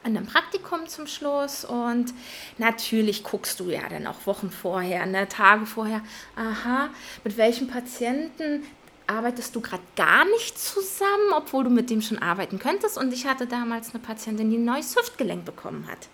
in 0.07 0.17
einem 0.17 0.27
Praktikum 0.27 0.87
zum 0.87 1.07
Schluss 1.07 1.65
und 1.65 2.15
natürlich 2.59 3.25
guckst 3.25 3.61
du 3.61 3.71
ja 3.71 3.89
dann 3.89 4.07
auch 4.07 4.27
Wochen 4.27 4.51
vorher, 4.51 5.05
ne, 5.07 5.29
Tage 5.29 5.67
vorher, 5.67 6.01
aha, 6.37 6.89
mit 7.25 7.37
welchem 7.37 7.69
Patienten 7.69 8.63
arbeitest 9.09 9.55
du 9.55 9.61
gerade 9.61 9.83
gar 9.95 10.25
nicht 10.25 10.59
zusammen, 10.59 11.33
obwohl 11.37 11.65
du 11.65 11.71
mit 11.71 11.91
dem 11.91 12.03
schon 12.03 12.19
arbeiten 12.19 12.59
könntest. 12.59 12.99
Und 12.99 13.13
ich 13.13 13.27
hatte 13.27 13.47
damals 13.47 13.95
eine 13.95 14.03
Patientin, 14.03 14.51
die 14.51 14.57
ein 14.57 14.65
neues 14.65 14.97
Hüftgelenk 14.97 15.45
bekommen 15.45 15.87
hat, 15.89 16.09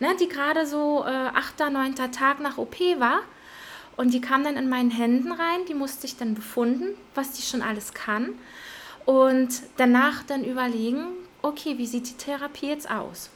ne, 0.00 0.16
die 0.20 0.28
gerade 0.28 0.66
so 0.66 1.04
äh, 1.04 1.08
achter, 1.08 1.70
neunter 1.70 2.10
Tag 2.10 2.40
nach 2.40 2.58
OP 2.58 2.78
war. 2.98 3.20
Und 3.96 4.12
die 4.12 4.20
kam 4.20 4.42
dann 4.42 4.56
in 4.56 4.68
meinen 4.68 4.90
Händen 4.90 5.32
rein, 5.32 5.66
die 5.68 5.74
musste 5.74 6.06
ich 6.06 6.16
dann 6.16 6.34
befunden, 6.34 6.96
was 7.14 7.32
die 7.32 7.42
schon 7.42 7.62
alles 7.62 7.94
kann. 7.94 8.30
Und 9.04 9.62
danach 9.76 10.22
dann 10.24 10.44
überlegen, 10.44 11.04
okay, 11.44 11.78
wie 11.78 11.86
sieht 11.86 12.08
die 12.08 12.14
Therapie 12.14 12.68
jetzt 12.68 12.90
aus? 12.90 13.30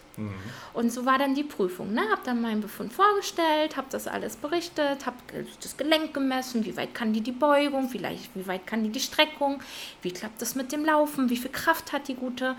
Und 0.72 0.92
so 0.92 1.06
war 1.06 1.18
dann 1.18 1.36
die 1.36 1.44
Prüfung. 1.44 1.92
Ne? 1.94 2.00
Habe 2.10 2.22
dann 2.24 2.40
meinen 2.40 2.60
Befund 2.60 2.92
vorgestellt, 2.92 3.76
habe 3.76 3.86
das 3.90 4.08
alles 4.08 4.34
berichtet, 4.34 5.06
habe 5.06 5.16
das 5.62 5.76
Gelenk 5.76 6.12
gemessen, 6.12 6.64
wie 6.64 6.76
weit 6.76 6.92
kann 6.92 7.12
die 7.12 7.20
die 7.20 7.32
Beugung, 7.32 7.88
vielleicht, 7.88 8.34
wie 8.34 8.46
weit 8.48 8.66
kann 8.66 8.82
die 8.82 8.90
die 8.90 9.00
Streckung, 9.00 9.62
wie 10.02 10.10
klappt 10.10 10.42
das 10.42 10.56
mit 10.56 10.72
dem 10.72 10.84
Laufen, 10.84 11.30
wie 11.30 11.36
viel 11.36 11.52
Kraft 11.52 11.92
hat 11.92 12.08
die 12.08 12.16
gute 12.16 12.56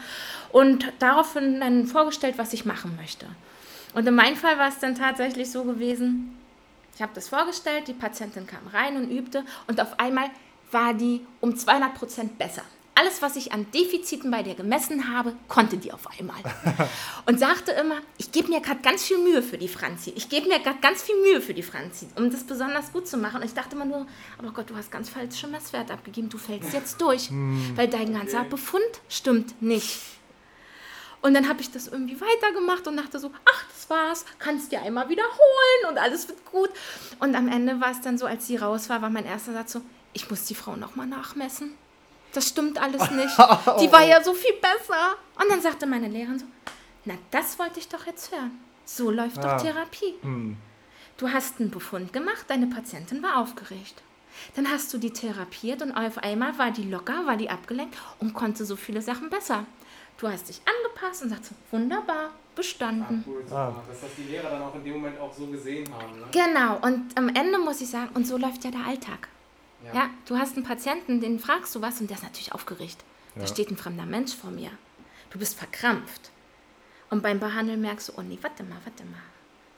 und 0.54 0.92
daraufhin 1.00 1.60
dann 1.60 1.86
vorgestellt, 1.86 2.38
was 2.38 2.54
ich 2.54 2.64
machen 2.64 2.96
möchte. 2.96 3.26
Und 3.94 4.08
in 4.08 4.16
meinem 4.16 4.38
Fall 4.38 4.58
war 4.58 4.70
es 4.70 4.80
dann 4.80 4.96
tatsächlich 4.96 5.52
so 5.52 5.66
gewesen, 5.66 6.38
ich 6.96 7.02
habe 7.02 7.12
das 7.14 7.30
vorgestellt, 7.30 7.88
die 7.88 7.94
Patientin 7.94 8.48
kam 8.48 8.68
rein 8.68 8.96
und 8.96 9.12
übte 9.12 9.44
und 9.68 9.82
auf 9.82 10.00
einmal 10.00 10.30
war 10.72 10.94
die 10.94 11.26
um 11.42 11.56
200 11.56 11.94
Prozent 11.94 12.38
besser. 12.38 12.64
Alles, 13.00 13.22
was 13.22 13.38
ich 13.38 13.54
an 13.54 13.66
Defiziten 13.72 14.30
bei 14.30 14.44
dir 14.44 14.56
gemessen 14.56 15.16
habe, 15.16 15.34
konnte 15.48 15.78
die 15.78 15.94
auf 15.94 16.08
einmal. 16.20 16.36
Und 17.26 17.40
sagte 17.40 17.72
immer, 17.72 17.96
ich 18.18 18.34
gebe 18.34 18.50
mir 18.50 18.60
gerade 18.60 18.82
ganz 18.82 19.06
viel 19.06 19.20
Mühe 19.20 19.42
für 19.42 19.58
die 19.58 19.70
Franzi. 19.70 20.12
Ich 20.18 20.28
gebe 20.28 20.50
mir 20.50 20.60
gerade 20.60 20.80
ganz 20.82 21.04
viel 21.04 21.16
Mühe 21.22 21.40
für 21.40 21.54
die 21.54 21.64
Franzi, 21.64 22.10
um 22.18 22.30
das 22.30 22.44
besonders 22.44 22.92
gut 22.92 23.08
zu 23.08 23.16
machen. 23.16 23.38
Und 23.38 23.46
ich 23.46 23.54
dachte 23.54 23.78
immer 23.78 23.86
nur, 23.86 24.06
aber 24.38 24.52
Gott, 24.52 24.70
du 24.70 24.76
hast 24.76 24.92
ganz 24.92 25.08
falsche 25.08 25.48
Messwerte 25.48 25.94
abgegeben, 25.94 26.28
du 26.28 26.38
fällst 26.38 26.74
jetzt 26.74 27.00
durch, 27.00 27.30
weil 27.76 27.88
dein 27.88 28.14
ganzer 28.14 28.44
Befund 28.44 28.84
stimmt 29.08 29.62
nicht. 29.62 30.02
Und 31.22 31.34
dann 31.36 31.48
habe 31.48 31.62
ich 31.62 31.72
das 31.72 31.88
irgendwie 31.88 32.20
weitergemacht 32.20 32.86
und 32.86 32.98
dachte 32.98 33.18
so, 33.18 33.32
ach, 33.46 33.66
das 33.74 33.90
war's, 33.90 34.26
kannst 34.40 34.74
dir 34.74 34.82
einmal 34.82 35.08
wiederholen 35.08 35.90
und 35.90 35.98
alles 35.98 36.28
wird 36.28 36.44
gut. 36.44 36.70
Und 37.20 37.36
am 37.36 37.48
Ende 37.48 37.80
war 37.80 37.92
es 37.92 38.02
dann 38.02 38.18
so, 38.18 38.26
als 38.26 38.46
sie 38.46 38.58
raus 38.58 38.90
war, 38.90 39.02
war 39.02 39.10
mein 39.10 39.26
erster 39.26 39.54
Satz 39.54 39.72
so, 39.72 39.82
ich 40.12 40.30
muss 40.30 40.44
die 40.44 40.56
Frau 40.56 40.76
nochmal 40.76 41.08
nachmessen. 41.08 41.76
Das 42.34 42.48
stimmt 42.50 42.80
alles 42.82 43.02
nicht. 43.12 43.38
Die 43.82 43.92
war 43.92 44.04
ja 44.04 44.24
so 44.24 44.34
viel 44.34 44.54
besser. 44.54 45.16
Und 45.42 45.50
dann 45.50 45.62
sagte 45.62 45.86
meine 45.88 46.08
Lehrerin 46.08 46.40
so, 46.40 46.46
na, 47.06 47.16
das 47.32 47.58
wollte 47.60 47.80
ich 47.80 47.88
doch 47.88 48.06
jetzt 48.06 48.32
hören. 48.32 48.52
So 48.86 49.10
läuft 49.12 49.38
Ja. 49.38 49.56
doch 49.58 49.62
Therapie. 49.64 50.16
Du 51.18 51.30
hast 51.32 51.60
einen 51.60 51.70
Befund 51.72 52.14
gemacht, 52.14 52.46
deine 52.48 52.68
Patientin 52.68 53.22
war 53.24 53.38
aufgeregt. 53.38 54.02
Dann 54.56 54.70
hast 54.72 54.94
du 54.94 54.98
die 54.98 55.12
therapiert 55.12 55.82
und 55.82 55.92
auf 55.92 56.18
einmal 56.20 56.58
war 56.58 56.72
die 56.72 56.84
locker, 56.90 57.26
war 57.26 57.36
die 57.36 57.50
abgelenkt 57.50 57.98
und 58.20 58.34
konnte 58.34 58.64
so 58.64 58.76
viele 58.76 59.02
Sachen 59.02 59.30
besser. 59.30 59.66
Du 60.18 60.28
hast 60.28 60.48
dich 60.50 60.62
angepasst 60.66 61.24
und 61.24 61.30
sagst, 61.30 61.52
wunderbar, 61.72 62.30
bestanden. 62.56 63.24
Cool, 63.28 63.44
super. 63.44 63.84
Dass 63.90 64.02
das 64.02 64.10
die 64.18 64.24
Lehrer 64.24 64.50
dann 64.50 64.62
auch 64.62 64.76
in 64.76 64.84
dem 64.84 64.94
Moment 64.94 65.20
auch 65.20 65.34
so 65.34 65.46
gesehen 65.48 65.88
haben. 65.94 66.20
Ne? 66.20 66.26
Genau, 66.32 66.78
und 66.82 67.18
am 67.18 67.30
Ende 67.30 67.58
muss 67.58 67.82
ich 67.82 67.90
sagen, 67.90 68.10
und 68.14 68.26
so 68.28 68.38
läuft 68.38 68.64
ja 68.64 68.72
der 68.72 68.86
Alltag. 68.86 69.28
Ja. 69.86 69.94
Ja, 69.94 70.10
du 70.26 70.38
hast 70.38 70.56
einen 70.56 70.66
Patienten, 70.66 71.22
den 71.22 71.40
fragst 71.40 71.74
du 71.76 71.82
was 71.82 72.02
und 72.02 72.10
der 72.10 72.18
ist 72.18 72.24
natürlich 72.24 72.54
aufgeregt. 72.54 72.98
Da 73.36 73.42
Ja. 73.42 73.48
steht 73.48 73.72
ein 73.72 73.78
fremder 73.78 74.06
Mensch 74.06 74.36
vor 74.36 74.52
mir. 74.52 74.72
Du 75.30 75.40
bist 75.40 75.58
verkrampft. 75.58 76.32
Und 77.10 77.24
beim 77.24 77.40
Behandeln 77.40 77.82
merkst 77.82 78.10
du, 78.10 78.14
oh 78.18 78.22
nee, 78.22 78.38
warte 78.42 78.64
mal, 78.64 78.78
warte 78.84 79.04
mal. 79.06 79.22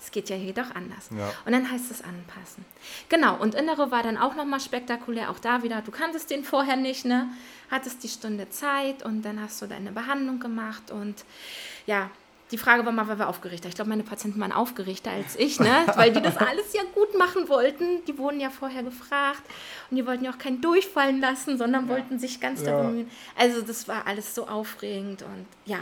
Es 0.04 0.10
geht 0.10 0.30
ja 0.30 0.36
hier 0.36 0.54
doch 0.54 0.74
anders. 0.74 1.10
Ja. 1.16 1.32
Und 1.46 1.52
dann 1.52 1.70
heißt 1.72 1.92
es 1.92 2.02
anpassen. 2.02 2.66
Genau, 3.08 3.36
und 3.38 3.54
Innere 3.54 3.92
war 3.92 4.02
dann 4.02 4.18
auch 4.18 4.36
nochmal 4.36 4.60
spektakulär. 4.60 5.30
Auch 5.30 5.38
da 5.38 5.62
wieder, 5.62 5.82
du 5.84 5.92
kanntest 5.92 6.32
den 6.32 6.44
vorher 6.44 6.76
nicht, 6.76 7.06
ne? 7.06 7.28
Hattest 7.70 8.04
die 8.04 8.08
Stunde 8.10 8.50
Zeit 8.50 9.04
und 9.04 9.22
dann 9.22 9.40
hast 9.40 9.62
du 9.62 9.68
deine 9.68 9.92
Behandlung 9.92 10.40
gemacht. 10.40 10.90
Und 10.90 11.24
ja, 11.86 12.10
die 12.52 12.58
Frage 12.58 12.86
war 12.86 12.92
mal, 12.92 13.08
weil 13.08 13.18
wir 13.20 13.30
aufgeregt 13.30 13.66
Ich 13.66 13.76
glaube, 13.76 13.90
meine 13.90 14.04
Patienten 14.04 14.40
waren 14.40 14.52
aufgeregter 14.52 15.12
als 15.12 15.36
ich, 15.38 15.60
ne? 15.60 15.86
weil 15.96 16.12
die 16.12 16.22
das 16.22 16.38
alles 16.38 16.74
ja 16.74 16.82
gut 16.94 17.18
machen 17.18 17.48
wollten. 17.50 18.04
Die 18.06 18.18
wurden 18.18 18.40
ja 18.40 18.50
vorher 18.50 18.84
gefragt 18.84 19.42
und 19.90 19.98
die 19.98 20.06
wollten 20.06 20.26
ja 20.26 20.32
auch 20.32 20.38
keinen 20.38 20.62
durchfallen 20.62 21.20
lassen, 21.22 21.58
sondern 21.58 21.88
wollten 21.90 22.20
sich 22.20 22.40
ganz 22.40 22.62
Ja. 22.62 22.72
darum 22.72 22.88
bemühen. 22.88 23.12
Also 23.38 23.62
das 23.62 23.88
war 23.88 24.06
alles 24.08 24.36
so 24.36 24.48
aufregend 24.48 25.22
und 25.24 25.46
ja, 25.66 25.80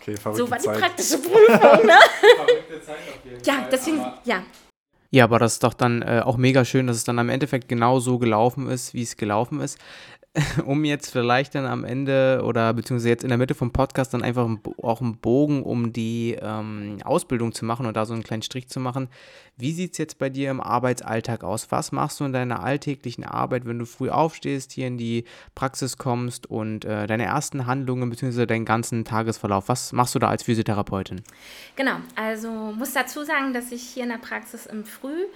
Okay, 0.00 0.16
verrückte 0.16 0.44
so 0.44 0.50
war 0.50 0.58
die 0.58 0.64
Zeit. 0.66 0.78
praktische 0.80 1.18
Prüfung. 1.18 1.86
Ne? 1.86 1.94
Verrückte 2.36 2.82
Zeit 2.84 2.96
auf 3.08 3.24
jeden 3.24 3.44
Ja, 3.44 3.54
Fall. 3.54 3.68
deswegen, 3.70 4.00
aber 4.00 4.18
ja, 4.24 4.42
Ja, 5.10 5.24
aber 5.24 5.38
das 5.38 5.54
ist 5.54 5.64
doch 5.64 5.74
dann 5.74 6.02
äh, 6.02 6.22
auch 6.24 6.36
mega 6.36 6.64
schön, 6.64 6.86
dass 6.86 6.96
es 6.96 7.04
dann 7.04 7.18
am 7.18 7.28
Endeffekt 7.28 7.68
genau 7.68 8.00
so 8.00 8.18
gelaufen 8.18 8.68
ist, 8.68 8.94
wie 8.94 9.02
es 9.02 9.16
gelaufen 9.16 9.60
ist. 9.60 9.78
Um 10.64 10.84
jetzt 10.84 11.10
vielleicht 11.10 11.54
dann 11.54 11.66
am 11.66 11.84
Ende 11.84 12.42
oder 12.44 12.72
beziehungsweise 12.72 13.10
jetzt 13.10 13.22
in 13.22 13.28
der 13.28 13.36
Mitte 13.36 13.54
vom 13.54 13.70
Podcast 13.70 14.14
dann 14.14 14.22
einfach 14.22 14.48
auch 14.82 15.00
einen 15.02 15.18
Bogen 15.18 15.62
um 15.62 15.92
die 15.92 16.38
ähm, 16.40 16.98
Ausbildung 17.04 17.52
zu 17.52 17.66
machen 17.66 17.84
und 17.84 17.96
da 17.96 18.06
so 18.06 18.14
einen 18.14 18.22
kleinen 18.22 18.42
Strich 18.42 18.68
zu 18.68 18.80
machen. 18.80 19.08
Wie 19.58 19.72
sieht 19.72 19.92
es 19.92 19.98
jetzt 19.98 20.18
bei 20.18 20.30
dir 20.30 20.50
im 20.50 20.62
Arbeitsalltag 20.62 21.44
aus? 21.44 21.70
Was 21.70 21.92
machst 21.92 22.18
du 22.18 22.24
in 22.24 22.32
deiner 22.32 22.62
alltäglichen 22.62 23.24
Arbeit, 23.24 23.66
wenn 23.66 23.78
du 23.78 23.84
früh 23.84 24.08
aufstehst, 24.08 24.72
hier 24.72 24.86
in 24.86 24.96
die 24.96 25.24
Praxis 25.54 25.98
kommst 25.98 26.46
und 26.46 26.86
äh, 26.86 27.06
deine 27.06 27.24
ersten 27.24 27.66
Handlungen 27.66 28.08
beziehungsweise 28.08 28.46
deinen 28.46 28.64
ganzen 28.64 29.04
Tagesverlauf? 29.04 29.68
Was 29.68 29.92
machst 29.92 30.14
du 30.14 30.18
da 30.18 30.28
als 30.28 30.44
Physiotherapeutin? 30.44 31.20
Genau, 31.76 31.96
also 32.16 32.50
muss 32.50 32.94
dazu 32.94 33.24
sagen, 33.24 33.52
dass 33.52 33.70
ich 33.70 33.82
hier 33.82 34.04
in 34.04 34.08
der 34.08 34.16
Praxis 34.16 34.64
im 34.64 34.86
Früh- 34.86 35.26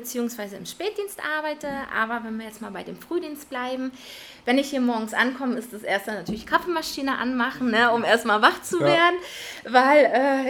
bzw. 0.00 0.56
im 0.56 0.66
Spätdienst 0.66 1.20
arbeite. 1.38 1.68
Aber 1.94 2.24
wenn 2.24 2.38
wir 2.38 2.46
jetzt 2.46 2.60
mal 2.60 2.70
bei 2.70 2.82
dem 2.82 2.98
Frühdienst 3.00 3.48
bleiben, 3.48 3.92
wenn 4.44 4.58
ich 4.58 4.70
hier 4.70 4.80
morgens 4.80 5.14
ankomme, 5.14 5.56
ist 5.56 5.72
das 5.72 5.82
erste 5.82 6.12
natürlich 6.12 6.46
Kaffeemaschine 6.46 7.18
anmachen, 7.18 7.70
ne, 7.70 7.92
um 7.92 8.04
erstmal 8.04 8.42
wach 8.42 8.62
zu 8.62 8.80
Ja. 8.80 8.86
werden. 8.86 9.16
Weil, 9.64 10.04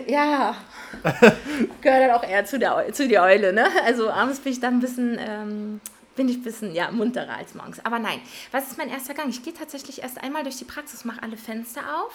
äh, 0.06 0.12
ja, 0.12 0.54
gehört 1.80 2.02
dann 2.02 2.10
auch 2.12 2.24
eher 2.24 2.44
zu 2.44 2.58
der, 2.58 2.92
zu 2.92 3.08
der 3.08 3.22
Eule. 3.22 3.52
Ne? 3.52 3.66
Also 3.84 4.10
abends 4.10 4.40
bin 4.40 4.52
ich 4.52 4.60
dann 4.60 4.74
ein 4.74 4.80
bisschen... 4.80 5.18
Ähm, 5.20 5.80
bin 6.16 6.28
ich 6.28 6.38
ein 6.38 6.42
bisschen 6.42 6.74
ja, 6.74 6.90
munterer 6.90 7.36
als 7.36 7.54
morgens. 7.54 7.78
Aber 7.86 8.00
nein, 8.00 8.20
was 8.50 8.66
ist 8.66 8.76
mein 8.76 8.88
erster 8.88 9.14
Gang? 9.14 9.28
Ich 9.28 9.44
gehe 9.44 9.54
tatsächlich 9.54 10.02
erst 10.02 10.20
einmal 10.20 10.42
durch 10.42 10.56
die 10.56 10.64
Praxis, 10.64 11.04
mache 11.04 11.22
alle 11.22 11.36
Fenster 11.36 11.80
auf 12.02 12.12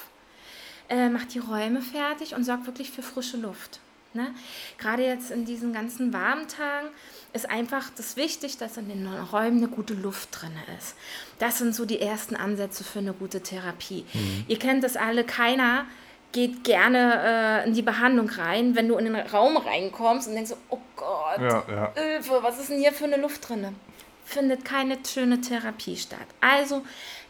äh, 0.90 1.10
macht 1.10 1.34
die 1.34 1.40
Räume 1.40 1.82
fertig 1.82 2.36
und 2.36 2.44
sorgt 2.44 2.66
wirklich 2.66 2.92
für 2.92 3.02
frische 3.02 3.38
Luft. 3.38 3.80
Ne? 4.14 4.34
Gerade 4.78 5.04
jetzt 5.04 5.32
in 5.32 5.46
diesen 5.46 5.74
ganzen 5.74 6.14
warmen 6.14 6.48
Tagen 6.48 6.90
ist 7.34 7.50
einfach 7.50 7.90
das 7.98 8.16
wichtig, 8.16 8.58
dass 8.58 8.78
in 8.78 8.90
den 8.90 9.08
Räumen 9.08 9.58
eine 9.58 9.68
gute 9.68 9.94
Luft 9.94 10.30
drin 10.32 10.54
ist. 10.80 10.96
Das 11.40 11.58
sind 11.58 11.74
so 11.76 11.86
die 11.86 12.00
ersten 12.00 12.36
Ansätze 12.36 12.84
für 12.84 13.00
eine 13.00 13.14
gute 13.14 13.42
Therapie. 13.42 14.06
Ihr 14.48 14.60
kennt 14.60 14.84
das 14.84 14.96
alle, 14.96 15.24
keiner 15.24 15.86
geht 16.32 16.64
gerne 16.64 17.62
äh, 17.64 17.68
in 17.68 17.76
die 17.76 17.84
Behandlung 17.84 18.28
rein, 18.28 18.76
wenn 18.76 18.88
du 18.88 18.98
in 18.98 19.06
den 19.06 19.16
Raum 19.16 19.56
reinkommst 19.56 20.28
und 20.28 20.34
denkst 20.34 20.50
so, 20.50 20.58
oh 20.70 20.80
Gott, 20.96 21.40
Ja, 21.40 21.64
ja. 21.70 21.94
Hilfe, 21.94 22.40
was 22.42 22.60
ist 22.60 22.70
denn 22.72 22.80
hier 22.80 22.92
für 22.92 23.06
eine 23.06 23.18
Luft 23.18 23.48
drin? 23.48 23.76
Findet 24.26 24.66
keine 24.66 24.98
schöne 25.06 25.42
Therapie 25.42 25.98
statt. 25.98 26.28
Also 26.42 26.84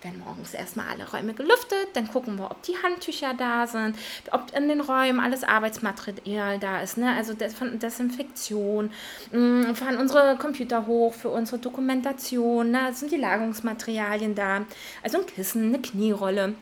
werden 0.04 0.20
morgens 0.20 0.54
erstmal 0.54 0.88
alle 0.90 1.10
Räume 1.10 1.34
gelüftet, 1.34 1.88
dann 1.94 2.08
gucken 2.08 2.38
wir, 2.38 2.52
ob 2.52 2.62
die 2.64 2.78
Handtücher 2.82 3.34
da 3.34 3.68
sind, 3.68 3.98
ob 4.32 4.56
in 4.56 4.68
den 4.68 4.82
Räumen 4.82 5.20
alles 5.20 5.44
Arbeitsmaterial 5.44 6.60
da 6.60 6.82
ist, 6.82 6.98
ne? 6.98 7.16
also 7.16 7.34
Des 7.34 7.56
Desinfektion, 7.76 8.92
mh, 9.32 9.76
fahren 9.76 9.98
unsere 9.98 10.38
Computer 10.38 10.86
hoch 10.88 11.14
für 11.14 11.30
unsere 11.30 11.60
Dokumentation, 11.60 12.72
ne? 12.72 12.94
sind 12.94 13.12
die 13.12 13.18
Lagerungsmaterialien 13.18 14.36
da, 14.36 14.66
also 15.02 15.20
ein 15.20 15.26
Kissen, 15.26 15.70
eine 15.70 15.82
Knierolle, 15.82 16.56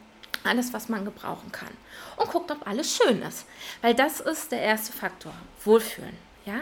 alles, 0.44 0.74
was 0.74 0.90
man 0.90 1.06
gebrauchen 1.06 1.52
kann. 1.52 1.70
Und 2.18 2.30
guckt, 2.30 2.52
ob 2.52 2.68
alles 2.68 2.96
schön 2.96 3.22
ist, 3.22 3.46
weil 3.82 3.94
das 3.94 4.20
ist 4.20 4.52
der 4.52 4.62
erste 4.62 4.94
Faktor, 4.94 5.34
Wohlfühlen. 5.64 6.16
Ja? 6.46 6.62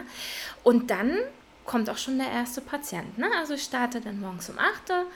Und 0.62 0.90
dann 0.90 1.18
kommt 1.70 1.88
auch 1.88 1.98
schon 1.98 2.18
der 2.18 2.28
erste 2.28 2.60
Patient. 2.60 3.16
Ne? 3.16 3.30
Also 3.38 3.54
ich 3.54 3.62
starte 3.62 4.00
dann 4.00 4.18
morgens 4.18 4.50
um 4.50 4.58
8 4.58 4.90
Uhr 4.90 5.06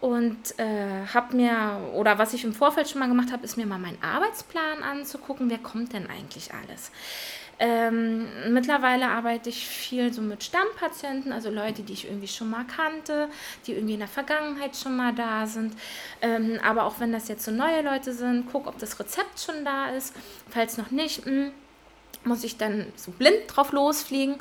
und 0.00 0.58
äh, 0.58 1.06
habe 1.12 1.36
mir, 1.36 1.92
oder 1.94 2.16
was 2.18 2.32
ich 2.32 2.44
im 2.44 2.54
Vorfeld 2.54 2.88
schon 2.88 3.00
mal 3.00 3.08
gemacht 3.08 3.30
habe, 3.30 3.44
ist 3.44 3.58
mir 3.58 3.66
mal 3.66 3.78
meinen 3.78 4.02
Arbeitsplan 4.02 4.82
anzugucken, 4.82 5.50
wer 5.50 5.58
kommt 5.58 5.92
denn 5.92 6.08
eigentlich 6.08 6.50
alles. 6.54 6.90
Ähm, 7.58 8.26
mittlerweile 8.54 9.08
arbeite 9.08 9.50
ich 9.50 9.66
viel 9.66 10.10
so 10.10 10.22
mit 10.22 10.42
Stammpatienten, 10.44 11.30
also 11.30 11.50
Leute, 11.50 11.82
die 11.82 11.92
ich 11.92 12.06
irgendwie 12.06 12.28
schon 12.28 12.48
mal 12.48 12.64
kannte, 12.64 13.28
die 13.66 13.72
irgendwie 13.72 13.94
in 13.94 13.98
der 13.98 14.08
Vergangenheit 14.08 14.76
schon 14.76 14.96
mal 14.96 15.12
da 15.12 15.46
sind. 15.46 15.74
Ähm, 16.22 16.58
aber 16.66 16.84
auch 16.84 17.00
wenn 17.00 17.12
das 17.12 17.28
jetzt 17.28 17.44
so 17.44 17.50
neue 17.50 17.82
Leute 17.82 18.14
sind, 18.14 18.46
guck, 18.50 18.66
ob 18.66 18.78
das 18.78 18.98
Rezept 18.98 19.40
schon 19.40 19.62
da 19.62 19.90
ist. 19.90 20.14
Falls 20.48 20.78
noch 20.78 20.90
nicht, 20.90 21.26
mh, 21.26 21.50
muss 22.24 22.44
ich 22.44 22.56
dann 22.56 22.86
so 22.96 23.10
blind 23.10 23.42
drauf 23.48 23.72
losfliegen. 23.72 24.36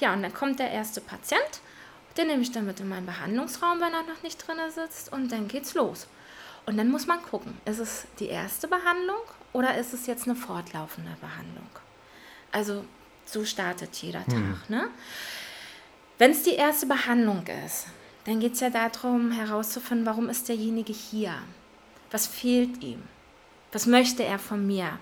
Ja, 0.00 0.12
und 0.12 0.22
dann 0.22 0.34
kommt 0.34 0.58
der 0.58 0.70
erste 0.70 1.00
Patient. 1.00 1.60
Den 2.16 2.28
nehme 2.28 2.42
ich 2.42 2.52
dann 2.52 2.66
mit 2.66 2.80
in 2.80 2.88
meinen 2.88 3.06
Behandlungsraum, 3.06 3.80
wenn 3.80 3.92
er 3.92 4.02
noch 4.02 4.22
nicht 4.22 4.46
drin 4.46 4.58
sitzt, 4.70 5.12
und 5.12 5.30
dann 5.30 5.48
geht's 5.48 5.74
los. 5.74 6.08
Und 6.66 6.76
dann 6.76 6.90
muss 6.90 7.06
man 7.06 7.22
gucken, 7.22 7.56
ist 7.64 7.78
es 7.78 8.06
die 8.18 8.28
erste 8.28 8.68
Behandlung 8.68 9.22
oder 9.52 9.78
ist 9.78 9.94
es 9.94 10.06
jetzt 10.06 10.26
eine 10.26 10.36
fortlaufende 10.36 11.16
Behandlung? 11.20 11.68
Also 12.52 12.84
so 13.24 13.44
startet 13.44 13.96
jeder 13.96 14.24
Tag. 14.26 14.68
Ne? 14.68 14.88
Wenn 16.18 16.32
es 16.32 16.42
die 16.42 16.54
erste 16.54 16.86
Behandlung 16.86 17.44
ist, 17.64 17.86
dann 18.24 18.40
geht 18.40 18.54
es 18.54 18.60
ja 18.60 18.68
darum 18.68 19.30
herauszufinden, 19.30 20.04
warum 20.04 20.28
ist 20.28 20.48
derjenige 20.48 20.92
hier? 20.92 21.34
Was 22.10 22.26
fehlt 22.26 22.82
ihm? 22.82 23.02
Was 23.72 23.86
möchte 23.86 24.24
er 24.24 24.38
von 24.38 24.66
mir? 24.66 24.98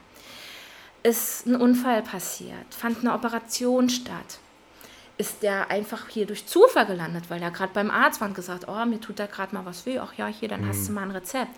Ist 1.03 1.47
ein 1.47 1.57
Unfall 1.57 2.03
passiert? 2.03 2.75
Fand 2.75 3.01
eine 3.01 3.13
Operation 3.15 3.89
statt? 3.89 4.39
Ist 5.18 5.42
der 5.42 5.70
einfach 5.70 6.09
hier 6.09 6.26
durch 6.26 6.46
Zufall 6.46 6.85
gelandet, 6.87 7.31
weil 7.31 7.42
er 7.42 7.50
gerade 7.50 7.72
beim 7.72 7.90
Arzt 7.90 8.20
war 8.20 8.29
und 8.29 8.35
gesagt, 8.35 8.66
oh, 8.68 8.85
mir 8.85 9.00
tut 9.00 9.18
da 9.18 9.26
gerade 9.26 9.55
mal 9.55 9.64
was 9.64 9.87
weh, 9.87 9.98
ach 9.98 10.12
ja, 10.14 10.26
hier, 10.26 10.48
dann 10.48 10.68
hast 10.68 10.87
du 10.87 10.92
mal 10.92 11.02
ein 11.02 11.11
Rezept. 11.11 11.52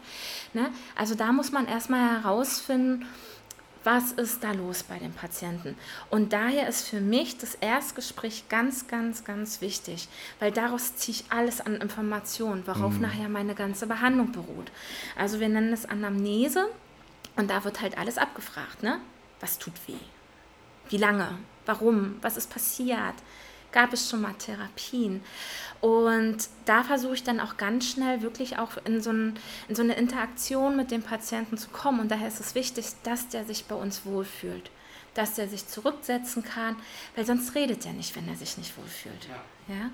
Ne? 0.52 0.70
Also 0.94 1.16
da 1.16 1.32
muss 1.32 1.50
man 1.50 1.66
erstmal 1.66 2.22
herausfinden, 2.22 3.04
was 3.84 4.12
ist 4.12 4.44
da 4.44 4.52
los 4.52 4.82
bei 4.82 4.98
dem 4.98 5.12
Patienten. 5.12 5.76
Und 6.10 6.32
daher 6.32 6.68
ist 6.68 6.88
für 6.88 7.00
mich 7.00 7.38
das 7.38 7.54
Erstgespräch 7.54 8.48
ganz, 8.48 8.86
ganz, 8.86 9.24
ganz 9.24 9.60
wichtig, 9.60 10.08
weil 10.40 10.52
daraus 10.52 10.96
ziehe 10.96 11.16
ich 11.16 11.32
alles 11.32 11.60
an 11.60 11.76
Informationen, 11.76 12.66
worauf 12.66 12.98
nachher 12.98 13.28
meine 13.28 13.54
ganze 13.54 13.86
Behandlung 13.86 14.32
beruht. 14.32 14.70
Also 15.16 15.40
wir 15.40 15.48
nennen 15.48 15.72
es 15.72 15.86
Anamnese 15.86 16.68
und 17.36 17.50
da 17.50 17.64
wird 17.64 17.80
halt 17.80 17.96
alles 17.96 18.18
abgefragt. 18.18 18.82
Ne? 18.82 19.00
Was 19.40 19.58
tut 19.58 19.74
weh? 19.86 19.94
Wie 20.90 20.98
lange? 20.98 21.38
Warum? 21.68 22.16
Was 22.22 22.38
ist 22.38 22.48
passiert? 22.48 23.14
Gab 23.72 23.92
es 23.92 24.08
schon 24.08 24.22
mal 24.22 24.32
Therapien? 24.38 25.20
Und 25.82 26.48
da 26.64 26.82
versuche 26.82 27.12
ich 27.12 27.24
dann 27.24 27.40
auch 27.40 27.58
ganz 27.58 27.90
schnell 27.90 28.22
wirklich 28.22 28.58
auch 28.58 28.78
in 28.86 29.02
so, 29.02 29.10
ein, 29.10 29.38
in 29.68 29.74
so 29.74 29.82
eine 29.82 29.92
Interaktion 29.92 30.78
mit 30.78 30.90
dem 30.90 31.02
Patienten 31.02 31.58
zu 31.58 31.68
kommen. 31.68 32.00
Und 32.00 32.10
daher 32.10 32.26
ist 32.26 32.40
es 32.40 32.54
wichtig, 32.54 32.86
dass 33.02 33.28
der 33.28 33.44
sich 33.44 33.66
bei 33.66 33.74
uns 33.74 34.06
wohlfühlt, 34.06 34.70
dass 35.12 35.34
der 35.34 35.46
sich 35.46 35.68
zurücksetzen 35.68 36.42
kann, 36.42 36.76
weil 37.14 37.26
sonst 37.26 37.54
redet 37.54 37.84
er 37.84 37.92
nicht, 37.92 38.16
wenn 38.16 38.26
er 38.28 38.36
sich 38.36 38.56
nicht 38.56 38.74
wohlfühlt. 38.78 39.28
Ja? 39.68 39.90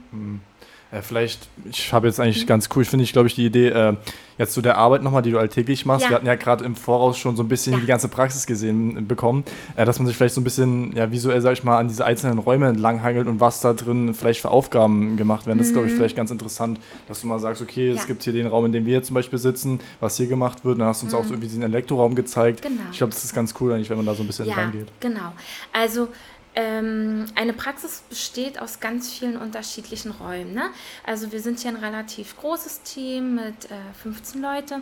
Äh, 0.95 1.03
vielleicht, 1.03 1.49
ich 1.71 1.93
habe 1.93 2.07
jetzt 2.07 2.21
eigentlich 2.21 2.47
ganz 2.47 2.69
cool, 2.77 2.85
finde 2.85 3.03
ich, 3.05 3.13
glaube 3.13 3.27
ich, 3.29 3.35
die 3.35 3.47
Idee, 3.47 3.69
äh, 3.69 3.95
jetzt 4.37 4.53
zu 4.53 4.63
der 4.63 4.77
Arbeit 4.79 5.03
nochmal, 5.03 5.23
die 5.23 5.31
du 5.31 5.39
alltäglich 5.39 5.87
machst. 5.87 6.03
Ja. 6.05 6.11
Wir 6.11 6.17
hatten 6.17 6.27
ja 6.27 6.35
gerade 6.35 6.65
im 6.65 6.75
Voraus 6.75 7.17
schon 7.19 7.37
so 7.37 7.43
ein 7.45 7.49
bisschen 7.49 7.75
Ja. 7.75 7.79
die 7.81 7.87
ganze 7.87 8.09
Praxis 8.09 8.47
gesehen 8.47 8.97
äh, 8.99 9.01
bekommen, 9.01 9.45
äh, 9.77 9.85
dass 9.85 9.99
man 9.99 10.07
sich 10.09 10.17
vielleicht 10.17 10.35
so 10.35 10.41
ein 10.41 10.45
bisschen 10.45 10.93
ja, 10.97 11.11
visuell, 11.11 11.41
sag 11.41 11.53
ich 11.53 11.65
mal, 11.65 11.79
an 11.79 11.89
diese 11.89 12.05
einzelnen 12.05 12.39
Räume 12.39 12.67
entlanghangelt 12.69 13.27
und 13.29 13.41
was 13.41 13.61
da 13.61 13.73
drin 13.75 14.13
vielleicht 14.15 14.41
für 14.41 14.51
Aufgaben 14.51 15.17
gemacht 15.17 15.47
werden. 15.47 15.59
Das 15.59 15.69
ist, 15.69 15.73
glaube 15.73 15.89
ich, 15.89 15.95
vielleicht 15.95 16.17
ganz 16.17 16.31
interessant, 16.31 16.79
dass 17.09 17.21
du 17.21 17.27
mal 17.27 17.39
sagst, 17.39 17.63
okay, 17.63 17.89
es 17.91 17.95
Mhm. 17.95 17.99
Ja. 18.01 18.07
gibt 18.07 18.23
hier 18.25 18.33
den 18.33 18.47
Raum, 18.47 18.67
in 18.67 18.73
dem 18.73 18.87
wir 18.87 19.03
zum 19.03 19.15
Beispiel 19.15 19.39
sitzen, 19.39 19.81
was 20.01 20.17
hier 20.17 20.27
gemacht 20.27 20.65
wird. 20.65 20.81
Dann 20.81 20.87
hast 20.89 21.03
du 21.03 21.07
uns 21.07 21.15
auch 21.15 21.25
so 21.25 21.31
irgendwie 21.31 21.49
diesen 21.49 21.63
Elektroraum 21.63 22.15
gezeigt. 22.15 22.65
Mhm. 22.65 22.69
Genau. 22.69 22.83
Ich 22.93 22.99
glaube, 22.99 23.13
das 23.13 23.25
ist 23.25 23.35
ganz 23.35 23.55
cool 23.61 23.73
eigentlich, 23.73 23.91
wenn 23.91 23.97
man 23.99 24.07
da 24.07 24.15
so 24.15 24.23
ein 24.23 24.27
bisschen 24.27 24.47
Ja, 24.47 24.55
reingeht. 24.55 24.89
genau. 25.01 25.33
Also 25.73 26.09
ähm, 26.57 27.27
eine 27.35 27.53
Praxis 27.53 28.03
besteht 28.09 28.61
aus 28.61 28.79
ganz 28.79 29.12
vielen 29.12 29.37
unterschiedlichen 29.37 30.12
Räumen. 30.12 30.55
Ne? 30.55 30.71
Also 31.05 31.33
wir 31.33 31.40
sind 31.40 31.59
hier 31.61 31.71
ein 31.71 31.77
relativ 31.77 32.37
großes 32.37 32.83
Team 32.83 33.37
mit 33.37 33.71
äh, 33.71 33.93
15 34.03 34.40
Leute 34.40 34.81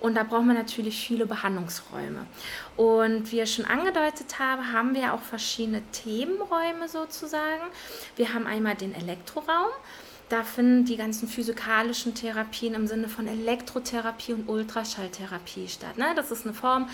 und 0.00 0.14
da 0.14 0.24
brauchen 0.24 0.48
wir 0.48 0.54
natürlich 0.54 1.06
viele 1.06 1.26
Behandlungsräume. 1.26 2.26
Und 2.76 3.30
wie 3.30 3.40
ich 3.40 3.54
schon 3.54 3.64
angedeutet 3.64 4.38
habe, 4.38 4.72
haben 4.72 4.94
wir 4.94 5.14
auch 5.14 5.22
verschiedene 5.22 5.82
Themenräume 5.92 6.88
sozusagen. 6.88 7.62
Wir 8.16 8.34
haben 8.34 8.46
einmal 8.46 8.74
den 8.74 8.94
Elektroraum. 8.94 9.70
Da 10.32 10.44
finden 10.44 10.86
die 10.86 10.96
ganzen 10.96 11.28
physikalischen 11.28 12.14
Therapien 12.14 12.72
im 12.72 12.86
Sinne 12.86 13.08
von 13.08 13.26
Elektrotherapie 13.26 14.32
und 14.32 14.48
Ultraschalltherapie 14.48 15.68
statt. 15.68 15.98
Ne? 15.98 16.06
Das 16.16 16.30
ist 16.30 16.46
eine 16.46 16.54
Form, 16.54 16.88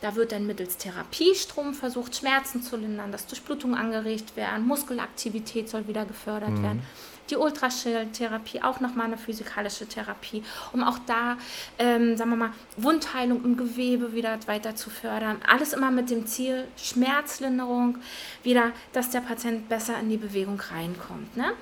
da 0.00 0.14
wird 0.14 0.30
dann 0.30 0.46
mittels 0.46 0.76
Therapiestrom 0.76 1.74
versucht, 1.74 2.14
Schmerzen 2.14 2.62
zu 2.62 2.76
lindern, 2.76 3.10
dass 3.10 3.26
Durchblutung 3.26 3.74
angeregt 3.74 4.36
werden, 4.36 4.64
Muskelaktivität 4.64 5.68
soll 5.68 5.88
wieder 5.88 6.04
gefördert 6.04 6.50
mhm. 6.50 6.62
werden 6.62 6.82
die 7.30 7.36
Ultraschalltherapie, 7.36 8.62
auch 8.62 8.80
nochmal 8.80 9.06
eine 9.06 9.16
physikalische 9.18 9.86
Therapie, 9.86 10.42
um 10.72 10.82
auch 10.82 10.98
da, 11.06 11.36
ähm, 11.78 12.16
sagen 12.16 12.30
wir 12.30 12.36
mal, 12.36 12.52
Wundheilung 12.76 13.44
im 13.44 13.56
Gewebe 13.56 14.12
wieder 14.12 14.38
weiter 14.46 14.76
zu 14.76 14.90
fördern. 14.90 15.40
Alles 15.46 15.72
immer 15.72 15.90
mit 15.90 16.10
dem 16.10 16.26
Ziel 16.26 16.66
Schmerzlinderung, 16.76 17.98
wieder, 18.42 18.72
dass 18.92 19.10
der 19.10 19.20
Patient 19.20 19.68
besser 19.68 19.98
in 20.00 20.10
die 20.10 20.16
Bewegung 20.16 20.60
reinkommt. 20.60 21.36
Ne? 21.36 21.52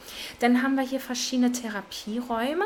Dann 0.41 0.63
haben 0.63 0.75
wir 0.75 0.83
hier 0.83 1.01
verschiedene 1.01 1.53
Therapieräume. 1.53 2.65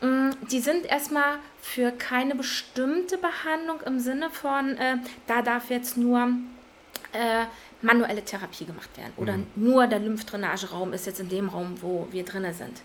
Mm, 0.00 0.30
die 0.50 0.60
sind 0.60 0.86
erstmal 0.86 1.38
für 1.60 1.92
keine 1.92 2.34
bestimmte 2.34 3.18
Behandlung 3.18 3.80
im 3.82 4.00
Sinne 4.00 4.30
von, 4.30 4.76
äh, 4.76 4.96
da 5.26 5.42
darf 5.42 5.70
jetzt 5.70 5.96
nur 5.96 6.28
äh, 7.12 7.44
manuelle 7.82 8.24
Therapie 8.24 8.64
gemacht 8.64 8.96
werden 8.96 9.12
oder 9.16 9.36
mhm. 9.36 9.46
nur 9.56 9.86
der 9.86 9.98
Lymphdrainageraum 9.98 10.92
ist 10.92 11.06
jetzt 11.06 11.20
in 11.20 11.28
dem 11.28 11.48
Raum, 11.48 11.80
wo 11.80 12.08
wir 12.10 12.24
drin 12.24 12.52
sind. 12.54 12.80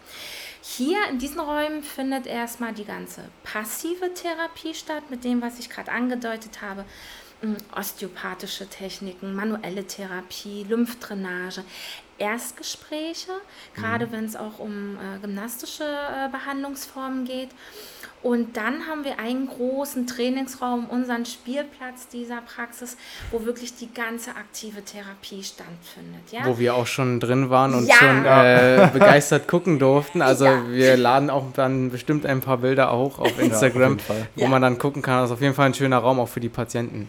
Hier 0.61 0.97
in 1.09 1.19
diesen 1.19 1.39
Räumen 1.39 1.83
findet 1.83 2.25
erstmal 2.25 2.73
die 2.73 2.83
ganze 2.83 3.23
passive 3.43 4.13
Therapie 4.13 4.73
statt, 4.73 5.03
mit 5.09 5.23
dem, 5.23 5.41
was 5.41 5.59
ich 5.59 5.69
gerade 5.69 5.91
angedeutet 5.91 6.61
habe. 6.61 6.83
Hm, 7.41 7.55
osteopathische 7.75 8.67
Techniken, 8.67 9.35
manuelle 9.35 9.85
Therapie, 9.85 10.65
Lymphdrainage, 10.67 11.63
Erstgespräche, 12.17 13.31
gerade 13.75 14.07
mhm. 14.07 14.11
wenn 14.11 14.25
es 14.25 14.35
auch 14.35 14.57
um 14.57 14.97
äh, 14.97 15.19
gymnastische 15.19 15.83
äh, 15.83 16.29
Behandlungsformen 16.29 17.25
geht. 17.25 17.49
Und 18.23 18.57
dann 18.57 18.87
haben 18.87 19.03
wir 19.03 19.19
einen 19.19 19.47
großen 19.47 20.07
Trainingsraum, 20.07 20.87
unseren 20.87 21.25
Spielplatz 21.25 22.07
dieser 22.07 22.41
Praxis, 22.41 22.97
wo 23.31 23.45
wirklich 23.45 23.75
die 23.75 23.93
ganze 23.93 24.31
aktive 24.31 24.83
Therapie 24.83 25.43
stattfindet. 25.43 26.31
Ja? 26.31 26.45
Wo 26.45 26.57
wir 26.57 26.73
auch 26.73 26.87
schon 26.87 27.19
drin 27.19 27.51
waren 27.51 27.75
und 27.75 27.87
ja. 27.87 27.95
schon 27.95 28.25
äh, 28.25 28.89
begeistert 28.93 29.47
gucken 29.47 29.77
durften. 29.77 30.23
Also 30.23 30.45
ja. 30.45 30.67
wir 30.69 30.97
laden 30.97 31.29
auch 31.29 31.53
dann 31.53 31.91
bestimmt 31.91 32.25
ein 32.25 32.41
paar 32.41 32.57
Bilder 32.57 32.91
auch 32.91 33.19
auf 33.19 33.39
Instagram, 33.39 33.97
ja, 33.97 34.15
auf 34.15 34.27
wo 34.35 34.47
man 34.47 34.63
dann 34.63 34.79
gucken 34.79 35.03
kann. 35.03 35.21
Das 35.21 35.29
ist 35.29 35.33
auf 35.35 35.41
jeden 35.41 35.53
Fall 35.53 35.67
ein 35.67 35.73
schöner 35.75 35.99
Raum 35.99 36.19
auch 36.19 36.29
für 36.29 36.39
die 36.39 36.49
Patienten. 36.49 37.07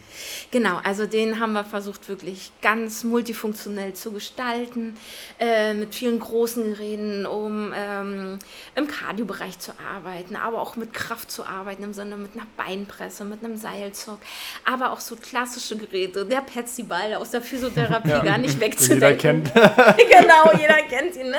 Genau, 0.50 0.78
also 0.84 1.06
den 1.06 1.40
haben 1.40 1.54
wir 1.54 1.64
versucht 1.64 2.08
wirklich 2.08 2.52
ganz 2.60 3.02
multifunktionell 3.02 3.94
zu 3.94 4.12
gestalten, 4.12 4.96
äh, 5.40 5.72
mit 5.72 5.94
vielen 5.94 6.18
großen 6.18 6.74
Geräten, 6.74 7.24
um 7.24 7.72
ähm, 7.74 8.38
im 8.74 8.86
Kardiobereich 8.88 9.58
zu 9.58 9.72
arbeiten, 9.94 10.36
aber 10.36 10.60
auch 10.60 10.76
mit 10.76 10.97
Kraft 10.98 11.30
zu 11.30 11.46
arbeiten, 11.46 11.84
im 11.84 11.92
Sinne 11.92 12.16
mit 12.16 12.34
einer 12.34 12.46
Beinpresse, 12.56 13.24
mit 13.24 13.44
einem 13.44 13.56
Seilzug, 13.56 14.18
aber 14.64 14.90
auch 14.90 14.98
so 14.98 15.14
klassische 15.14 15.76
Geräte, 15.76 16.26
der 16.26 16.40
Petsy-Ball 16.40 17.14
aus 17.14 17.30
der 17.30 17.40
Physiotherapie 17.40 18.08
ja, 18.08 18.24
gar 18.24 18.38
nicht 18.38 18.58
wegzudenken. 18.58 18.96
Jeder 18.96 19.16
kennt. 19.16 19.54
genau, 20.10 20.52
jeder 20.58 20.82
kennt 20.88 21.16
ihn. 21.16 21.30
Ne? 21.30 21.38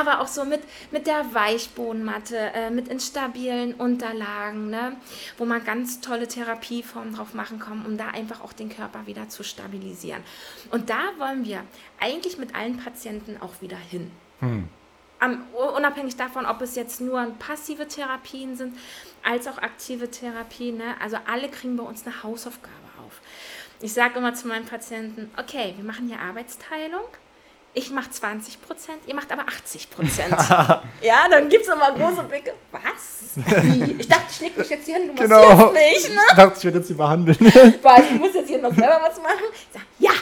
Aber 0.00 0.20
auch 0.20 0.28
so 0.28 0.44
mit, 0.44 0.60
mit 0.92 1.08
der 1.08 1.24
Weichbodenmatte, 1.34 2.36
äh, 2.36 2.70
mit 2.70 2.86
instabilen 2.86 3.74
Unterlagen, 3.74 4.70
ne? 4.70 4.92
wo 5.38 5.44
man 5.44 5.64
ganz 5.64 6.00
tolle 6.00 6.28
Therapieformen 6.28 7.14
drauf 7.14 7.34
machen 7.34 7.58
kann, 7.58 7.84
um 7.84 7.98
da 7.98 8.08
einfach 8.08 8.42
auch 8.42 8.52
den 8.52 8.68
Körper 8.68 9.06
wieder 9.06 9.28
zu 9.28 9.42
stabilisieren. 9.42 10.22
Und 10.70 10.88
da 10.88 11.00
wollen 11.18 11.44
wir 11.44 11.64
eigentlich 11.98 12.38
mit 12.38 12.54
allen 12.54 12.76
Patienten 12.76 13.38
auch 13.40 13.60
wieder 13.60 13.76
hin. 13.76 14.12
Hm 14.38 14.68
unabhängig 15.76 16.16
davon, 16.16 16.46
ob 16.46 16.60
es 16.60 16.74
jetzt 16.76 17.00
nur 17.00 17.26
passive 17.38 17.88
Therapien 17.88 18.56
sind, 18.56 18.76
als 19.22 19.46
auch 19.46 19.58
aktive 19.58 20.10
Therapien. 20.10 20.76
Ne? 20.78 20.94
Also 21.00 21.16
alle 21.30 21.48
kriegen 21.48 21.76
bei 21.76 21.84
uns 21.84 22.04
eine 22.04 22.22
Hausaufgabe 22.22 22.74
auf. 23.04 23.20
Ich 23.80 23.92
sage 23.92 24.18
immer 24.18 24.34
zu 24.34 24.48
meinen 24.48 24.66
Patienten, 24.66 25.30
okay, 25.36 25.74
wir 25.76 25.84
machen 25.84 26.08
hier 26.08 26.18
Arbeitsteilung. 26.18 27.04
Ich 27.76 27.90
mache 27.90 28.08
20 28.08 28.62
Prozent, 28.62 28.98
ihr 29.08 29.16
macht 29.16 29.32
aber 29.32 29.42
80 29.48 29.90
Prozent. 29.90 30.30
ja, 31.00 31.28
dann 31.28 31.48
gibt 31.48 31.66
es 31.66 31.68
immer 31.68 31.92
große 31.92 32.22
Blicke. 32.22 32.54
Was? 32.70 33.36
Ich 33.98 34.06
dachte, 34.06 34.26
ich 34.30 34.40
leg 34.40 34.56
mich 34.56 34.70
jetzt 34.70 34.86
hier 34.86 34.96
hin, 34.96 35.08
du 35.08 35.14
genau. 35.20 35.72
jetzt 35.72 36.06
nicht. 36.06 36.14
Ne? 36.14 36.20
Ich 36.30 36.36
dachte, 36.36 36.58
ich 36.58 36.64
werde 36.64 36.78
jetzt 36.78 36.88
sie 36.88 36.94
behandeln. 36.94 37.36
ich 37.40 38.10
muss 38.12 38.34
jetzt 38.34 38.48
hier 38.48 38.62
noch 38.62 38.72
selber 38.72 39.00
was 39.02 39.20
machen. 39.20 39.44
Ich 39.52 39.66
sage, 39.72 39.86
ja. 39.98 40.12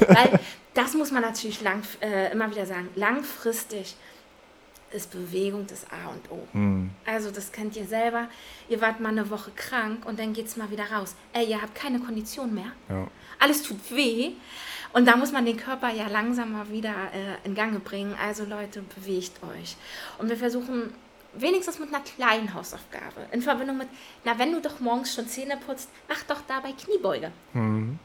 Weil 0.08 0.38
das 0.74 0.92
muss 0.92 1.10
man 1.10 1.22
natürlich 1.22 1.62
lang, 1.62 1.82
äh, 2.02 2.32
immer 2.32 2.50
wieder 2.50 2.66
sagen. 2.66 2.90
Langfristig 2.94 3.96
ist 4.92 5.10
Bewegung 5.10 5.66
das 5.66 5.84
A 5.90 6.10
und 6.10 6.30
O. 6.30 6.46
Mhm. 6.52 6.90
Also 7.06 7.30
das 7.30 7.52
kennt 7.52 7.76
ihr 7.76 7.86
selber. 7.86 8.28
Ihr 8.68 8.80
wart 8.80 9.00
mal 9.00 9.10
eine 9.10 9.30
Woche 9.30 9.50
krank 9.54 10.04
und 10.06 10.18
dann 10.18 10.32
geht 10.32 10.46
es 10.46 10.56
mal 10.56 10.70
wieder 10.70 10.90
raus. 10.90 11.14
Ey, 11.32 11.46
ihr 11.46 11.60
habt 11.60 11.74
keine 11.74 12.00
Kondition 12.00 12.54
mehr. 12.54 12.72
Ja. 12.88 13.06
Alles 13.38 13.62
tut 13.62 13.78
weh. 13.90 14.32
Und 14.92 15.06
da 15.06 15.16
muss 15.16 15.32
man 15.32 15.44
den 15.44 15.56
Körper 15.56 15.90
ja 15.90 16.08
langsam 16.08 16.52
mal 16.52 16.68
wieder 16.70 16.94
äh, 17.12 17.46
in 17.46 17.54
Gange 17.54 17.78
bringen. 17.78 18.16
Also 18.20 18.44
Leute, 18.44 18.82
bewegt 18.82 19.40
euch. 19.42 19.76
Und 20.18 20.28
wir 20.28 20.36
versuchen 20.36 20.92
wenigstens 21.34 21.78
mit 21.78 21.94
einer 21.94 22.02
kleinen 22.02 22.52
Hausaufgabe 22.54 23.26
in 23.30 23.42
Verbindung 23.42 23.78
mit, 23.78 23.88
na 24.24 24.38
wenn 24.38 24.52
du 24.52 24.60
doch 24.60 24.80
morgens 24.80 25.14
schon 25.14 25.28
Zähne 25.28 25.56
putzt, 25.64 25.88
mach 26.08 26.22
doch 26.24 26.40
dabei 26.48 26.72
Kniebeuge. 26.72 27.30
Mhm. 27.52 27.98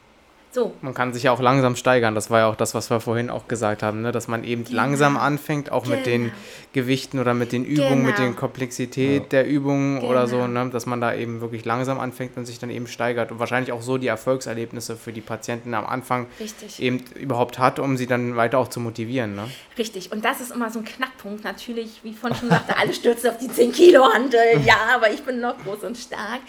So. 0.56 0.74
Man 0.80 0.93
kann 0.93 1.12
sich 1.14 1.24
ja 1.24 1.34
auch 1.34 1.41
langsam 1.41 1.76
steigern. 1.76 2.16
Das 2.16 2.30
war 2.30 2.39
ja 2.39 2.47
auch 2.47 2.56
das, 2.56 2.74
was 2.74 2.89
wir 2.89 3.01
vorhin 3.01 3.30
auch 3.30 3.49
gesagt 3.49 3.84
haben, 3.84 4.01
ne? 4.01 4.14
dass 4.14 4.30
man 4.30 4.45
eben 4.45 4.64
genau. 4.64 4.78
langsam 4.78 5.18
anfängt, 5.18 5.70
auch 5.70 5.84
genau. 5.84 5.97
mit 5.97 6.06
den 6.06 6.24
genau. 6.24 6.36
Gewichten 6.72 7.20
oder 7.20 7.34
mit 7.34 7.51
den 7.51 7.66
Übungen, 7.66 7.89
genau. 7.89 8.08
mit 8.08 8.18
der 8.18 8.32
Komplexität 8.32 9.24
ja. 9.24 9.28
der 9.28 9.47
Übungen 9.47 9.99
genau. 9.99 10.10
oder 10.10 10.28
so, 10.28 10.47
ne? 10.47 10.70
dass 10.70 10.86
man 10.86 11.01
da 11.01 11.14
eben 11.14 11.41
wirklich 11.41 11.66
langsam 11.66 11.99
anfängt 11.99 12.38
und 12.38 12.45
sich 12.45 12.58
dann 12.58 12.70
eben 12.70 12.88
steigert 12.88 13.34
und 13.34 13.39
wahrscheinlich 13.39 13.74
auch 13.74 13.82
so 13.82 13.97
die 13.97 14.08
Erfolgserlebnisse 14.08 14.95
für 14.95 15.12
die 15.12 15.20
Patienten 15.20 15.74
am 15.74 15.86
Anfang 15.86 16.28
Richtig. 16.39 16.82
eben 16.82 17.03
überhaupt 17.16 17.60
hat, 17.60 17.78
um 17.78 17.97
sie 17.97 18.08
dann 18.08 18.38
weiter 18.38 18.58
auch 18.58 18.70
zu 18.70 18.80
motivieren. 18.80 19.36
Ne? 19.36 19.49
Richtig. 19.78 20.14
Und 20.14 20.24
das 20.24 20.39
ist 20.39 20.51
immer 20.53 20.70
so 20.72 20.80
ein 20.80 20.86
Knackpunkt. 20.86 21.43
Natürlich, 21.43 21.99
wie 22.03 22.14
von 22.14 22.34
schon 22.34 22.47
sagte, 22.47 22.78
alle 22.78 22.93
stürzen 22.93 23.32
auf 23.32 23.39
die 23.39 23.49
10 23.49 23.74
Kilo 23.74 24.06
Handel. 24.06 24.39
Ja, 24.66 24.95
aber 24.95 25.12
ich 25.12 25.22
bin 25.22 25.41
noch 25.41 25.58
groß 25.64 25.84
und 25.84 25.97
stark. 25.97 26.39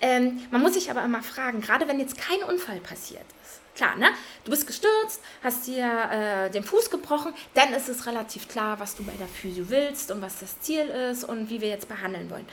Ähm, 0.00 0.40
man 0.50 0.62
muss 0.62 0.74
sich 0.74 0.90
aber 0.90 1.04
immer 1.04 1.22
fragen, 1.22 1.60
gerade 1.60 1.86
wenn 1.86 2.00
jetzt 2.00 2.16
kein 2.18 2.42
Unfall 2.48 2.80
passiert 2.80 3.26
Klar, 3.74 3.96
ne? 3.96 4.08
Du 4.44 4.50
bist 4.50 4.66
gestürzt, 4.66 5.22
hast 5.42 5.66
dir 5.66 5.86
äh, 5.86 6.50
den 6.50 6.62
Fuß 6.62 6.90
gebrochen, 6.90 7.32
dann 7.54 7.72
ist 7.72 7.88
es 7.88 8.06
relativ 8.06 8.48
klar, 8.48 8.78
was 8.78 8.94
du 8.94 9.02
bei 9.02 9.12
der 9.12 9.26
Physio 9.26 9.68
willst 9.70 10.10
und 10.10 10.20
was 10.20 10.40
das 10.40 10.60
Ziel 10.60 10.86
ist 10.86 11.24
und 11.24 11.48
wie 11.48 11.60
wir 11.60 11.68
jetzt 11.68 11.88
behandeln 11.88 12.28
wollen. 12.30 12.46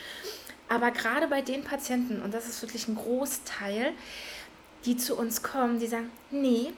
Aber 0.69 0.91
gerade 0.91 1.27
bei 1.27 1.41
den 1.41 1.63
Patienten, 1.63 2.21
und 2.21 2.33
das 2.33 2.47
ist 2.47 2.61
wirklich 2.61 2.87
ein 2.87 2.95
Großteil, 2.95 3.91
die 4.85 4.95
zu 4.95 5.17
uns 5.17 5.43
kommen, 5.43 5.79
die 5.79 5.87
sagen, 5.87 6.09
nee, 6.31 6.71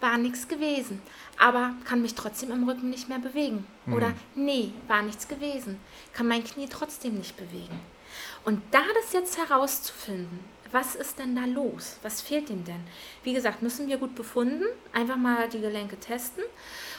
war 0.00 0.18
nichts 0.18 0.48
gewesen, 0.48 1.00
aber 1.38 1.72
kann 1.84 2.02
mich 2.02 2.14
trotzdem 2.14 2.50
im 2.50 2.68
Rücken 2.68 2.90
nicht 2.90 3.08
mehr 3.08 3.18
bewegen. 3.18 3.66
Mhm. 3.86 3.94
Oder 3.94 4.12
nee, 4.34 4.72
war 4.86 5.02
nichts 5.02 5.28
gewesen, 5.28 5.80
kann 6.12 6.28
mein 6.28 6.44
Knie 6.44 6.68
trotzdem 6.68 7.14
nicht 7.16 7.36
bewegen. 7.36 7.80
Und 8.44 8.62
da 8.70 8.82
das 9.00 9.12
jetzt 9.12 9.38
herauszufinden, 9.38 10.40
was 10.72 10.94
ist 10.94 11.18
denn 11.18 11.34
da 11.34 11.44
los? 11.44 11.98
Was 12.02 12.20
fehlt 12.20 12.50
ihm 12.50 12.64
denn? 12.64 12.80
Wie 13.22 13.34
gesagt, 13.34 13.62
müssen 13.62 13.88
wir 13.88 13.98
gut 13.98 14.14
befunden, 14.14 14.64
einfach 14.92 15.16
mal 15.16 15.48
die 15.48 15.60
Gelenke 15.60 15.98
testen. 15.98 16.44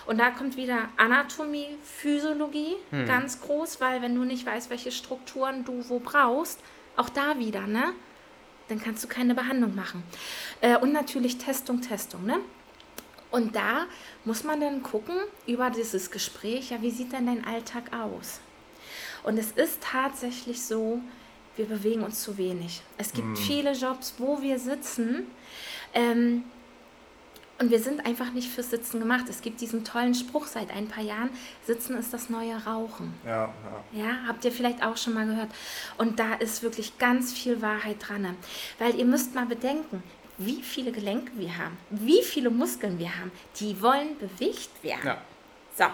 Und 0.05 0.17
da 0.20 0.32
kommt 0.32 0.57
wieder 0.57 0.89
Anatomie, 0.97 1.78
Physiologie 1.84 2.76
hm. 2.89 3.05
ganz 3.05 3.41
groß, 3.41 3.80
weil 3.82 4.01
wenn 4.01 4.15
du 4.15 4.24
nicht 4.24 4.45
weißt, 4.45 4.70
welche 4.70 4.91
Strukturen 4.91 5.65
du 5.65 5.88
wo 5.89 5.99
brauchst, 5.99 6.59
auch 6.95 7.09
da 7.09 7.38
wieder, 7.39 7.67
ne? 7.67 7.93
Dann 8.67 8.82
kannst 8.82 9.03
du 9.03 9.07
keine 9.07 9.34
Behandlung 9.36 9.76
machen. 9.76 10.03
Äh, 10.61 10.78
und 10.78 10.93
natürlich 10.93 11.38
Testung, 11.38 11.82
Testung, 11.82 12.26
ne? 12.26 12.39
Und 13.32 13.55
da 13.55 13.86
muss 14.26 14.43
man 14.43 14.59
dann 14.59 14.82
gucken 14.82 15.15
über 15.45 15.70
dieses 15.70 16.11
Gespräch, 16.11 16.72
ja, 16.72 16.82
wie 16.82 16.91
sieht 16.91 17.13
denn 17.13 17.28
dein 17.28 17.45
Alltag 17.45 17.91
aus? 17.93 18.39
Und 19.24 19.38
es 19.38 19.51
ist 19.51 19.82
tatsächlich 19.82 20.63
so, 20.63 21.01
wir 21.55 21.65
bewegen 21.65 22.03
uns 22.03 22.21
zu 22.21 22.37
wenig. 22.37 22.81
Es 22.97 23.13
gibt 23.13 23.27
mm. 23.27 23.35
viele 23.35 23.71
Jobs, 23.73 24.15
wo 24.17 24.41
wir 24.41 24.59
sitzen 24.59 25.27
ähm, 25.93 26.43
und 27.59 27.71
wir 27.71 27.79
sind 27.79 28.05
einfach 28.05 28.31
nicht 28.31 28.49
fürs 28.49 28.69
Sitzen 28.69 28.99
gemacht. 28.99 29.25
Es 29.29 29.41
gibt 29.41 29.59
diesen 29.59 29.83
tollen 29.83 30.15
Spruch 30.15 30.47
seit 30.47 30.71
ein 30.71 30.87
paar 30.87 31.03
Jahren, 31.03 31.29
Sitzen 31.65 31.97
ist 31.97 32.13
das 32.13 32.29
neue 32.29 32.55
Rauchen. 32.65 33.13
Ja, 33.25 33.53
ja. 33.91 34.03
ja, 34.03 34.17
habt 34.27 34.45
ihr 34.45 34.51
vielleicht 34.53 34.81
auch 34.81 34.95
schon 34.95 35.13
mal 35.13 35.25
gehört. 35.25 35.49
Und 35.97 36.19
da 36.19 36.35
ist 36.35 36.63
wirklich 36.63 36.97
ganz 36.97 37.33
viel 37.33 37.61
Wahrheit 37.61 37.97
dran. 37.99 38.37
Weil 38.77 38.95
ihr 38.95 39.03
müsst 39.03 39.35
mal 39.35 39.45
bedenken, 39.45 40.01
wie 40.37 40.61
viele 40.61 40.93
Gelenke 40.93 41.33
wir 41.35 41.57
haben, 41.57 41.77
wie 41.89 42.23
viele 42.23 42.49
Muskeln 42.49 42.97
wir 42.97 43.13
haben, 43.17 43.31
die 43.59 43.81
wollen 43.81 44.17
bewegt 44.17 44.69
werden. 44.81 45.05
Ja. 45.05 45.21
So. 45.77 45.85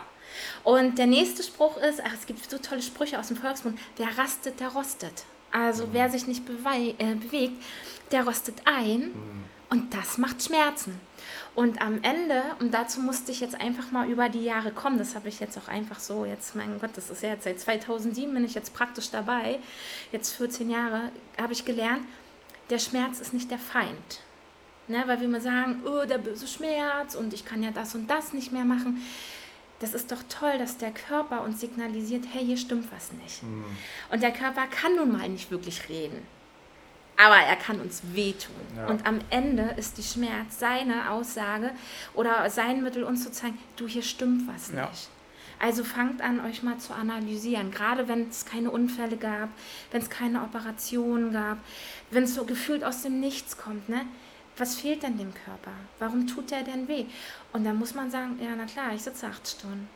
Und 0.63 0.99
der 0.99 1.07
nächste 1.07 1.41
Spruch 1.41 1.77
ist, 1.77 1.99
ach, 2.05 2.13
es 2.13 2.27
gibt 2.27 2.47
so 2.47 2.59
tolle 2.59 2.83
Sprüche 2.83 3.19
aus 3.19 3.29
dem 3.29 3.37
Volksmund, 3.37 3.79
wer 3.97 4.15
rastet, 4.17 4.59
der 4.59 4.69
rostet. 4.69 5.23
Also 5.55 5.87
wer 5.93 6.09
sich 6.09 6.27
nicht 6.27 6.43
äh, 6.49 7.15
bewegt, 7.15 7.63
der 8.11 8.25
rostet 8.25 8.61
ein 8.65 8.99
mhm. 8.99 9.43
und 9.69 9.93
das 9.93 10.17
macht 10.17 10.43
Schmerzen. 10.43 10.99
Und 11.55 11.81
am 11.81 12.03
Ende, 12.03 12.43
und 12.59 12.73
dazu 12.73 12.99
musste 12.99 13.31
ich 13.31 13.39
jetzt 13.39 13.59
einfach 13.61 13.89
mal 13.89 14.09
über 14.09 14.27
die 14.27 14.43
Jahre 14.43 14.71
kommen, 14.71 14.97
das 14.97 15.15
habe 15.15 15.29
ich 15.29 15.39
jetzt 15.39 15.57
auch 15.57 15.69
einfach 15.69 15.99
so, 15.99 16.25
jetzt, 16.25 16.55
mein 16.55 16.77
Gott, 16.81 16.89
das 16.95 17.09
ist 17.09 17.23
ja 17.23 17.29
jetzt 17.29 17.45
seit 17.45 17.61
2007 17.61 18.33
bin 18.33 18.43
ich 18.43 18.53
jetzt 18.53 18.73
praktisch 18.73 19.09
dabei, 19.11 19.59
jetzt 20.11 20.33
14 20.33 20.69
Jahre, 20.69 21.03
habe 21.41 21.53
ich 21.53 21.63
gelernt, 21.63 22.05
der 22.69 22.79
Schmerz 22.79 23.21
ist 23.21 23.33
nicht 23.33 23.49
der 23.49 23.59
Feind. 23.59 24.21
Ne, 24.87 25.01
weil 25.07 25.19
wir 25.19 25.25
immer 25.25 25.41
sagen, 25.41 25.81
oh, 25.83 26.05
der 26.05 26.19
böse 26.19 26.47
Schmerz 26.47 27.15
und 27.15 27.33
ich 27.33 27.43
kann 27.43 27.63
ja 27.63 27.71
das 27.71 27.95
und 27.95 28.07
das 28.07 28.33
nicht 28.33 28.51
mehr 28.51 28.65
machen. 28.65 29.01
Das 29.79 29.93
ist 29.93 30.11
doch 30.11 30.23
toll, 30.29 30.57
dass 30.57 30.77
der 30.77 30.91
Körper 30.91 31.43
uns 31.43 31.59
signalisiert, 31.59 32.25
hey, 32.31 32.45
hier 32.45 32.57
stimmt 32.57 32.91
was 32.91 33.11
nicht. 33.11 33.43
Mhm. 33.43 33.65
Und 34.09 34.23
der 34.23 34.31
Körper 34.31 34.67
kann 34.67 34.95
nun 34.95 35.11
mal 35.11 35.27
nicht 35.27 35.51
wirklich 35.51 35.89
reden 35.89 36.25
aber 37.17 37.37
er 37.37 37.55
kann 37.55 37.79
uns 37.79 38.01
wehtun. 38.13 38.55
Ja. 38.75 38.87
Und 38.87 39.05
am 39.05 39.19
Ende 39.29 39.73
ist 39.77 39.97
die 39.97 40.03
Schmerz 40.03 40.59
seine 40.59 41.11
Aussage 41.11 41.71
oder 42.13 42.49
sein 42.49 42.83
Mittel, 42.83 43.03
uns 43.03 43.23
zu 43.23 43.31
zeigen, 43.31 43.57
du, 43.77 43.87
hier 43.87 44.03
stimmt 44.03 44.47
was 44.47 44.71
ja. 44.71 44.87
nicht. 44.89 45.09
Also 45.57 45.85
fangt 45.85 46.21
an, 46.21 46.45
euch 46.45 46.63
mal 46.63 46.77
zu 46.79 46.93
analysieren, 46.93 47.71
gerade 47.71 48.09
wenn 48.09 48.29
es 48.29 48.45
keine 48.45 48.71
Unfälle 48.71 49.15
gab, 49.15 49.49
wenn 49.91 50.01
es 50.01 50.09
keine 50.09 50.41
Operationen 50.41 51.31
gab, 51.31 51.59
wenn 52.11 52.23
es 52.23 52.35
so 52.35 52.43
gefühlt 52.43 52.83
aus 52.83 53.03
dem 53.03 53.21
Nichts 53.21 53.57
kommt, 53.57 53.87
ne? 53.87 54.01
Was 54.57 54.75
fehlt 54.75 55.03
denn 55.03 55.17
dem 55.17 55.33
Körper? 55.33 55.71
Warum 55.99 56.27
tut 56.27 56.51
der 56.51 56.63
denn 56.63 56.87
weh? 56.87 57.05
Und 57.51 57.65
dann 57.65 57.77
muss 57.77 57.93
man 57.93 58.09
sagen, 58.09 58.39
ja, 58.41 58.55
na 58.55 58.65
klar, 58.65 58.93
ich 58.93 59.03
sitze 59.03 59.27
acht 59.27 59.47
Stunden. 59.47 59.89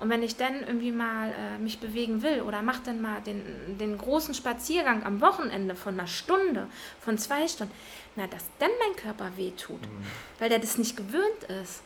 Und 0.00 0.08
wenn 0.08 0.22
ich 0.22 0.36
dann 0.36 0.62
irgendwie 0.62 0.92
mal 0.92 1.30
äh, 1.30 1.58
mich 1.58 1.78
bewegen 1.78 2.22
will 2.22 2.40
oder 2.40 2.62
mache 2.62 2.80
dann 2.86 3.02
mal 3.02 3.20
den, 3.20 3.76
den 3.76 3.98
großen 3.98 4.32
Spaziergang 4.32 5.04
am 5.04 5.20
Wochenende 5.20 5.74
von 5.74 5.92
einer 5.92 6.06
Stunde, 6.06 6.68
von 7.00 7.18
zwei 7.18 7.46
Stunden, 7.46 7.74
na, 8.16 8.26
dass 8.26 8.44
dann 8.58 8.70
mein 8.78 8.96
Körper 8.96 9.36
wehtut, 9.36 9.82
mhm. 9.82 10.06
weil 10.38 10.48
der 10.48 10.58
das 10.58 10.78
nicht 10.78 10.96
gewöhnt 10.96 11.44
ist, 11.62 11.82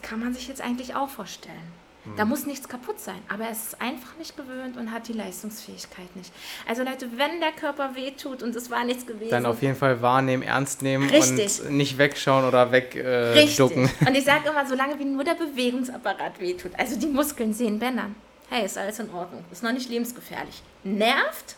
kann 0.00 0.20
man 0.20 0.32
sich 0.32 0.48
jetzt 0.48 0.62
eigentlich 0.62 0.94
auch 0.94 1.10
vorstellen. 1.10 1.72
Da 2.16 2.24
mhm. 2.24 2.30
muss 2.30 2.46
nichts 2.46 2.68
kaputt 2.68 3.00
sein, 3.00 3.18
aber 3.28 3.44
er 3.44 3.50
ist 3.50 3.80
einfach 3.80 4.16
nicht 4.18 4.36
gewöhnt 4.36 4.76
und 4.76 4.92
hat 4.92 5.08
die 5.08 5.12
Leistungsfähigkeit 5.12 6.14
nicht. 6.14 6.32
Also 6.68 6.82
Leute, 6.82 7.08
wenn 7.16 7.40
der 7.40 7.52
Körper 7.52 7.94
wehtut 7.94 8.42
und 8.42 8.54
es 8.54 8.70
war 8.70 8.84
nichts 8.84 9.06
gewesen. 9.06 9.30
Dann 9.30 9.46
auf 9.46 9.62
jeden 9.62 9.76
Fall 9.76 10.00
wahrnehmen, 10.02 10.42
ernst 10.42 10.82
nehmen 10.82 11.08
Richtig. 11.10 11.62
und 11.62 11.76
nicht 11.76 11.98
wegschauen 11.98 12.44
oder 12.44 12.70
wegducken. 12.72 13.90
Äh, 14.00 14.08
und 14.08 14.14
ich 14.14 14.24
sage 14.24 14.48
immer, 14.48 14.66
solange 14.66 14.98
wie 14.98 15.04
nur 15.04 15.24
der 15.24 15.34
Bewegungsapparat 15.34 16.40
wehtut, 16.40 16.72
also 16.76 16.98
die 16.98 17.06
Muskeln 17.06 17.52
sehen 17.52 17.78
Bänder, 17.78 18.10
hey, 18.50 18.64
ist 18.64 18.78
alles 18.78 18.98
in 18.98 19.10
Ordnung, 19.10 19.44
ist 19.50 19.62
noch 19.62 19.72
nicht 19.72 19.88
lebensgefährlich. 19.88 20.62
Nervt, 20.84 21.56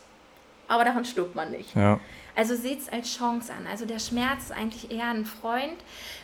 aber 0.68 0.84
davon 0.84 1.04
stirbt 1.04 1.34
man 1.34 1.50
nicht. 1.50 1.74
Ja. 1.74 2.00
Also 2.38 2.54
seht 2.54 2.82
es 2.82 2.88
als 2.88 3.16
Chance 3.16 3.52
an. 3.52 3.66
Also 3.68 3.84
der 3.84 3.98
Schmerz 3.98 4.44
ist 4.44 4.52
eigentlich 4.52 4.92
eher 4.92 5.08
ein 5.08 5.26
Freund 5.26 5.74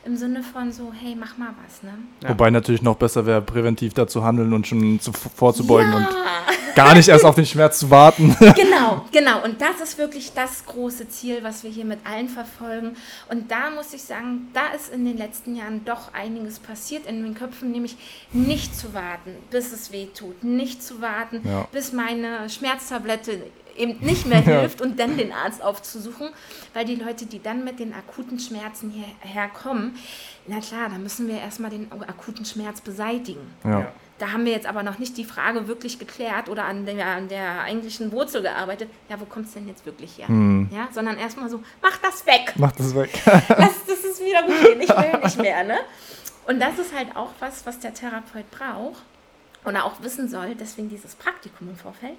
im 0.05 0.17
Sinne 0.17 0.45
von 0.45 0.71
so, 0.71 0.93
hey, 0.93 1.17
mach 1.19 1.37
mal 1.39 1.51
was. 1.65 1.83
Ne? 1.83 1.93
Ja. 2.23 2.29
Wobei 2.29 2.51
natürlich 2.51 2.83
noch 2.83 2.95
besser 2.95 3.27
wäre, 3.27 3.43
präventiv 3.43 3.95
da 3.95 4.07
zu 4.07 4.23
handeln 4.23 4.53
und 4.53 4.65
schon 4.65 5.01
zu, 5.01 5.12
vorzubeugen 5.12 5.91
ja. 5.91 5.99
und 5.99 6.07
gar 6.77 6.95
nicht 6.95 7.09
erst 7.09 7.25
auf 7.25 7.35
den 7.35 7.47
Schmerz 7.47 7.81
zu 7.81 7.91
warten. 7.91 8.37
genau, 8.55 9.05
genau. 9.11 9.43
Und 9.43 9.61
das 9.61 9.81
ist 9.83 9.99
wirklich 9.99 10.33
das 10.33 10.65
große 10.67 11.09
Ziel, 11.09 11.39
was 11.43 11.65
wir 11.65 11.71
hier 11.71 11.85
mit 11.85 11.99
allen 12.05 12.29
verfolgen. 12.29 12.97
Und 13.29 13.51
da 13.51 13.71
muss 13.71 13.93
ich 13.93 14.05
sagen, 14.05 14.51
da 14.53 14.69
ist 14.69 14.93
in 14.93 15.05
den 15.05 15.19
letzten 15.19 15.57
Jahren 15.57 15.85
doch 15.85 16.15
einiges 16.15 16.61
passiert 16.61 17.07
in 17.07 17.25
den 17.25 17.35
Köpfen, 17.35 17.73
nämlich 17.73 17.97
nicht 18.33 18.77
zu 18.77 18.95
warten, 18.95 19.33
bis 19.51 19.73
es 19.73 19.91
weh 19.91 20.07
tut, 20.15 20.45
nicht 20.45 20.81
zu 20.81 21.01
warten, 21.01 21.41
ja. 21.45 21.67
bis 21.73 21.93
meine 21.93 22.49
Schmerztablette 22.49 23.43
eben 23.77 23.99
nicht 24.05 24.27
mehr 24.27 24.41
hilft 24.43 24.81
und 24.81 24.99
dann 24.99 25.16
den 25.16 25.33
Arzt 25.33 25.62
aufzusuchen, 25.62 26.29
weil 26.72 26.85
die 26.85 26.97
Leute, 26.97 27.27
die 27.27 27.43
dann 27.43 27.64
mit 27.64 27.79
den 27.79 27.93
akuten 27.93 28.39
Schmerzen 28.39 28.91
hierher 28.91 29.49
kommen, 29.49 29.97
na 30.47 30.61
klar, 30.61 30.89
da 30.91 30.99
müssen 30.99 31.29
wir 31.29 31.39
erstmal 31.39 31.70
den 31.70 31.91
akuten 32.07 32.45
Schmerz 32.45 32.81
beseitigen. 32.81 33.41
Ja. 33.64 33.93
Da 34.18 34.31
haben 34.31 34.45
wir 34.45 34.53
jetzt 34.53 34.66
aber 34.66 34.85
noch 34.85 34.99
nicht 34.99 35.16
die 35.16 35.25
Frage 35.25 35.66
wirklich 35.66 35.99
geklärt 35.99 36.49
oder 36.49 36.64
an 36.66 36.87
der, 36.87 37.05
an 37.05 37.29
der 37.29 37.62
eigentlichen 37.62 38.12
Wurzel 38.12 38.43
gearbeitet, 38.43 38.89
ja, 39.09 39.18
wo 39.18 39.25
kommt 39.25 39.47
es 39.47 39.55
denn 39.55 39.66
jetzt 39.66 39.85
wirklich 39.87 40.18
her? 40.18 40.29
Hm. 40.29 40.68
Ja, 40.72 40.89
sondern 40.93 41.18
erstmal 41.18 41.51
so, 41.51 41.61
mach 41.83 41.97
das 41.99 42.25
weg. 42.25 42.53
Mach 42.57 42.72
das 42.72 42.95
weg. 42.95 43.11
Lass 43.27 43.85
das 43.87 44.05
ist 44.05 44.25
wieder 44.25 44.43
gut 44.43 44.61
gehen, 44.62 44.81
ich 44.81 44.89
will 44.89 45.20
nicht 45.20 45.39
mehr. 45.39 45.64
Ne? 45.64 45.79
Und 46.47 46.61
das 46.61 46.79
ist 46.79 46.95
halt 46.95 47.16
auch 47.16 47.31
was, 47.41 47.66
was 47.66 47.81
der 47.81 47.93
Therapeut 47.93 48.49
braucht 48.53 49.03
oder 49.64 49.85
auch 49.85 50.01
wissen 50.03 50.29
soll, 50.29 50.55
deswegen 50.55 50.89
dieses 50.89 51.16
Praktikum 51.16 51.70
im 51.70 51.77
Vorfeld 51.77 52.18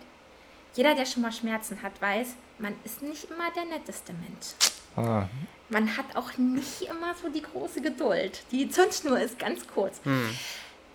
jeder, 0.75 0.93
der 0.93 1.05
schon 1.05 1.23
mal 1.23 1.31
Schmerzen 1.31 1.81
hat, 1.81 1.99
weiß, 2.01 2.35
man 2.59 2.73
ist 2.83 3.01
nicht 3.01 3.29
immer 3.31 3.51
der 3.55 3.65
netteste 3.65 4.13
Mensch. 4.13 4.53
Ah. 4.95 5.27
Man 5.69 5.97
hat 5.97 6.15
auch 6.15 6.37
nicht 6.37 6.83
immer 6.83 7.15
so 7.21 7.29
die 7.29 7.41
große 7.41 7.81
Geduld. 7.81 8.43
Die 8.51 8.69
Zündschnur 8.69 9.19
ist 9.19 9.39
ganz 9.39 9.67
kurz. 9.67 9.99
Hm. 10.03 10.29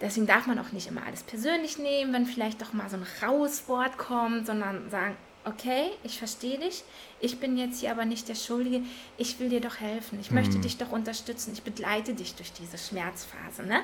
Deswegen 0.00 0.26
darf 0.26 0.46
man 0.46 0.58
auch 0.58 0.72
nicht 0.72 0.86
immer 0.86 1.04
alles 1.04 1.22
persönlich 1.22 1.78
nehmen, 1.78 2.12
wenn 2.12 2.24
vielleicht 2.24 2.62
doch 2.62 2.72
mal 2.72 2.88
so 2.88 2.96
ein 2.96 3.06
raues 3.22 3.68
Wort 3.68 3.98
kommt, 3.98 4.46
sondern 4.46 4.88
sagen, 4.90 5.16
okay, 5.44 5.90
ich 6.02 6.18
verstehe 6.18 6.58
dich, 6.58 6.84
ich 7.18 7.38
bin 7.40 7.56
jetzt 7.56 7.80
hier 7.80 7.90
aber 7.90 8.04
nicht 8.04 8.28
der 8.28 8.34
Schuldige, 8.34 8.82
ich 9.16 9.40
will 9.40 9.48
dir 9.48 9.60
doch 9.60 9.80
helfen, 9.80 10.18
ich 10.20 10.30
möchte 10.30 10.54
hm. 10.54 10.62
dich 10.62 10.76
doch 10.76 10.92
unterstützen, 10.92 11.52
ich 11.52 11.62
begleite 11.62 12.14
dich 12.14 12.34
durch 12.34 12.52
diese 12.52 12.78
Schmerzphase. 12.78 13.62
Ne? 13.62 13.80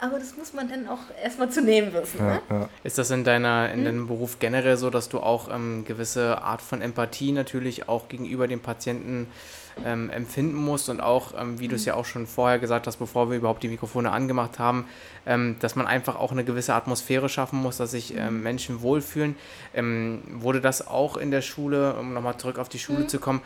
Aber 0.00 0.18
das 0.18 0.36
muss 0.36 0.54
man 0.54 0.68
dann 0.68 0.88
auch 0.88 0.98
erstmal 1.22 1.50
zu 1.50 1.60
nehmen 1.62 1.92
wissen. 1.92 2.18
Ja, 2.18 2.24
ne? 2.24 2.42
ja. 2.50 2.68
Ist 2.84 2.96
das 2.96 3.10
in, 3.10 3.22
deiner, 3.22 3.70
in 3.70 3.80
hm? 3.80 3.84
deinem 3.84 4.06
Beruf 4.06 4.38
generell 4.38 4.76
so, 4.78 4.88
dass 4.88 5.10
du 5.10 5.20
auch 5.20 5.54
ähm, 5.54 5.84
gewisse 5.84 6.42
Art 6.42 6.62
von 6.62 6.80
Empathie 6.80 7.32
natürlich 7.32 7.88
auch 7.88 8.08
gegenüber 8.08 8.48
dem 8.48 8.60
Patienten 8.60 9.26
ähm, 9.84 10.10
empfinden 10.10 10.56
musst 10.56 10.88
und 10.88 11.00
auch, 11.00 11.34
ähm, 11.38 11.60
wie 11.60 11.68
du 11.68 11.76
es 11.76 11.84
ja 11.84 11.94
auch 11.94 12.06
schon 12.06 12.26
vorher 12.26 12.58
gesagt 12.58 12.86
hast, 12.86 12.96
bevor 12.96 13.30
wir 13.30 13.36
überhaupt 13.36 13.62
die 13.62 13.68
Mikrofone 13.68 14.10
angemacht 14.10 14.58
haben, 14.58 14.86
ähm, 15.26 15.56
dass 15.60 15.76
man 15.76 15.86
einfach 15.86 16.16
auch 16.16 16.32
eine 16.32 16.44
gewisse 16.44 16.74
Atmosphäre 16.74 17.28
schaffen 17.28 17.60
muss, 17.60 17.76
dass 17.76 17.90
sich 17.90 18.16
ähm, 18.16 18.42
Menschen 18.42 18.80
wohlfühlen. 18.82 19.36
Ähm, 19.74 20.22
wurde 20.28 20.60
das 20.60 20.86
auch 20.86 21.16
in 21.16 21.30
der 21.30 21.42
Schule, 21.42 21.94
um 21.94 22.14
nochmal 22.14 22.36
zurück 22.38 22.58
auf 22.58 22.68
die 22.68 22.78
Schule 22.78 23.00
mhm. 23.00 23.08
zu 23.08 23.18
kommen, 23.18 23.42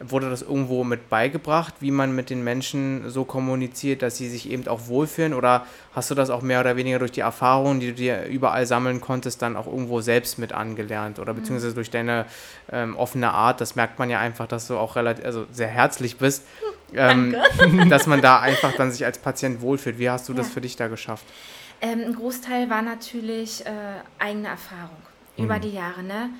Wurde 0.00 0.30
das 0.30 0.42
irgendwo 0.42 0.84
mit 0.84 1.08
beigebracht, 1.08 1.74
wie 1.80 1.90
man 1.90 2.14
mit 2.14 2.30
den 2.30 2.44
Menschen 2.44 3.10
so 3.10 3.24
kommuniziert, 3.24 4.02
dass 4.02 4.16
sie 4.16 4.28
sich 4.28 4.48
eben 4.48 4.66
auch 4.68 4.86
wohlfühlen? 4.86 5.34
Oder 5.34 5.66
hast 5.92 6.10
du 6.10 6.14
das 6.14 6.30
auch 6.30 6.40
mehr 6.40 6.60
oder 6.60 6.76
weniger 6.76 7.00
durch 7.00 7.10
die 7.10 7.20
Erfahrungen, 7.20 7.80
die 7.80 7.88
du 7.88 7.94
dir 7.94 8.26
überall 8.26 8.64
sammeln 8.64 9.00
konntest, 9.00 9.42
dann 9.42 9.56
auch 9.56 9.66
irgendwo 9.66 10.00
selbst 10.00 10.38
mit 10.38 10.52
angelernt? 10.52 11.18
Oder 11.18 11.32
mhm. 11.32 11.38
beziehungsweise 11.38 11.74
durch 11.74 11.90
deine 11.90 12.26
ähm, 12.70 12.96
offene 12.96 13.32
Art? 13.32 13.60
Das 13.60 13.74
merkt 13.74 13.98
man 13.98 14.08
ja 14.08 14.20
einfach, 14.20 14.46
dass 14.46 14.68
du 14.68 14.76
auch 14.76 14.94
relativ, 14.94 15.24
also 15.24 15.46
sehr 15.50 15.68
herzlich 15.68 16.16
bist. 16.16 16.44
Ähm, 16.94 17.34
dass 17.90 18.06
man 18.06 18.22
da 18.22 18.40
einfach 18.40 18.72
dann 18.74 18.92
sich 18.92 19.04
als 19.04 19.18
Patient 19.18 19.60
wohlfühlt. 19.60 19.98
Wie 19.98 20.08
hast 20.08 20.28
du 20.28 20.32
ja. 20.32 20.38
das 20.38 20.48
für 20.48 20.60
dich 20.60 20.76
da 20.76 20.88
geschafft? 20.88 21.26
Ähm, 21.80 22.00
ein 22.06 22.14
Großteil 22.14 22.70
war 22.70 22.82
natürlich 22.82 23.66
äh, 23.66 23.70
eigene 24.18 24.48
Erfahrung 24.48 24.96
über 25.36 25.56
mhm. 25.56 25.60
die 25.60 25.72
Jahre. 25.72 26.02
Ne? 26.02 26.30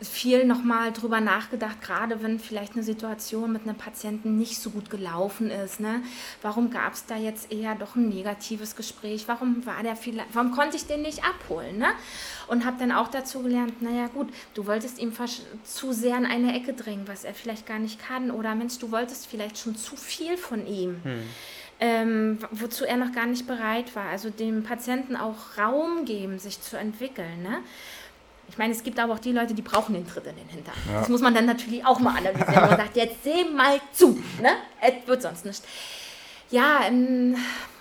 Viel 0.00 0.44
nochmal 0.44 0.92
drüber 0.92 1.20
nachgedacht, 1.20 1.80
gerade 1.80 2.22
wenn 2.22 2.38
vielleicht 2.38 2.74
eine 2.74 2.82
Situation 2.82 3.52
mit 3.52 3.62
einem 3.62 3.76
Patienten 3.76 4.38
nicht 4.38 4.60
so 4.60 4.70
gut 4.70 4.90
gelaufen 4.90 5.50
ist. 5.50 5.80
Ne? 5.80 6.02
Warum 6.40 6.70
gab 6.70 6.92
es 6.92 7.06
da 7.06 7.16
jetzt 7.16 7.50
eher 7.52 7.74
doch 7.74 7.96
ein 7.96 8.08
negatives 8.08 8.76
Gespräch? 8.76 9.26
Warum 9.26 9.66
war 9.66 9.82
der 9.82 9.96
vielleicht, 9.96 10.34
warum 10.34 10.52
konnte 10.52 10.76
ich 10.76 10.86
den 10.86 11.02
nicht 11.02 11.24
abholen? 11.24 11.78
Ne? 11.78 11.88
Und 12.46 12.64
habe 12.64 12.76
dann 12.78 12.92
auch 12.92 13.08
dazu 13.08 13.42
gelernt, 13.42 13.82
naja 13.82 14.06
gut, 14.06 14.28
du 14.54 14.66
wolltest 14.66 14.98
ihm 14.98 15.12
zu 15.64 15.92
sehr 15.92 16.16
in 16.16 16.26
eine 16.26 16.54
Ecke 16.54 16.74
drängen, 16.74 17.08
was 17.08 17.24
er 17.24 17.34
vielleicht 17.34 17.66
gar 17.66 17.80
nicht 17.80 17.98
kann. 17.98 18.30
Oder 18.30 18.54
Mensch, 18.54 18.78
du 18.78 18.92
wolltest 18.92 19.26
vielleicht 19.26 19.58
schon 19.58 19.76
zu 19.76 19.96
viel 19.96 20.36
von 20.36 20.66
ihm. 20.66 21.00
Hm. 21.02 21.22
Ähm, 21.80 22.38
wozu 22.50 22.84
er 22.84 22.96
noch 22.96 23.12
gar 23.12 23.26
nicht 23.26 23.46
bereit 23.46 23.94
war. 23.94 24.08
Also 24.08 24.30
dem 24.30 24.64
Patienten 24.64 25.14
auch 25.14 25.56
Raum 25.56 26.04
geben, 26.06 26.40
sich 26.40 26.60
zu 26.60 26.76
entwickeln. 26.76 27.42
Ne? 27.42 27.58
Ich 28.48 28.58
meine, 28.58 28.72
es 28.72 28.82
gibt 28.82 28.98
aber 28.98 29.14
auch 29.14 29.18
die 29.18 29.32
Leute, 29.32 29.54
die 29.54 29.62
brauchen 29.62 29.94
den 29.94 30.06
Tritt 30.06 30.26
in 30.26 30.36
den 30.36 30.48
Hintern. 30.48 30.74
Ja. 30.90 31.00
Das 31.00 31.08
muss 31.08 31.20
man 31.20 31.34
dann 31.34 31.46
natürlich 31.46 31.84
auch 31.84 32.00
mal 32.00 32.16
analysieren. 32.16 32.54
Man 32.54 32.76
sagt, 32.76 32.96
jetzt 32.96 33.22
seh 33.24 33.44
mal 33.44 33.80
zu. 33.92 34.22
Ne? 34.40 34.50
Es 34.80 35.06
wird 35.06 35.22
sonst 35.22 35.44
nicht. 35.44 35.62
Ja, 36.50 36.80
in, 36.86 37.36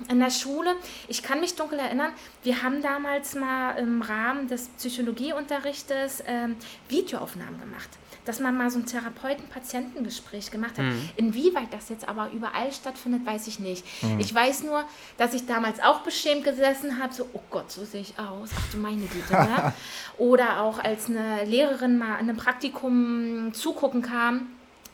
in 0.10 0.20
der 0.20 0.30
Schule, 0.30 0.76
ich 1.08 1.24
kann 1.24 1.40
mich 1.40 1.56
dunkel 1.56 1.80
erinnern, 1.80 2.12
wir 2.44 2.64
haben 2.64 2.82
damals 2.82 3.34
mal 3.34 3.78
im 3.78 4.02
Rahmen 4.02 4.50
des 4.50 4.68
Psychologieunterrichtes 4.78 6.24
ähm, 6.28 6.58
Videoaufnahmen 6.90 7.62
gemacht 7.62 7.90
dass 8.28 8.40
man 8.40 8.58
mal 8.58 8.70
so 8.70 8.80
ein 8.80 8.86
Therapeuten-Patientengespräch 8.86 10.52
gemacht 10.52 10.78
hat. 10.78 10.86
Mhm. 10.86 11.10
Inwieweit 11.16 11.74
das 11.74 11.90
jetzt 11.90 12.08
aber 12.08 12.30
überall 12.32 12.72
stattfindet, 12.72 13.26
weiß 13.26 13.48
ich 13.48 13.60
nicht. 13.60 13.86
Mhm. 14.04 14.20
Ich 14.20 14.34
weiß 14.34 14.64
nur, 14.64 14.84
dass 15.18 15.34
ich 15.34 15.46
damals 15.46 15.80
auch 15.80 16.02
beschämt 16.02 16.44
gesessen 16.44 17.02
habe, 17.02 17.14
so, 17.14 17.28
oh 17.34 17.42
Gott, 17.50 17.72
so 17.72 17.86
sehe 17.86 18.02
ich 18.02 18.20
aus, 18.20 18.50
ach 18.56 18.72
du 18.72 18.78
meine 18.78 19.06
Güte. 19.06 19.34
Ne? 19.34 19.74
Oder 20.18 20.62
auch 20.62 20.80
als 20.80 21.08
eine 21.08 21.46
Lehrerin 21.46 21.98
mal 21.98 22.16
in 22.16 22.30
einem 22.30 22.38
Praktikum 22.38 23.54
zugucken 23.54 24.02
kam 24.02 24.48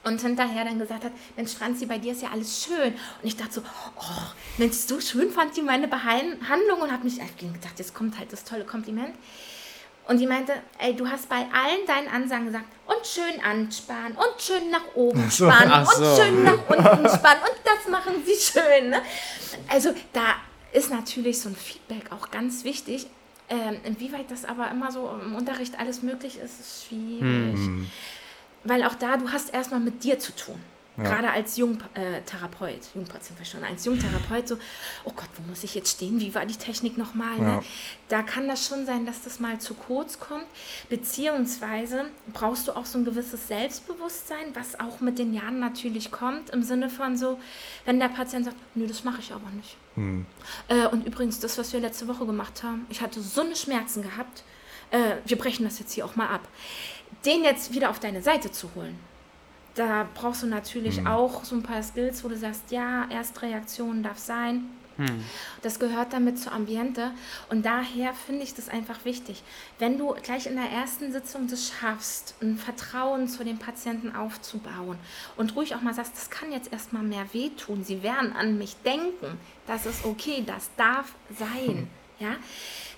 und 0.04 0.22
hinterher 0.22 0.66
dann 0.66 0.80
gesagt 0.80 1.06
hat, 1.06 1.12
Mensch 1.36 1.54
Franzi, 1.54 1.86
bei 1.86 1.98
dir 1.98 2.12
ist 2.12 2.22
ja 2.22 2.30
alles 2.32 2.64
schön. 2.64 2.94
Und 2.94 3.28
ich 3.28 3.38
dachte 3.38 3.54
so, 3.54 3.62
oh, 3.62 4.32
Mensch, 4.58 4.76
so 4.76 5.00
schön 5.00 5.32
fand 5.32 5.56
die 5.56 5.62
meine 5.62 5.88
Behandlung 5.88 6.82
und 6.82 6.92
habe 6.92 7.06
mich 7.06 7.16
gedacht, 7.16 7.78
jetzt 7.78 7.94
kommt 7.94 8.18
halt 8.20 8.32
das 8.32 8.44
tolle 8.44 8.66
Kompliment. 8.66 9.14
Und 10.08 10.20
die 10.20 10.28
meinte, 10.28 10.54
ey, 10.80 10.96
du 10.96 11.08
hast 11.08 11.30
bei 11.30 11.38
allen 11.38 11.86
deinen 11.88 12.10
Ansagen 12.10 12.48
gesagt, 12.48 12.66
und 12.86 13.08
schön 13.08 13.42
anspannen 13.42 14.18
und 14.18 14.42
schön 14.42 14.70
nach 14.70 14.96
oben 14.96 15.30
so. 15.30 15.50
spannen 15.50 15.72
Ach 15.72 15.92
so. 15.92 16.04
und 16.04 16.18
schön 16.18 16.44
nach 16.44 16.60
unten 16.68 17.08
spannen 17.08 17.44
und 17.44 17.60
das 17.64 17.90
machen 17.90 18.22
sie 18.26 18.36
schön. 18.36 18.90
Ne? 18.90 19.02
Also 19.70 19.94
da 20.12 20.36
ist 20.74 20.90
natürlich 20.92 21.40
so 21.40 21.50
ein 21.50 21.56
Feedback 21.56 22.12
auch 22.12 22.32
ganz 22.32 22.64
wichtig. 22.66 23.08
Ähm, 23.50 23.78
inwieweit 23.84 24.30
das 24.32 24.46
aber 24.46 24.70
immer 24.72 24.92
so 24.92 25.10
im 25.24 25.36
Unterricht 25.36 25.80
alles 25.80 26.02
möglich 26.02 26.38
ist, 26.38 26.60
ist 26.60 26.86
schwierig. 26.88 27.60
Weil 28.64 28.84
auch 28.84 28.96
da, 28.96 29.18
du 29.18 29.32
hast 29.32 29.54
erstmal 29.54 29.80
mit 29.80 30.04
dir 30.04 30.20
zu 30.20 30.34
tun. 30.36 30.60
Gerade 30.96 31.32
als 31.32 31.58
Jungtherapeut, 31.58 32.82
Jungpatient 32.94 33.40
war 33.40 33.46
schon, 33.46 33.64
als 33.64 33.84
Jungtherapeut 33.86 34.48
so, 34.48 34.58
oh 35.06 35.12
Gott, 35.16 35.30
wo 35.38 35.50
muss 35.50 35.64
ich 35.64 35.74
jetzt 35.74 35.92
stehen? 35.92 36.20
Wie 36.20 36.36
war 36.36 36.46
die 36.46 36.56
Technik 36.56 36.98
nochmal? 36.98 37.38
Ja. 37.40 37.44
Ne? 37.44 37.64
Da 38.10 38.22
kann 38.22 38.48
das 38.48 38.68
schon 38.68 38.86
sein, 38.86 39.06
dass 39.06 39.24
das 39.24 39.40
mal 39.40 39.60
zu 39.60 39.74
kurz 39.74 40.20
kommt. 40.20 40.46
Beziehungsweise 40.90 42.06
brauchst 42.32 42.68
du 42.68 42.74
auch 42.74 42.86
so 42.86 43.00
ein 43.00 43.06
gewisses 43.06 43.48
Selbstbewusstsein, 43.48 44.54
was 44.54 44.80
auch 44.80 45.00
mit 45.00 45.18
den 45.18 45.34
Jahren 45.34 45.60
natürlich 45.60 46.12
kommt, 46.12 46.52
im 46.52 46.62
Sinne 46.62 46.90
von 46.90 47.18
so, 47.18 47.40
wenn 47.86 48.00
der 48.00 48.10
Patient 48.10 48.46
sagt, 48.46 48.58
nö, 48.76 48.86
das 48.86 49.04
mache 49.04 49.20
ich 49.20 49.32
aber 49.32 49.50
nicht. 49.56 49.78
Äh, 50.68 50.88
und 50.88 51.06
übrigens, 51.08 51.40
das, 51.40 51.58
was 51.58 51.74
wir 51.74 51.80
letzte 51.80 52.08
Woche 52.08 52.26
gemacht 52.26 52.64
haben, 52.64 52.86
ich 52.90 53.02
hatte 53.02 53.22
so 53.22 53.42
eine 53.42 53.56
Schmerzen 53.56 54.04
gehabt, 54.04 54.44
äh, 54.92 55.16
wir 55.26 55.38
brechen 55.38 55.64
das 55.64 55.80
jetzt 55.80 55.94
hier 55.94 56.06
auch 56.06 56.16
mal 56.16 56.28
ab. 56.28 56.48
Den 57.26 57.44
jetzt 57.44 57.74
wieder 57.74 57.90
auf 57.90 58.00
deine 58.00 58.22
Seite 58.22 58.52
zu 58.52 58.70
holen, 58.76 59.00
da 59.76 60.08
brauchst 60.14 60.44
du 60.44 60.48
natürlich 60.48 61.06
auch 61.08 61.44
so 61.44 61.56
ein 61.56 61.64
paar 61.64 61.82
Skills, 61.82 62.24
wo 62.24 62.28
du 62.28 62.38
sagst, 62.38 62.72
ja, 62.72 63.06
Erstreaktion 63.10 64.04
darf 64.04 64.18
sein. 64.18 64.70
Das 65.62 65.80
gehört 65.80 66.14
damit 66.14 66.40
zur 66.40 66.52
Ambiente. 66.52 67.12
Und 67.50 67.66
daher 67.66 68.14
finde 68.14 68.44
ich 68.44 68.54
das 68.54 68.70
einfach 68.70 69.06
wichtig. 69.06 69.42
Wenn 69.80 69.98
du 69.98 70.14
gleich 70.22 70.46
in 70.46 70.56
der 70.56 70.70
ersten 70.70 71.12
Sitzung 71.12 71.48
das 71.48 71.70
schaffst, 71.70 72.36
ein 72.42 72.58
Vertrauen 72.58 73.28
zu 73.28 73.44
den 73.44 73.58
Patienten 73.58 74.16
aufzubauen 74.16 74.98
und 75.36 75.56
ruhig 75.56 75.74
auch 75.76 75.82
mal 75.82 75.94
sagst, 75.94 76.16
das 76.16 76.30
kann 76.30 76.52
jetzt 76.52 76.72
erstmal 76.72 77.04
mehr 77.04 77.26
wehtun, 77.34 77.84
sie 77.84 78.04
werden 78.04 78.34
an 78.34 78.58
mich 78.58 78.76
denken, 78.86 79.40
das 79.66 79.86
ist 79.86 80.06
okay, 80.06 80.44
das 80.46 80.70
darf 80.78 81.14
sein. 81.38 81.90
Ja? 82.20 82.36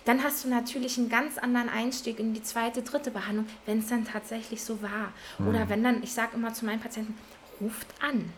Dann 0.06 0.24
hast 0.24 0.44
du 0.44 0.50
natürlich 0.50 0.98
einen 0.98 1.10
ganz 1.10 1.38
anderen 1.38 1.68
Einstieg 1.70 2.20
in 2.20 2.34
die 2.34 2.44
zweite, 2.44 2.84
dritte 2.84 3.12
Behandlung, 3.12 3.48
wenn 3.66 3.80
es 3.80 3.88
dann 3.88 4.06
tatsächlich 4.06 4.64
so 4.64 4.82
war. 4.82 5.12
Oder 5.40 5.68
wenn 5.70 5.84
dann, 5.84 6.04
ich 6.04 6.14
sage 6.14 6.36
immer 6.36 6.54
zu 6.54 6.66
meinen 6.66 6.80
Patienten, 6.80 7.18
ruft 7.60 7.88
an. 8.02 8.32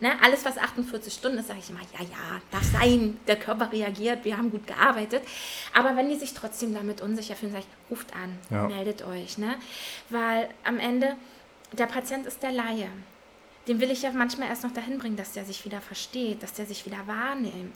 Ne, 0.00 0.12
alles, 0.22 0.46
was 0.46 0.56
48 0.56 1.12
Stunden 1.12 1.36
ist, 1.38 1.48
sage 1.48 1.60
ich 1.60 1.68
immer, 1.68 1.80
ja, 1.80 2.00
ja, 2.00 2.40
darf 2.50 2.64
sein, 2.72 3.18
der 3.26 3.36
Körper 3.36 3.70
reagiert, 3.70 4.24
wir 4.24 4.38
haben 4.38 4.50
gut 4.50 4.66
gearbeitet. 4.66 5.22
Aber 5.74 5.94
wenn 5.94 6.08
die 6.08 6.16
sich 6.16 6.32
trotzdem 6.32 6.72
damit 6.72 7.02
unsicher 7.02 7.36
fühlen, 7.36 7.52
sage 7.52 7.64
ich, 7.68 7.90
ruft 7.90 8.14
an, 8.14 8.38
Ja. 8.48 8.66
meldet 8.66 9.02
euch. 9.02 9.36
Ne? 9.36 9.56
Weil 10.08 10.48
am 10.64 10.78
Ende, 10.78 11.16
der 11.72 11.84
Patient 11.86 12.26
ist 12.26 12.42
der 12.42 12.52
Laie. 12.52 12.88
Den 13.68 13.78
will 13.78 13.90
ich 13.90 14.00
ja 14.00 14.10
manchmal 14.12 14.48
erst 14.48 14.64
noch 14.64 14.72
dahin 14.72 14.98
bringen, 14.98 15.16
dass 15.16 15.32
der 15.32 15.44
sich 15.44 15.66
wieder 15.66 15.82
versteht, 15.82 16.42
dass 16.42 16.54
der 16.54 16.64
sich 16.64 16.86
wieder 16.86 17.06
wahrnimmt, 17.06 17.74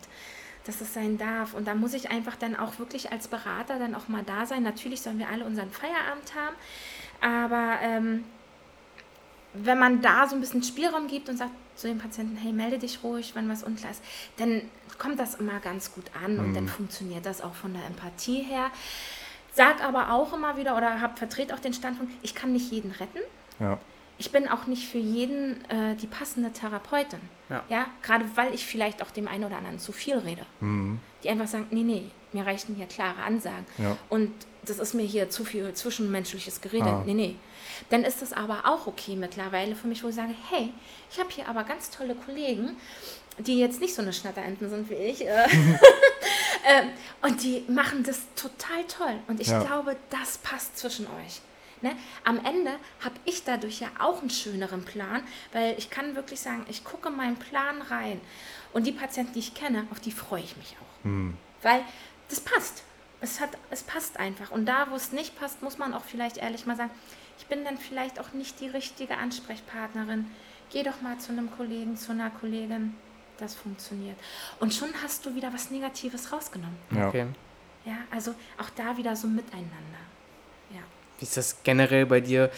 dass 0.66 0.80
es 0.80 0.94
sein 0.94 1.18
darf. 1.18 1.54
Und 1.54 1.66
da 1.66 1.74
muss 1.74 1.94
ich 1.94 2.10
einfach 2.10 2.36
dann 2.36 2.56
auch 2.56 2.78
wirklich 2.78 3.12
als 3.12 3.28
Berater 3.28 3.78
dann 3.78 3.94
auch 3.94 4.08
mal 4.08 4.22
da 4.24 4.46
sein. 4.46 4.62
Natürlich 4.62 5.02
sollen 5.02 5.18
wir 5.18 5.28
alle 5.28 5.44
unseren 5.44 5.70
Feierabend 5.70 6.34
haben, 6.34 6.56
aber 7.20 7.78
ähm, 7.82 8.24
wenn 9.54 9.78
man 9.78 10.02
da 10.02 10.26
so 10.26 10.34
ein 10.34 10.40
bisschen 10.40 10.62
Spielraum 10.62 11.06
gibt 11.06 11.28
und 11.28 11.36
sagt 11.36 11.52
zu 11.76 11.88
dem 11.88 11.98
Patienten, 11.98 12.36
hey, 12.36 12.52
melde 12.52 12.78
dich 12.78 13.02
ruhig, 13.02 13.34
wenn 13.34 13.48
was 13.48 13.62
unklar 13.62 13.90
ist, 13.90 14.02
dann 14.36 14.62
kommt 14.98 15.18
das 15.18 15.34
immer 15.34 15.58
ganz 15.60 15.92
gut 15.92 16.04
an 16.24 16.38
und 16.38 16.54
dann 16.54 16.68
funktioniert 16.68 17.26
das 17.26 17.40
auch 17.40 17.54
von 17.54 17.72
der 17.72 17.84
Empathie 17.86 18.42
her. 18.42 18.70
Sag 19.52 19.82
aber 19.84 20.12
auch 20.12 20.32
immer 20.32 20.56
wieder 20.56 20.76
oder 20.76 21.00
hab, 21.00 21.18
vertrete 21.18 21.54
auch 21.54 21.60
den 21.60 21.74
Standpunkt, 21.74 22.12
ich 22.22 22.34
kann 22.34 22.52
nicht 22.52 22.70
jeden 22.70 22.90
retten. 22.92 23.20
Ja. 23.60 23.78
Ich 24.18 24.30
bin 24.30 24.48
auch 24.48 24.66
nicht 24.66 24.86
für 24.88 24.98
jeden 24.98 25.64
äh, 25.70 25.96
die 25.96 26.06
passende 26.06 26.52
Therapeutin. 26.52 27.20
Ja. 27.50 27.86
gerade 28.02 28.24
weil 28.36 28.54
ich 28.54 28.64
vielleicht 28.66 29.02
auch 29.02 29.10
dem 29.10 29.28
einen 29.28 29.44
oder 29.44 29.58
anderen 29.58 29.78
zu 29.78 29.92
viel 29.92 30.16
rede. 30.18 30.44
Die 31.22 31.28
einfach 31.28 31.46
sagen, 31.46 31.66
nee, 31.70 31.82
nee, 31.82 32.10
mir 32.32 32.44
reichen 32.46 32.74
hier 32.74 32.86
klare 32.86 33.22
Ansagen. 33.22 33.66
Ja. 33.78 33.96
Und 34.08 34.32
das 34.64 34.78
ist 34.78 34.94
mir 34.94 35.02
hier 35.04 35.28
zu 35.30 35.44
viel 35.44 35.72
zwischenmenschliches 35.74 36.60
Gerede. 36.62 36.86
Ah. 36.86 37.02
Nee, 37.04 37.14
nee. 37.14 37.36
Dann 37.90 38.02
ist 38.02 38.22
das 38.22 38.32
aber 38.32 38.62
auch 38.64 38.86
okay 38.86 39.14
mittlerweile 39.14 39.76
für 39.76 39.86
mich, 39.88 40.02
wo 40.02 40.08
ich 40.08 40.14
sage, 40.14 40.34
hey, 40.50 40.72
ich 41.12 41.18
habe 41.20 41.28
hier 41.30 41.46
aber 41.48 41.64
ganz 41.64 41.90
tolle 41.90 42.14
Kollegen, 42.14 42.76
die 43.38 43.58
jetzt 43.60 43.80
nicht 43.80 43.94
so 43.94 44.02
eine 44.02 44.12
Schnatterenten 44.12 44.70
sind 44.70 44.88
wie 44.90 44.94
ich. 44.94 45.26
Äh, 45.26 45.44
ähm, 46.66 46.88
und 47.22 47.42
die 47.42 47.64
machen 47.68 48.02
das 48.04 48.20
total 48.34 48.84
toll. 48.88 49.14
Und 49.28 49.40
ich 49.40 49.48
Ja. 49.48 49.62
glaube, 49.62 49.96
das 50.10 50.38
passt 50.38 50.78
zwischen 50.78 51.06
euch. 51.06 51.40
Ne? 51.84 51.94
Am 52.24 52.42
Ende 52.42 52.72
habe 53.04 53.16
ich 53.26 53.44
dadurch 53.44 53.80
ja 53.80 53.88
auch 53.98 54.22
einen 54.22 54.30
schöneren 54.30 54.86
Plan, 54.86 55.22
weil 55.52 55.76
ich 55.76 55.90
kann 55.90 56.16
wirklich 56.16 56.40
sagen, 56.40 56.64
ich 56.70 56.82
gucke 56.82 57.10
meinen 57.10 57.36
Plan 57.36 57.82
rein. 57.82 58.22
Und 58.72 58.86
die 58.86 58.92
Patienten, 58.92 59.34
die 59.34 59.40
ich 59.40 59.52
kenne, 59.52 59.86
auf 59.90 60.00
die 60.00 60.10
freue 60.10 60.42
ich 60.42 60.56
mich 60.56 60.76
auch. 60.80 61.04
Weil 61.62 61.82
das 62.30 62.40
passt. 62.40 62.84
Es, 63.20 63.38
hat, 63.38 63.50
es 63.70 63.82
passt 63.82 64.18
einfach. 64.18 64.50
Und 64.50 64.64
da, 64.64 64.90
wo 64.90 64.96
es 64.96 65.12
nicht 65.12 65.38
passt, 65.38 65.60
muss 65.62 65.76
man 65.76 65.92
auch 65.92 66.04
vielleicht 66.04 66.38
ehrlich 66.38 66.64
mal 66.64 66.74
sagen, 66.74 66.90
ich 67.38 67.46
bin 67.46 67.64
dann 67.64 67.76
vielleicht 67.76 68.18
auch 68.18 68.32
nicht 68.32 68.60
die 68.60 68.68
richtige 68.68 69.18
Ansprechpartnerin. 69.18 70.30
Geh 70.72 70.84
doch 70.84 71.02
mal 71.02 71.18
zu 71.18 71.32
einem 71.32 71.50
Kollegen, 71.54 71.98
zu 71.98 72.12
einer 72.12 72.30
Kollegin. 72.30 72.94
Das 73.36 73.54
funktioniert. 73.54 74.16
Und 74.58 74.72
schon 74.72 74.88
hast 75.02 75.26
du 75.26 75.34
wieder 75.34 75.52
was 75.52 75.70
Negatives 75.70 76.32
rausgenommen. 76.32 76.78
Ja. 76.94 77.08
Okay. 77.08 77.26
Ja, 77.84 77.98
also 78.10 78.34
auch 78.58 78.70
da 78.70 78.96
wieder 78.96 79.14
so 79.16 79.26
miteinander. 79.26 79.68
Wie 81.20 81.24
ist 81.24 81.36
das 81.36 81.56
generell 81.62 82.06
bei 82.06 82.20
dir? 82.20 82.50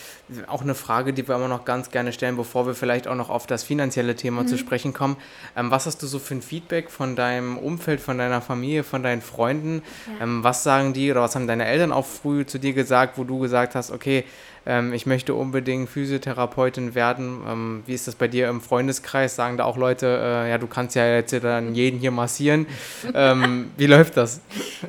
Auch 0.46 0.62
eine 0.62 0.74
Frage, 0.74 1.12
die 1.12 1.28
wir 1.28 1.34
immer 1.36 1.48
noch 1.48 1.64
ganz 1.66 1.90
gerne 1.90 2.12
stellen, 2.12 2.36
bevor 2.36 2.66
wir 2.66 2.74
vielleicht 2.74 3.07
auch 3.07 3.14
noch 3.14 3.28
auf 3.28 3.46
das 3.46 3.62
finanzielle 3.62 4.16
Thema 4.16 4.42
Mhm. 4.42 4.48
zu 4.48 4.57
sprechen 4.59 4.92
kommen. 4.94 5.16
Ähm, 5.57 5.70
was 5.70 5.84
hast 5.86 6.02
du 6.02 6.07
so 6.07 6.18
für 6.18 6.34
ein 6.36 6.42
Feedback 6.42 6.90
von 6.90 7.16
deinem 7.16 7.59
Umfeld, 7.59 8.00
von 8.00 8.16
deiner 8.18 8.40
Familie, 8.40 8.82
von 8.82 9.02
deinen 9.02 9.20
Freunden? 9.22 9.82
Ja. 10.18 10.24
Ähm, 10.24 10.42
was 10.42 10.62
sagen 10.62 10.94
die 10.94 11.11
oder 11.11 11.20
was 11.22 11.34
haben 11.34 11.46
deine 11.46 11.66
Eltern 11.66 11.92
auch 11.92 12.07
früh 12.07 12.46
zu 12.46 12.59
dir 12.59 12.72
gesagt, 12.72 13.18
wo 13.18 13.24
du 13.24 13.38
gesagt 13.40 13.74
hast, 13.74 13.90
okay, 13.90 14.24
ähm, 14.66 14.92
ich 14.92 15.06
möchte 15.06 15.34
unbedingt 15.34 15.88
Physiotherapeutin 15.88 16.94
werden? 16.94 17.40
Ähm, 17.46 17.82
wie 17.86 17.94
ist 17.94 18.06
das 18.06 18.14
bei 18.14 18.28
dir 18.28 18.48
im 18.48 18.60
Freundeskreis? 18.60 19.36
Sagen 19.36 19.56
da 19.56 19.64
auch 19.64 19.76
Leute, 19.76 20.06
äh, 20.06 20.50
ja, 20.50 20.58
du 20.58 20.66
kannst 20.66 20.96
ja 20.96 21.06
jetzt 21.06 21.32
dann 21.32 21.74
jeden 21.74 21.98
hier 21.98 22.10
massieren. 22.10 22.66
ähm, 23.14 23.70
wie 23.76 23.86
läuft 23.86 24.16
das? 24.16 24.40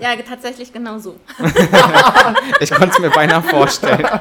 Ja, 0.02 0.16
tatsächlich 0.28 0.74
genau 0.74 1.00
so. 1.00 1.16
Ich 2.60 2.72
konnte 2.72 2.90
es 2.90 3.00
mir 3.00 3.10
beinahe 3.10 3.42
vorstellen. 3.42 4.08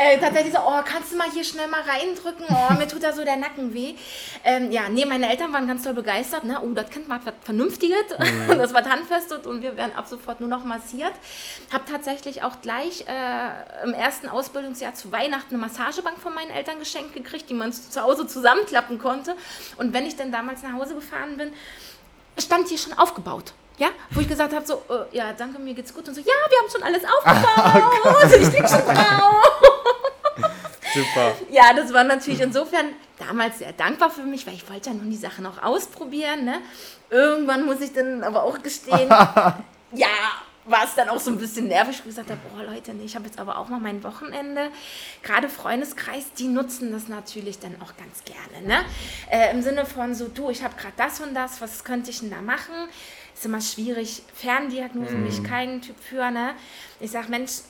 Äh, 0.00 0.16
tatsächlich 0.18 0.52
so, 0.52 0.60
oh, 0.60 0.80
kannst 0.84 1.10
du 1.10 1.16
mal 1.16 1.28
hier 1.28 1.42
schnell 1.42 1.66
mal 1.66 1.80
reindrücken? 1.80 2.46
Oh, 2.48 2.72
mir 2.74 2.86
tut 2.86 3.02
da 3.02 3.12
so 3.12 3.24
der 3.24 3.34
Nacken 3.34 3.74
weh. 3.74 3.96
Ähm, 4.44 4.70
ja, 4.70 4.82
nee, 4.88 5.04
meine 5.04 5.28
Eltern 5.28 5.52
waren 5.52 5.66
ganz 5.66 5.82
toll 5.82 5.94
begeistert. 5.94 6.44
Ne? 6.44 6.60
Oh, 6.62 6.72
das 6.72 6.88
Kind 6.90 7.08
war 7.08 7.18
was 7.24 7.34
Vernünftiges. 7.42 8.04
Das 8.46 8.72
war 8.72 8.84
handfestet 8.88 9.44
und 9.44 9.60
wir 9.60 9.76
werden 9.76 9.90
ab 9.96 10.06
sofort 10.06 10.38
nur 10.38 10.48
noch 10.48 10.64
massiert. 10.64 11.12
Hab 11.72 11.86
tatsächlich 11.86 12.44
auch 12.44 12.60
gleich 12.62 13.06
äh, 13.08 13.84
im 13.84 13.92
ersten 13.92 14.28
Ausbildungsjahr 14.58 14.94
zu 14.94 15.12
Weihnachten 15.12 15.54
eine 15.54 15.58
Massagebank 15.58 16.18
von 16.18 16.34
meinen 16.34 16.50
Eltern 16.50 16.80
geschenkt 16.80 17.14
gekriegt, 17.14 17.48
die 17.48 17.54
man 17.54 17.72
zu 17.72 18.02
Hause 18.02 18.26
zusammenklappen 18.26 18.98
konnte. 18.98 19.36
Und 19.76 19.92
wenn 19.92 20.04
ich 20.04 20.16
dann 20.16 20.32
damals 20.32 20.62
nach 20.62 20.72
Hause 20.72 20.94
gefahren 20.96 21.36
bin, 21.36 21.52
stand 22.36 22.68
hier 22.68 22.78
schon 22.78 22.92
aufgebaut. 22.94 23.52
Ja, 23.78 23.88
wo 24.10 24.20
ich 24.20 24.28
gesagt 24.28 24.52
habe, 24.52 24.66
so, 24.66 24.82
äh, 24.90 25.16
ja, 25.16 25.32
danke, 25.32 25.60
mir 25.60 25.74
geht's 25.74 25.94
gut. 25.94 26.08
Und 26.08 26.14
so, 26.14 26.20
ja, 26.20 26.26
wir 26.26 26.58
haben 26.58 26.70
schon 26.70 26.82
alles 26.82 27.02
aufgebaut. 27.04 28.32
ich 28.32 28.52
lieg 28.52 28.68
schon 28.68 28.84
drauf. 28.94 29.44
Super. 30.92 31.32
Ja, 31.50 31.72
das 31.74 31.92
war 31.92 32.02
natürlich 32.02 32.40
insofern 32.40 32.86
damals 33.18 33.58
sehr 33.58 33.72
dankbar 33.72 34.10
für 34.10 34.22
mich, 34.22 34.44
weil 34.46 34.54
ich 34.54 34.68
wollte 34.68 34.90
ja 34.90 34.96
nun 34.96 35.10
die 35.10 35.16
Sachen 35.16 35.46
auch 35.46 35.62
ausprobieren. 35.62 36.44
Ne? 36.44 36.60
Irgendwann 37.10 37.64
muss 37.64 37.80
ich 37.80 37.92
dann 37.92 38.24
aber 38.24 38.42
auch 38.42 38.60
gestehen, 38.60 39.08
ja, 39.92 40.08
war 40.68 40.84
es 40.84 40.94
dann 40.94 41.08
auch 41.08 41.18
so 41.18 41.30
ein 41.30 41.38
bisschen 41.38 41.68
nervig, 41.68 41.96
wo 41.96 42.00
ich 42.00 42.16
gesagt 42.16 42.30
habe, 42.30 42.40
boah 42.52 42.62
Leute, 42.64 42.92
nee, 42.94 43.04
ich 43.04 43.14
habe 43.14 43.26
jetzt 43.26 43.38
aber 43.38 43.58
auch 43.58 43.68
mal 43.68 43.80
mein 43.80 44.02
Wochenende. 44.04 44.70
Gerade 45.22 45.48
Freundeskreis, 45.48 46.32
die 46.38 46.48
nutzen 46.48 46.92
das 46.92 47.08
natürlich 47.08 47.58
dann 47.58 47.74
auch 47.80 47.92
ganz 47.96 48.24
gerne. 48.24 48.66
Ne? 48.66 48.84
Äh, 49.30 49.52
Im 49.52 49.62
Sinne 49.62 49.86
von 49.86 50.14
so, 50.14 50.28
du, 50.28 50.50
ich 50.50 50.62
habe 50.62 50.74
gerade 50.76 50.94
das 50.96 51.20
und 51.20 51.34
das, 51.34 51.60
was 51.60 51.84
könnte 51.84 52.10
ich 52.10 52.20
denn 52.20 52.30
da 52.30 52.40
machen? 52.40 52.74
Ist 53.34 53.46
immer 53.46 53.60
schwierig. 53.60 54.22
Ferndiagnose 54.34 55.14
bin 55.14 55.26
ich 55.26 55.42
kein 55.44 55.80
Typ 55.80 55.96
für. 56.00 56.30
Ne? 56.30 56.54
Ich 57.00 57.12
sage, 57.12 57.28
Mensch, 57.28 57.60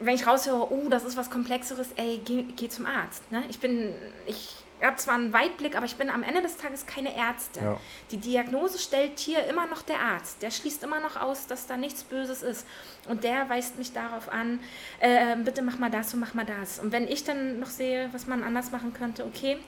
wenn 0.00 0.14
ich 0.14 0.26
raushöre, 0.26 0.70
oh, 0.70 0.88
das 0.88 1.04
ist 1.04 1.16
was 1.16 1.30
Komplexeres, 1.30 1.88
ey, 1.96 2.20
geh, 2.24 2.44
geh 2.56 2.68
zum 2.68 2.86
Arzt. 2.86 3.30
Ne? 3.32 3.42
Ich 3.48 3.58
bin, 3.58 3.94
ich 4.26 4.57
habe 4.86 4.96
zwar 4.96 5.14
einen 5.14 5.32
Weitblick, 5.32 5.76
aber 5.76 5.86
ich 5.86 5.96
bin 5.96 6.10
am 6.10 6.22
Ende 6.22 6.42
des 6.42 6.56
Tages 6.56 6.86
keine 6.86 7.14
Ärztin. 7.14 7.64
Ja. 7.64 7.80
Die 8.10 8.16
Diagnose 8.16 8.78
stellt 8.78 9.18
hier 9.18 9.44
immer 9.46 9.66
noch 9.66 9.82
der 9.82 10.00
Arzt. 10.00 10.42
Der 10.42 10.50
schließt 10.50 10.82
immer 10.84 11.00
noch 11.00 11.16
aus, 11.20 11.46
dass 11.46 11.66
da 11.66 11.76
nichts 11.76 12.04
Böses 12.04 12.42
ist. 12.42 12.66
Und 13.08 13.24
der 13.24 13.48
weist 13.48 13.78
mich 13.78 13.92
darauf 13.92 14.28
an, 14.28 14.60
äh, 15.00 15.36
bitte 15.36 15.62
mach 15.62 15.78
mal 15.78 15.90
das 15.90 16.14
und 16.14 16.20
mach 16.20 16.34
mal 16.34 16.46
das. 16.46 16.78
Und 16.78 16.92
wenn 16.92 17.08
ich 17.08 17.24
dann 17.24 17.58
noch 17.58 17.70
sehe, 17.70 18.08
was 18.12 18.26
man 18.26 18.42
anders 18.42 18.70
machen 18.70 18.92
könnte, 18.92 19.24
okay, 19.24 19.58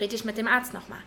rede 0.00 0.14
ich 0.14 0.24
mit 0.24 0.36
dem 0.36 0.48
Arzt 0.48 0.74
nochmal. 0.74 0.98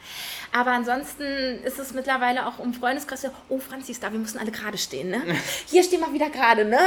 Aber 0.52 0.72
ansonsten 0.72 1.24
ist 1.64 1.80
es 1.80 1.94
mittlerweile 1.94 2.48
auch 2.48 2.60
um 2.60 2.74
Freundeskreis, 2.74 3.24
so, 3.24 3.30
oh 3.50 3.60
Franzi 3.60 3.92
ist 3.92 4.04
da, 4.04 4.12
wir 4.12 4.20
müssen 4.20 4.40
alle 4.40 4.52
gerade 4.52 4.78
stehen, 4.78 5.10
ne? 5.10 5.22
Hier 5.66 5.84
stehen 5.84 6.00
wir 6.00 6.14
wieder 6.14 6.30
gerade, 6.30 6.66
ne? 6.66 6.80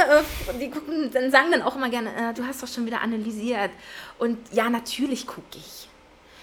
Und 0.51 0.59
die 0.59 0.69
gucken, 0.69 1.11
dann 1.11 1.31
sagen 1.31 1.51
dann 1.51 1.61
auch 1.61 1.75
immer 1.75 1.89
gerne, 1.89 2.09
äh, 2.09 2.33
du 2.33 2.45
hast 2.45 2.63
doch 2.63 2.67
schon 2.67 2.85
wieder 2.85 3.01
analysiert. 3.01 3.71
Und 4.17 4.37
ja, 4.51 4.69
natürlich 4.69 5.27
gucke 5.27 5.57
ich. 5.57 5.90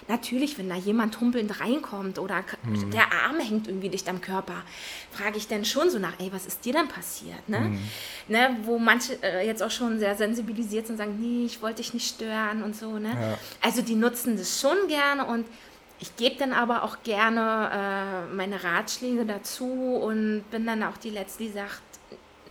Natürlich, 0.09 0.57
wenn 0.57 0.71
da 0.71 0.75
jemand 0.75 1.21
humpelnd 1.21 1.61
reinkommt 1.61 2.19
oder 2.19 2.43
mhm. 2.63 2.91
der 2.91 3.13
Arm 3.13 3.41
hängt 3.41 3.69
irgendwie 3.69 3.91
dicht 3.91 4.09
am 4.09 4.23
Körper, 4.23 4.63
frage 5.13 5.37
ich 5.37 5.49
dann 5.49 5.67
schon 5.67 5.91
so 5.91 5.99
nach, 5.99 6.15
ey, 6.19 6.33
was 6.33 6.47
ist 6.47 6.65
dir 6.65 6.73
denn 6.73 6.89
passiert? 6.89 7.47
Ne? 7.47 7.61
Mhm. 7.61 7.79
ne 8.29 8.57
wo 8.65 8.79
manche 8.79 9.23
äh, 9.23 9.47
jetzt 9.47 9.63
auch 9.63 9.71
schon 9.71 9.99
sehr 9.99 10.17
sensibilisiert 10.17 10.87
sind 10.87 10.95
und 10.95 10.99
sagen, 10.99 11.19
nee, 11.21 11.45
ich 11.45 11.61
wollte 11.61 11.83
dich 11.83 11.93
nicht 11.93 12.09
stören 12.15 12.63
und 12.63 12.75
so. 12.75 12.99
Ne? 12.99 13.11
Ja. 13.11 13.39
Also 13.61 13.83
die 13.83 13.97
nutzen 13.97 14.39
das 14.39 14.61
schon 14.61 14.89
gerne 14.89 15.27
und 15.27 15.45
ich 16.01 16.17
gebe 16.17 16.37
dann 16.37 16.53
aber 16.53 16.85
auch 16.85 17.03
gerne 17.03 17.71
äh, 18.31 18.35
meine 18.35 18.63
Ratschläge 18.63 19.27
dazu 19.27 19.67
und 19.67 20.45
bin 20.51 20.65
dann 20.65 20.83
auch 20.85 20.97
die 20.97 21.11
Letzte, 21.11 21.45
die 21.45 21.51
sagt, 21.51 21.83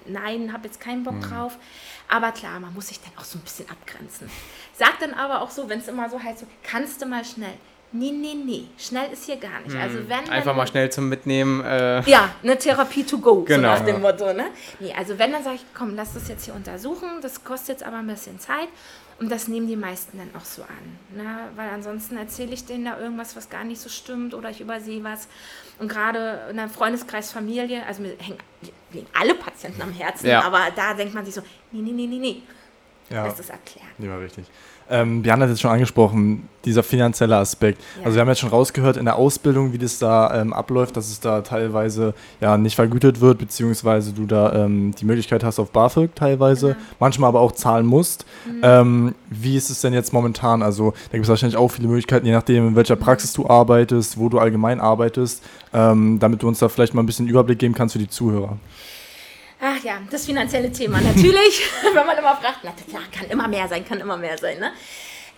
nein, 0.09 0.53
habe 0.53 0.67
jetzt 0.67 0.79
keinen 0.79 1.03
Bock 1.03 1.15
mhm. 1.15 1.21
drauf. 1.21 1.57
Aber 2.07 2.31
klar, 2.31 2.59
man 2.59 2.73
muss 2.73 2.87
sich 2.87 2.99
dann 2.99 3.11
auch 3.17 3.23
so 3.23 3.37
ein 3.37 3.41
bisschen 3.41 3.69
abgrenzen. 3.69 4.29
Sagt 4.73 5.01
dann 5.01 5.13
aber 5.13 5.41
auch 5.41 5.49
so, 5.49 5.69
wenn 5.69 5.79
es 5.79 5.87
immer 5.87 6.09
so 6.09 6.21
heißt, 6.21 6.39
so, 6.39 6.47
kannst 6.63 7.01
du 7.01 7.05
mal 7.05 7.25
schnell. 7.25 7.57
Nee, 7.93 8.11
nee, 8.11 8.33
nee, 8.33 8.65
schnell 8.77 9.13
ist 9.13 9.25
hier 9.25 9.38
gar 9.38 9.61
nicht. 9.61 9.73
Mhm. 9.73 9.81
Also 9.81 9.97
wenn 10.09 10.29
Einfach 10.29 10.55
mal 10.55 10.67
schnell 10.67 10.89
zum 10.91 11.07
Mitnehmen. 11.07 11.63
Äh 11.63 12.01
ja, 12.01 12.29
eine 12.43 12.57
Therapie 12.57 13.05
to 13.05 13.17
go, 13.17 13.43
genau. 13.43 13.55
so 13.55 13.61
nach 13.61 13.85
dem 13.85 14.01
Motto. 14.01 14.33
Ne? 14.33 14.47
Nee, 14.79 14.93
also 14.93 15.17
wenn, 15.17 15.31
dann 15.31 15.43
sage 15.43 15.55
ich, 15.55 15.65
komm, 15.73 15.95
lass 15.95 16.13
das 16.13 16.27
jetzt 16.27 16.45
hier 16.45 16.53
untersuchen. 16.53 17.21
Das 17.21 17.45
kostet 17.45 17.69
jetzt 17.69 17.83
aber 17.83 17.97
ein 17.97 18.07
bisschen 18.07 18.39
Zeit. 18.39 18.67
Und 19.19 19.31
das 19.31 19.47
nehmen 19.47 19.67
die 19.67 19.75
meisten 19.75 20.17
dann 20.19 20.29
auch 20.39 20.45
so 20.45 20.61
an. 20.63 21.17
Ne? 21.17 21.47
Weil 21.55 21.69
ansonsten 21.69 22.17
erzähle 22.17 22.53
ich 22.53 22.65
denen 22.65 22.85
da 22.85 22.99
irgendwas, 22.99 23.35
was 23.35 23.49
gar 23.49 23.63
nicht 23.63 23.81
so 23.81 23.89
stimmt 23.89 24.35
oder 24.35 24.49
ich 24.49 24.61
übersehe 24.61 25.03
was. 25.03 25.27
Und 25.79 25.88
gerade 25.88 26.41
in 26.51 26.59
einem 26.59 26.69
Freundeskreis, 26.69 27.31
Familie, 27.31 27.83
also 27.88 28.01
mir 28.03 28.15
hängen, 28.19 28.38
liegen 28.91 29.07
alle 29.19 29.33
Patienten 29.33 29.81
am 29.81 29.91
Herzen, 29.91 30.27
ja. 30.27 30.43
aber 30.43 30.67
da 30.75 30.93
denkt 30.93 31.15
man 31.15 31.25
sich 31.25 31.33
so, 31.33 31.41
nee, 31.71 31.81
nee, 31.81 31.93
nee, 31.93 32.05
nee, 32.05 32.19
nee. 32.19 32.41
Ja. 33.09 33.25
Lass 33.25 33.38
das 33.38 33.49
erklären. 33.49 33.88
Ja, 33.99 34.17
richtig. 34.17 34.45
Ähm, 34.89 35.21
Björn 35.21 35.41
hat 35.41 35.49
jetzt 35.49 35.61
schon 35.61 35.71
angesprochen, 35.71 36.47
dieser 36.65 36.83
finanzielle 36.83 37.38
Aspekt. 37.38 37.81
Ja. 37.97 38.05
Also 38.05 38.15
wir 38.15 38.21
haben 38.21 38.27
jetzt 38.27 38.39
schon 38.39 38.49
rausgehört 38.49 38.97
in 38.97 39.05
der 39.05 39.15
Ausbildung, 39.15 39.73
wie 39.73 39.77
das 39.77 39.99
da 39.99 40.41
ähm, 40.41 40.53
abläuft, 40.53 40.97
dass 40.97 41.09
es 41.09 41.19
da 41.19 41.41
teilweise 41.41 42.13
ja 42.41 42.57
nicht 42.57 42.75
vergütet 42.75 43.21
wird, 43.21 43.38
beziehungsweise 43.38 44.11
du 44.13 44.25
da 44.25 44.53
ähm, 44.53 44.93
die 44.93 45.05
Möglichkeit 45.05 45.43
hast 45.43 45.59
auf 45.59 45.71
BAföG 45.71 46.13
teilweise, 46.15 46.67
genau. 46.69 46.79
manchmal 46.99 47.29
aber 47.29 47.39
auch 47.39 47.53
zahlen 47.53 47.85
musst. 47.85 48.25
Mhm. 48.45 48.59
Ähm, 48.63 49.15
wie 49.29 49.55
ist 49.55 49.69
es 49.69 49.81
denn 49.81 49.93
jetzt 49.93 50.13
momentan? 50.13 50.61
Also 50.61 50.91
da 50.91 51.13
gibt 51.13 51.23
es 51.23 51.29
wahrscheinlich 51.29 51.57
auch 51.57 51.69
viele 51.69 51.88
Möglichkeiten, 51.88 52.25
je 52.25 52.33
nachdem, 52.33 52.69
in 52.69 52.75
welcher 52.75 52.95
mhm. 52.95 53.01
Praxis 53.01 53.33
du 53.33 53.47
arbeitest, 53.47 54.17
wo 54.17 54.29
du 54.29 54.39
allgemein 54.39 54.79
arbeitest, 54.79 55.43
ähm, 55.73 56.19
damit 56.19 56.43
du 56.43 56.47
uns 56.47 56.59
da 56.59 56.69
vielleicht 56.69 56.93
mal 56.93 57.01
ein 57.01 57.07
bisschen 57.07 57.27
Überblick 57.27 57.59
geben 57.59 57.73
kannst 57.73 57.93
für 57.93 57.99
die 57.99 58.09
Zuhörer. 58.09 58.57
Ach 59.59 59.83
ja, 59.83 60.01
das 60.09 60.25
finanzielle 60.25 60.71
Thema 60.71 61.01
natürlich, 61.01 61.61
wenn 61.93 62.05
man 62.05 62.17
immer 62.17 62.35
fragt, 62.35 62.59
na 62.63 62.71
klar, 62.71 63.03
kann 63.11 63.29
immer 63.29 63.47
mehr 63.47 63.67
sein, 63.67 63.85
kann 63.85 63.99
immer 63.99 64.17
mehr 64.17 64.37
sein. 64.37 64.59
Ne? 64.59 64.71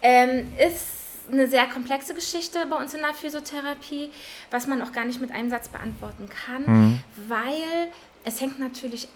Ähm, 0.01 0.53
ist 0.57 0.99
eine 1.32 1.47
sehr 1.47 1.67
komplexe 1.67 2.13
Geschichte 2.13 2.65
bei 2.70 2.76
uns 2.76 2.93
in 2.93 3.01
der 3.01 3.13
Physiotherapie, 3.13 4.09
was 4.51 4.67
man 4.67 4.82
auch 4.82 4.91
gar 4.91 5.05
nicht 5.05 5.22
mit 5.22 5.32
einem 5.32 5.49
Satz 5.49 5.70
beantworten 5.70 6.28
kann, 6.28 6.63
mhm. 6.65 6.99
weil 7.28 7.91
es 8.26 8.41
hängt 8.41 8.59
natürlich 8.59 9.07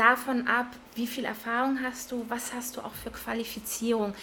davon 0.00 0.48
ab, 0.48 0.66
wie 0.94 1.06
viel 1.06 1.24
Erfahrung 1.24 1.78
hast 1.82 2.10
du, 2.10 2.24
was 2.28 2.54
hast 2.54 2.76
du 2.76 2.80
auch 2.80 2.92
für 2.92 3.10
Qualifizierung. 3.10 4.14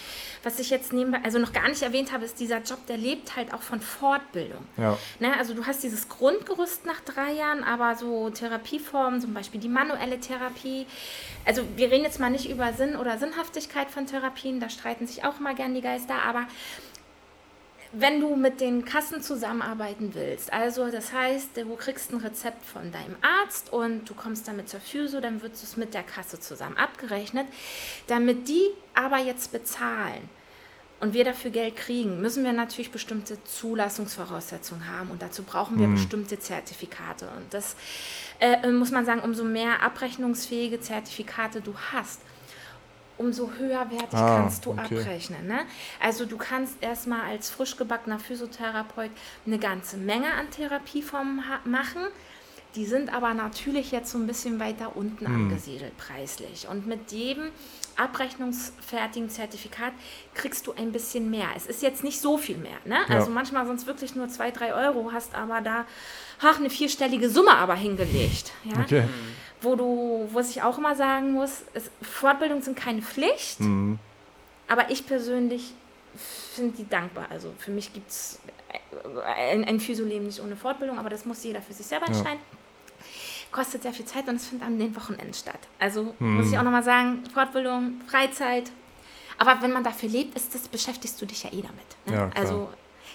Was 0.42 0.58
ich 0.58 0.70
jetzt 0.70 0.92
nebenbei, 0.92 1.20
also 1.22 1.38
noch 1.38 1.52
gar 1.52 1.68
nicht 1.68 1.82
erwähnt 1.82 2.12
habe, 2.12 2.24
ist 2.24 2.40
dieser 2.40 2.58
Job, 2.58 2.84
der 2.88 2.96
lebt 2.96 3.36
halt 3.36 3.54
auch 3.54 3.62
von 3.62 3.80
Fortbildung. 3.80 4.66
Ja. 4.76 4.98
Ne, 5.20 5.36
also 5.38 5.54
du 5.54 5.64
hast 5.66 5.84
dieses 5.84 6.08
Grundgerüst 6.08 6.84
nach 6.84 7.00
drei 7.00 7.32
Jahren, 7.32 7.62
aber 7.62 7.94
so 7.94 8.28
Therapieformen, 8.30 9.20
zum 9.20 9.34
Beispiel 9.34 9.60
die 9.60 9.68
manuelle 9.68 10.18
Therapie. 10.18 10.86
Also 11.44 11.62
wir 11.76 11.90
reden 11.90 12.04
jetzt 12.04 12.18
mal 12.18 12.30
nicht 12.30 12.50
über 12.50 12.72
Sinn 12.72 12.96
oder 12.96 13.16
Sinnhaftigkeit 13.18 13.90
von 13.90 14.06
Therapien, 14.06 14.58
da 14.58 14.68
streiten 14.68 15.06
sich 15.06 15.24
auch 15.24 15.38
mal 15.38 15.54
gern 15.54 15.74
die 15.74 15.80
Geister, 15.80 16.22
aber 16.26 16.46
wenn 17.92 18.20
du 18.20 18.36
mit 18.36 18.60
den 18.60 18.84
Kassen 18.84 19.22
zusammenarbeiten 19.22 20.14
willst, 20.14 20.52
also 20.52 20.90
das 20.90 21.12
heißt, 21.12 21.56
du 21.56 21.74
kriegst 21.76 22.12
ein 22.12 22.18
Rezept 22.18 22.64
von 22.64 22.92
deinem 22.92 23.16
Arzt 23.22 23.72
und 23.72 24.08
du 24.08 24.14
kommst 24.14 24.46
damit 24.46 24.68
zur 24.68 24.80
Physio, 24.80 25.20
dann 25.20 25.40
wird 25.40 25.54
es 25.54 25.76
mit 25.76 25.94
der 25.94 26.02
Kasse 26.02 26.38
zusammen 26.38 26.76
abgerechnet. 26.76 27.46
Damit 28.06 28.48
die 28.48 28.68
aber 28.94 29.18
jetzt 29.18 29.52
bezahlen 29.52 30.28
und 31.00 31.14
wir 31.14 31.24
dafür 31.24 31.50
Geld 31.50 31.76
kriegen, 31.76 32.20
müssen 32.20 32.44
wir 32.44 32.52
natürlich 32.52 32.90
bestimmte 32.90 33.42
Zulassungsvoraussetzungen 33.44 34.88
haben 34.88 35.10
und 35.10 35.22
dazu 35.22 35.42
brauchen 35.42 35.78
wir 35.78 35.86
mhm. 35.86 35.94
bestimmte 35.94 36.38
Zertifikate. 36.38 37.28
Und 37.36 37.54
das 37.54 37.76
äh, 38.40 38.70
muss 38.70 38.90
man 38.90 39.06
sagen, 39.06 39.20
umso 39.20 39.44
mehr 39.44 39.82
abrechnungsfähige 39.82 40.80
Zertifikate 40.80 41.62
du 41.62 41.74
hast, 41.92 42.20
umso 43.18 43.50
höherwertig 43.58 44.18
ah, 44.18 44.38
kannst 44.38 44.64
du 44.64 44.70
okay. 44.70 45.00
abrechnen. 45.00 45.46
Ne? 45.46 45.60
Also 46.00 46.24
du 46.24 46.36
kannst 46.36 46.76
erstmal 46.80 47.22
als 47.22 47.50
frisch 47.50 47.76
gebackener 47.76 48.18
Physiotherapeut 48.18 49.10
eine 49.46 49.58
ganze 49.58 49.96
Menge 49.96 50.32
an 50.32 50.50
Therapieformen 50.50 51.42
machen. 51.64 52.02
Die 52.74 52.84
sind 52.84 53.12
aber 53.12 53.34
natürlich 53.34 53.92
jetzt 53.92 54.12
so 54.12 54.18
ein 54.18 54.26
bisschen 54.26 54.60
weiter 54.60 54.96
unten 54.96 55.26
hm. 55.26 55.34
angesiedelt 55.34 55.96
preislich. 55.96 56.68
Und 56.68 56.86
mit 56.86 57.10
jedem 57.10 57.50
abrechnungsfertigen 57.96 59.30
Zertifikat 59.30 59.92
kriegst 60.34 60.66
du 60.66 60.72
ein 60.72 60.92
bisschen 60.92 61.30
mehr. 61.30 61.48
Es 61.56 61.66
ist 61.66 61.82
jetzt 61.82 62.04
nicht 62.04 62.20
so 62.20 62.38
viel 62.38 62.58
mehr. 62.58 62.76
Ne? 62.84 62.98
Ja. 63.08 63.16
Also 63.16 63.30
manchmal 63.30 63.66
sonst 63.66 63.86
wirklich 63.86 64.14
nur 64.14 64.28
zwei, 64.28 64.50
drei 64.50 64.72
Euro, 64.74 65.10
hast 65.12 65.34
aber 65.34 65.60
da 65.60 65.86
ach, 66.40 66.58
eine 66.58 66.70
vierstellige 66.70 67.28
Summe 67.28 67.56
aber 67.56 67.74
hingelegt. 67.74 68.52
Ja? 68.64 68.80
Okay. 68.82 69.04
Wo 69.60 69.74
du, 69.74 70.28
wo 70.32 70.40
ich 70.40 70.62
auch 70.62 70.78
immer 70.78 70.94
sagen 70.94 71.32
muss, 71.32 71.62
es, 71.74 71.90
Fortbildungen 72.02 72.62
sind 72.62 72.76
keine 72.76 73.02
Pflicht, 73.02 73.60
mhm. 73.60 73.98
aber 74.68 74.90
ich 74.90 75.06
persönlich 75.06 75.72
finde 76.54 76.76
die 76.76 76.88
dankbar. 76.88 77.26
Also 77.30 77.52
für 77.58 77.70
mich 77.70 77.92
gibt 77.92 78.08
es 78.10 78.38
ein, 79.50 79.64
ein 79.64 79.80
Physioleben 79.80 80.26
nicht 80.26 80.40
ohne 80.40 80.56
Fortbildung, 80.56 80.98
aber 80.98 81.10
das 81.10 81.24
muss 81.24 81.42
jeder 81.42 81.60
für 81.60 81.72
sich 81.72 81.86
selber 81.86 82.06
entscheiden. 82.06 82.40
Ja 82.52 82.58
kostet 83.50 83.82
sehr 83.82 83.92
viel 83.92 84.04
Zeit 84.04 84.28
und 84.28 84.36
es 84.36 84.46
findet 84.46 84.66
an 84.66 84.78
den 84.78 84.94
Wochenenden 84.94 85.34
statt. 85.34 85.60
Also 85.78 86.14
hm. 86.18 86.36
muss 86.36 86.50
ich 86.50 86.58
auch 86.58 86.62
nochmal 86.62 86.82
sagen, 86.82 87.24
Fortbildung, 87.32 88.00
Freizeit. 88.08 88.70
Aber 89.38 89.62
wenn 89.62 89.72
man 89.72 89.84
dafür 89.84 90.08
lebt, 90.08 90.36
ist 90.36 90.54
das, 90.54 90.68
beschäftigst 90.68 91.20
du 91.22 91.26
dich 91.26 91.44
ja 91.44 91.50
eh 91.50 91.62
damit. 91.62 91.96
Ne? 92.06 92.14
Ja, 92.14 92.30
also 92.34 92.68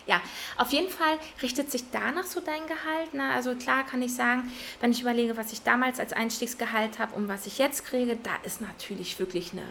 ja, 0.05 0.21
auf 0.57 0.71
jeden 0.71 0.89
Fall 0.89 1.17
richtet 1.41 1.71
sich 1.71 1.83
danach 1.91 2.25
so 2.25 2.39
dein 2.39 2.65
Gehalt. 2.67 3.13
Ne? 3.13 3.31
Also 3.31 3.55
klar 3.55 3.85
kann 3.85 4.01
ich 4.01 4.13
sagen, 4.13 4.51
wenn 4.81 4.91
ich 4.91 5.01
überlege, 5.01 5.37
was 5.37 5.53
ich 5.53 5.63
damals 5.63 5.99
als 5.99 6.13
Einstiegsgehalt 6.13 6.99
habe 6.99 7.15
und 7.15 7.27
was 7.27 7.45
ich 7.45 7.57
jetzt 7.57 7.85
kriege, 7.85 8.17
da 8.21 8.35
ist 8.43 8.61
natürlich 8.61 9.17
wirklich 9.19 9.53
eine 9.53 9.63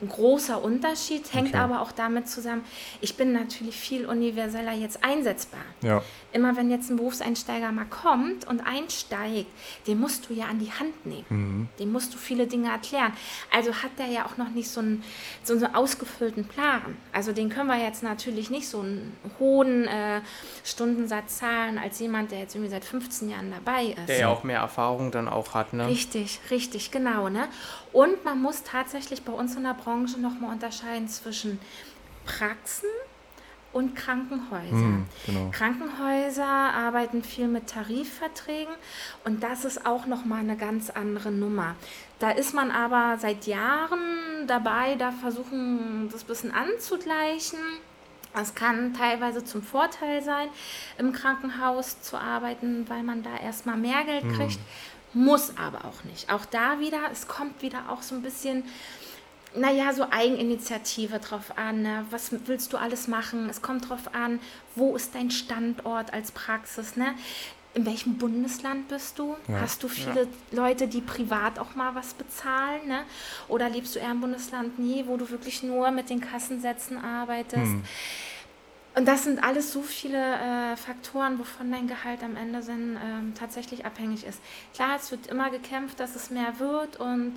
ein 0.00 0.08
großer 0.08 0.62
Unterschied, 0.62 1.32
hängt 1.32 1.50
okay. 1.50 1.58
aber 1.58 1.80
auch 1.80 1.92
damit 1.92 2.28
zusammen, 2.28 2.64
ich 3.00 3.16
bin 3.16 3.32
natürlich 3.32 3.76
viel 3.76 4.06
universeller 4.06 4.72
jetzt 4.72 5.02
einsetzbar. 5.02 5.60
Ja. 5.82 6.02
Immer 6.32 6.56
wenn 6.56 6.70
jetzt 6.70 6.90
ein 6.90 6.96
Berufseinsteiger 6.96 7.72
mal 7.72 7.86
kommt 7.86 8.46
und 8.46 8.60
einsteigt, 8.60 9.48
den 9.86 9.98
musst 9.98 10.28
du 10.28 10.34
ja 10.34 10.46
an 10.46 10.58
die 10.58 10.70
Hand 10.70 11.06
nehmen. 11.06 11.24
Mhm. 11.28 11.68
Dem 11.78 11.92
musst 11.92 12.12
du 12.12 12.18
viele 12.18 12.46
Dinge 12.46 12.70
erklären. 12.70 13.12
Also 13.54 13.72
hat 13.72 13.98
der 13.98 14.06
ja 14.06 14.26
auch 14.26 14.36
noch 14.36 14.50
nicht 14.50 14.68
so 14.68 14.80
einen, 14.80 15.02
so 15.42 15.54
einen 15.54 15.74
ausgefüllten 15.74 16.44
Plan. 16.44 16.96
Also 17.12 17.32
den 17.32 17.48
können 17.48 17.68
wir 17.68 17.82
jetzt 17.82 18.02
natürlich 18.02 18.50
nicht 18.50 18.68
so 18.68 18.80
einen 18.80 19.16
hohen 19.38 19.88
äh, 19.88 20.20
Stundensatz 20.62 21.38
zahlen 21.38 21.78
als 21.78 21.98
jemand, 22.00 22.32
der 22.32 22.40
jetzt 22.40 22.54
irgendwie 22.54 22.70
seit 22.70 22.84
15 22.84 23.30
Jahren 23.30 23.50
dabei 23.50 23.86
ist. 23.86 24.08
Der 24.08 24.18
ja 24.18 24.28
auch 24.28 24.44
mehr 24.44 24.60
Erfahrung 24.60 25.10
dann 25.10 25.28
auch 25.28 25.54
hat, 25.54 25.72
ne? 25.72 25.86
Richtig, 25.88 26.40
richtig, 26.50 26.90
genau, 26.90 27.28
ne? 27.28 27.48
Und 27.96 28.26
man 28.26 28.42
muss 28.42 28.62
tatsächlich 28.62 29.22
bei 29.22 29.32
uns 29.32 29.56
in 29.56 29.62
der 29.62 29.72
Branche 29.72 30.20
nochmal 30.20 30.52
unterscheiden 30.52 31.08
zwischen 31.08 31.58
Praxen 32.26 32.90
und 33.72 33.96
Krankenhäuser. 33.96 34.74
Mm, 34.74 35.06
genau. 35.24 35.50
Krankenhäuser 35.50 36.44
arbeiten 36.44 37.22
viel 37.22 37.48
mit 37.48 37.68
Tarifverträgen 37.68 38.74
und 39.24 39.42
das 39.42 39.64
ist 39.64 39.86
auch 39.86 40.04
nochmal 40.04 40.40
eine 40.40 40.58
ganz 40.58 40.90
andere 40.90 41.30
Nummer. 41.30 41.74
Da 42.18 42.32
ist 42.32 42.52
man 42.52 42.70
aber 42.70 43.16
seit 43.18 43.46
Jahren 43.46 44.46
dabei, 44.46 44.96
da 44.96 45.10
versuchen, 45.10 46.10
das 46.12 46.24
ein 46.24 46.26
bisschen 46.26 46.52
anzugleichen. 46.52 47.58
Es 48.38 48.54
kann 48.54 48.92
teilweise 48.92 49.42
zum 49.42 49.62
Vorteil 49.62 50.22
sein, 50.22 50.48
im 50.98 51.14
Krankenhaus 51.14 52.02
zu 52.02 52.18
arbeiten, 52.18 52.84
weil 52.90 53.02
man 53.02 53.22
da 53.22 53.38
erstmal 53.42 53.78
mehr 53.78 54.04
Geld 54.04 54.24
mm. 54.24 54.32
kriegt. 54.34 54.60
Muss 55.16 55.56
aber 55.56 55.86
auch 55.86 56.04
nicht. 56.04 56.30
Auch 56.30 56.44
da 56.44 56.78
wieder, 56.78 57.00
es 57.10 57.26
kommt 57.26 57.62
wieder 57.62 57.90
auch 57.90 58.02
so 58.02 58.14
ein 58.14 58.22
bisschen 58.22 58.64
naja, 59.54 59.94
so 59.94 60.06
Eigeninitiative 60.10 61.18
drauf 61.18 61.56
an. 61.56 61.80
Ne? 61.80 62.04
Was 62.10 62.30
willst 62.46 62.74
du 62.74 62.76
alles 62.76 63.08
machen? 63.08 63.48
Es 63.48 63.62
kommt 63.62 63.88
drauf 63.88 64.14
an, 64.14 64.38
wo 64.74 64.94
ist 64.94 65.14
dein 65.14 65.30
Standort 65.30 66.12
als 66.12 66.30
Praxis? 66.30 66.96
Ne? 66.96 67.14
In 67.72 67.86
welchem 67.86 68.18
Bundesland 68.18 68.88
bist 68.88 69.18
du? 69.18 69.34
Ja. 69.48 69.62
Hast 69.62 69.82
du 69.82 69.88
viele 69.88 70.24
ja. 70.24 70.28
Leute, 70.52 70.88
die 70.88 71.00
privat 71.00 71.58
auch 71.58 71.74
mal 71.74 71.94
was 71.94 72.12
bezahlen? 72.12 72.86
Ne? 72.86 73.04
Oder 73.48 73.70
lebst 73.70 73.94
du 73.94 73.98
eher 73.98 74.10
im 74.10 74.20
Bundesland 74.20 74.78
nie, 74.78 75.04
wo 75.06 75.16
du 75.16 75.30
wirklich 75.30 75.62
nur 75.62 75.90
mit 75.90 76.10
den 76.10 76.20
Kassensätzen 76.20 77.02
arbeitest? 77.02 77.64
Hm. 77.64 77.84
Und 78.96 79.06
das 79.06 79.24
sind 79.24 79.44
alles 79.44 79.72
so 79.72 79.82
viele 79.82 80.16
äh, 80.16 80.76
Faktoren, 80.76 81.38
wovon 81.38 81.70
dein 81.70 81.86
Gehalt 81.86 82.22
am 82.22 82.34
Ende 82.34 82.60
dann 82.66 82.96
ähm, 83.04 83.34
tatsächlich 83.38 83.84
abhängig 83.84 84.24
ist. 84.24 84.40
Klar, 84.74 84.96
es 84.96 85.10
wird 85.10 85.26
immer 85.26 85.50
gekämpft, 85.50 86.00
dass 86.00 86.16
es 86.16 86.30
mehr 86.30 86.58
wird 86.58 86.96
und 86.98 87.34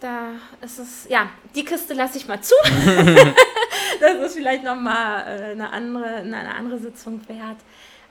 da 0.00 0.32
ist 0.60 0.78
es, 0.78 1.06
ja, 1.08 1.30
die 1.54 1.64
Kiste 1.64 1.94
lasse 1.94 2.18
ich 2.18 2.28
mal 2.28 2.42
zu. 2.42 2.54
das 4.00 4.14
ist 4.26 4.34
vielleicht 4.34 4.62
nochmal 4.62 5.22
äh, 5.26 5.52
eine, 5.52 5.72
andere, 5.72 6.16
eine 6.16 6.54
andere 6.54 6.78
Sitzung 6.78 7.26
wert. 7.28 7.56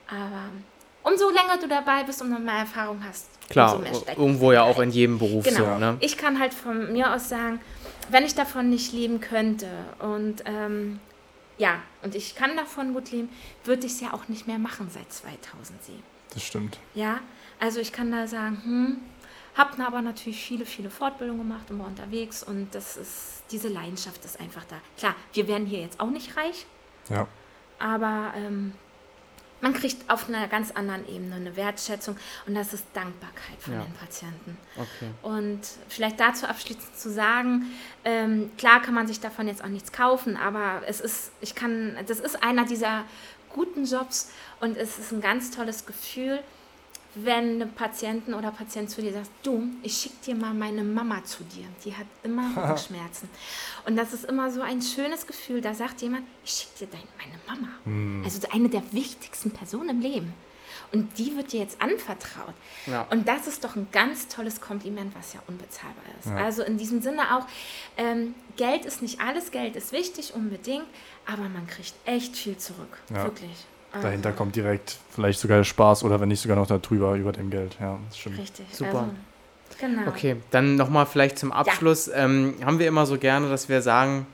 Aber 0.08 0.48
umso 1.04 1.28
länger 1.28 1.56
du 1.60 1.68
dabei 1.68 2.02
bist, 2.02 2.20
umso 2.22 2.40
mehr 2.40 2.54
Erfahrung 2.54 3.00
hast, 3.08 3.28
Klar, 3.48 3.80
irgendwo 4.16 4.50
ja 4.50 4.62
auch 4.62 4.76
dahinter. 4.76 4.82
in 4.82 4.90
jedem 4.90 5.18
Beruf 5.20 5.44
Genau. 5.44 5.74
so. 5.74 5.78
Ne? 5.78 5.96
Ich 6.00 6.16
kann 6.18 6.40
halt 6.40 6.52
von 6.52 6.92
mir 6.92 7.14
aus 7.14 7.28
sagen, 7.28 7.60
wenn 8.10 8.24
ich 8.24 8.34
davon 8.34 8.68
nicht 8.68 8.92
leben 8.92 9.20
könnte 9.20 9.68
und 10.00 10.42
ähm, 10.46 10.98
ja, 11.56 11.76
und 12.04 12.14
ich 12.14 12.34
kann 12.36 12.56
davon 12.56 12.92
gut 12.94 13.10
leben, 13.10 13.28
würde 13.64 13.86
ich 13.86 13.92
es 13.92 14.00
ja 14.00 14.12
auch 14.12 14.28
nicht 14.28 14.46
mehr 14.46 14.58
machen 14.58 14.88
seit 14.90 15.12
2007. 15.12 16.02
Das 16.32 16.42
stimmt. 16.44 16.78
Ja, 16.94 17.20
also 17.58 17.80
ich 17.80 17.92
kann 17.92 18.10
da 18.12 18.26
sagen, 18.26 18.60
hm, 18.64 19.00
hab 19.56 19.78
aber 19.78 20.02
natürlich 20.02 20.44
viele, 20.44 20.66
viele 20.66 20.90
Fortbildungen 20.90 21.42
gemacht 21.48 21.70
und 21.70 21.78
war 21.78 21.86
unterwegs 21.86 22.42
und 22.42 22.74
das 22.74 22.96
ist, 22.96 23.44
diese 23.50 23.68
Leidenschaft 23.68 24.24
ist 24.24 24.38
einfach 24.40 24.64
da. 24.64 24.76
Klar, 24.98 25.14
wir 25.32 25.46
werden 25.48 25.66
hier 25.66 25.80
jetzt 25.80 26.00
auch 26.00 26.10
nicht 26.10 26.36
reich, 26.36 26.66
Ja. 27.08 27.26
aber 27.78 28.32
ähm, 28.36 28.72
man 29.64 29.72
kriegt 29.74 30.08
auf 30.10 30.28
einer 30.28 30.46
ganz 30.46 30.70
anderen 30.72 31.08
Ebene 31.08 31.36
eine 31.36 31.56
Wertschätzung 31.56 32.16
und 32.46 32.54
das 32.54 32.72
ist 32.74 32.84
Dankbarkeit 32.92 33.58
von 33.60 33.72
Ja. 33.74 33.80
den 33.80 33.92
Patienten. 33.94 34.56
Okay. 34.76 35.10
Und 35.22 35.60
vielleicht 35.88 36.20
dazu 36.20 36.46
abschließend 36.46 36.96
zu 36.96 37.10
sagen, 37.10 37.66
ähm, 38.04 38.50
klar 38.58 38.82
kann 38.82 38.94
man 38.94 39.06
sich 39.06 39.20
davon 39.20 39.48
jetzt 39.48 39.64
auch 39.64 39.68
nichts 39.68 39.90
kaufen, 39.90 40.36
aber 40.36 40.82
es 40.86 41.00
ist, 41.00 41.32
ich 41.40 41.54
kann, 41.54 41.96
das 42.06 42.20
ist 42.20 42.42
einer 42.42 42.66
dieser 42.66 43.04
guten 43.52 43.84
Jobs 43.86 44.30
und 44.60 44.76
es 44.76 44.98
ist 44.98 45.12
ein 45.12 45.20
ganz 45.22 45.50
tolles 45.50 45.86
Gefühl, 45.86 46.40
wenn 47.14 47.54
eine 47.54 47.66
Patientin 47.66 48.34
oder 48.34 48.50
Patient 48.50 48.90
zu 48.90 49.00
dir 49.00 49.12
sagt, 49.12 49.30
du, 49.42 49.68
ich 49.82 49.96
schicke 49.96 50.16
dir 50.26 50.34
mal 50.34 50.52
meine 50.54 50.82
Mama 50.82 51.22
zu 51.24 51.44
dir, 51.44 51.64
die 51.84 51.94
hat 51.94 52.06
immer 52.22 52.50
Rückenschmerzen. 52.56 53.28
Und 53.86 53.96
das 53.96 54.12
ist 54.12 54.24
immer 54.24 54.50
so 54.50 54.62
ein 54.62 54.82
schönes 54.82 55.26
Gefühl, 55.26 55.60
da 55.60 55.74
sagt 55.74 56.02
jemand, 56.02 56.24
ich 56.44 56.52
schicke 56.52 56.86
dir 56.86 56.88
dein, 56.92 57.08
meine 57.18 57.38
Mama. 57.46 58.24
Also 58.24 58.40
eine 58.52 58.68
der 58.68 58.82
wichtigsten 58.92 59.50
Personen 59.50 59.90
im 59.90 60.00
Leben. 60.00 60.34
Und 60.92 61.18
die 61.18 61.36
wird 61.36 61.52
dir 61.52 61.60
jetzt 61.60 61.82
anvertraut. 61.82 62.54
Ja. 62.86 63.06
Und 63.10 63.26
das 63.26 63.48
ist 63.48 63.64
doch 63.64 63.74
ein 63.74 63.88
ganz 63.90 64.28
tolles 64.28 64.60
Kompliment, 64.60 65.12
was 65.16 65.32
ja 65.32 65.40
unbezahlbar 65.48 66.04
ist. 66.20 66.28
Ja. 66.28 66.36
Also 66.36 66.62
in 66.62 66.78
diesem 66.78 67.02
Sinne 67.02 67.36
auch, 67.36 67.46
ähm, 67.96 68.34
Geld 68.56 68.84
ist 68.84 69.02
nicht 69.02 69.20
alles, 69.20 69.50
Geld 69.50 69.74
ist 69.74 69.90
wichtig, 69.90 70.34
unbedingt, 70.34 70.86
aber 71.26 71.48
man 71.48 71.66
kriegt 71.66 71.94
echt 72.04 72.36
viel 72.36 72.56
zurück. 72.58 72.98
Ja. 73.10 73.24
Wirklich. 73.24 73.66
Dahinter 74.02 74.30
Also, 74.30 74.38
kommt 74.38 74.56
direkt 74.56 74.96
vielleicht 75.10 75.40
sogar 75.40 75.58
der 75.58 75.64
Spaß 75.64 76.04
oder 76.04 76.20
wenn 76.20 76.28
nicht 76.28 76.40
sogar 76.40 76.56
noch 76.56 76.66
darüber 76.66 77.14
über 77.14 77.32
dem 77.32 77.50
Geld. 77.50 77.76
Ja, 77.80 77.98
das 78.08 78.18
stimmt. 78.18 78.38
Richtig. 78.38 78.66
Super. 78.72 79.00
Also, 79.00 79.12
genau. 79.80 80.08
Okay, 80.08 80.36
dann 80.50 80.76
nochmal 80.76 81.06
vielleicht 81.06 81.38
zum 81.38 81.52
Abschluss. 81.52 82.10
Ähm, 82.12 82.54
haben 82.64 82.78
wir 82.78 82.88
immer 82.88 83.06
so 83.06 83.18
gerne, 83.18 83.48
dass 83.48 83.68
wir 83.68 83.82
sagen, 83.82 84.26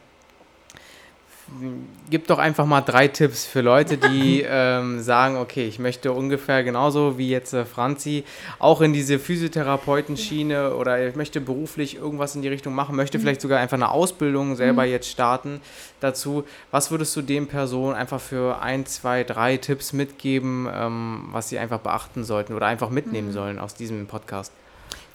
gib 2.10 2.26
doch 2.26 2.38
einfach 2.38 2.66
mal 2.66 2.80
drei 2.80 3.08
Tipps 3.08 3.46
für 3.46 3.60
Leute, 3.60 3.96
die 3.96 4.42
ähm, 4.48 5.00
sagen, 5.00 5.36
okay, 5.36 5.66
ich 5.66 5.78
möchte 5.78 6.12
ungefähr 6.12 6.62
genauso 6.64 7.18
wie 7.18 7.28
jetzt 7.28 7.52
äh, 7.52 7.64
Franzi 7.64 8.24
auch 8.58 8.80
in 8.80 8.92
diese 8.92 9.18
Physiotherapeutenschiene 9.18 10.74
oder 10.74 11.06
ich 11.06 11.16
möchte 11.16 11.40
beruflich 11.40 11.96
irgendwas 11.96 12.34
in 12.34 12.42
die 12.42 12.48
Richtung 12.48 12.74
machen, 12.74 12.96
möchte 12.96 13.18
vielleicht 13.18 13.40
sogar 13.40 13.60
einfach 13.60 13.76
eine 13.76 13.90
Ausbildung 13.90 14.56
selber 14.56 14.84
jetzt 14.84 15.08
starten 15.08 15.60
dazu. 16.00 16.44
Was 16.70 16.90
würdest 16.90 17.14
du 17.16 17.22
den 17.22 17.46
Personen 17.46 17.94
einfach 17.94 18.20
für 18.20 18.60
ein, 18.60 18.86
zwei, 18.86 19.24
drei 19.24 19.56
Tipps 19.56 19.92
mitgeben, 19.92 20.68
ähm, 20.72 21.28
was 21.32 21.48
sie 21.48 21.58
einfach 21.58 21.80
beachten 21.80 22.24
sollten 22.24 22.54
oder 22.54 22.66
einfach 22.66 22.90
mitnehmen 22.90 23.32
sollen 23.32 23.58
aus 23.58 23.74
diesem 23.74 24.06
Podcast? 24.06 24.52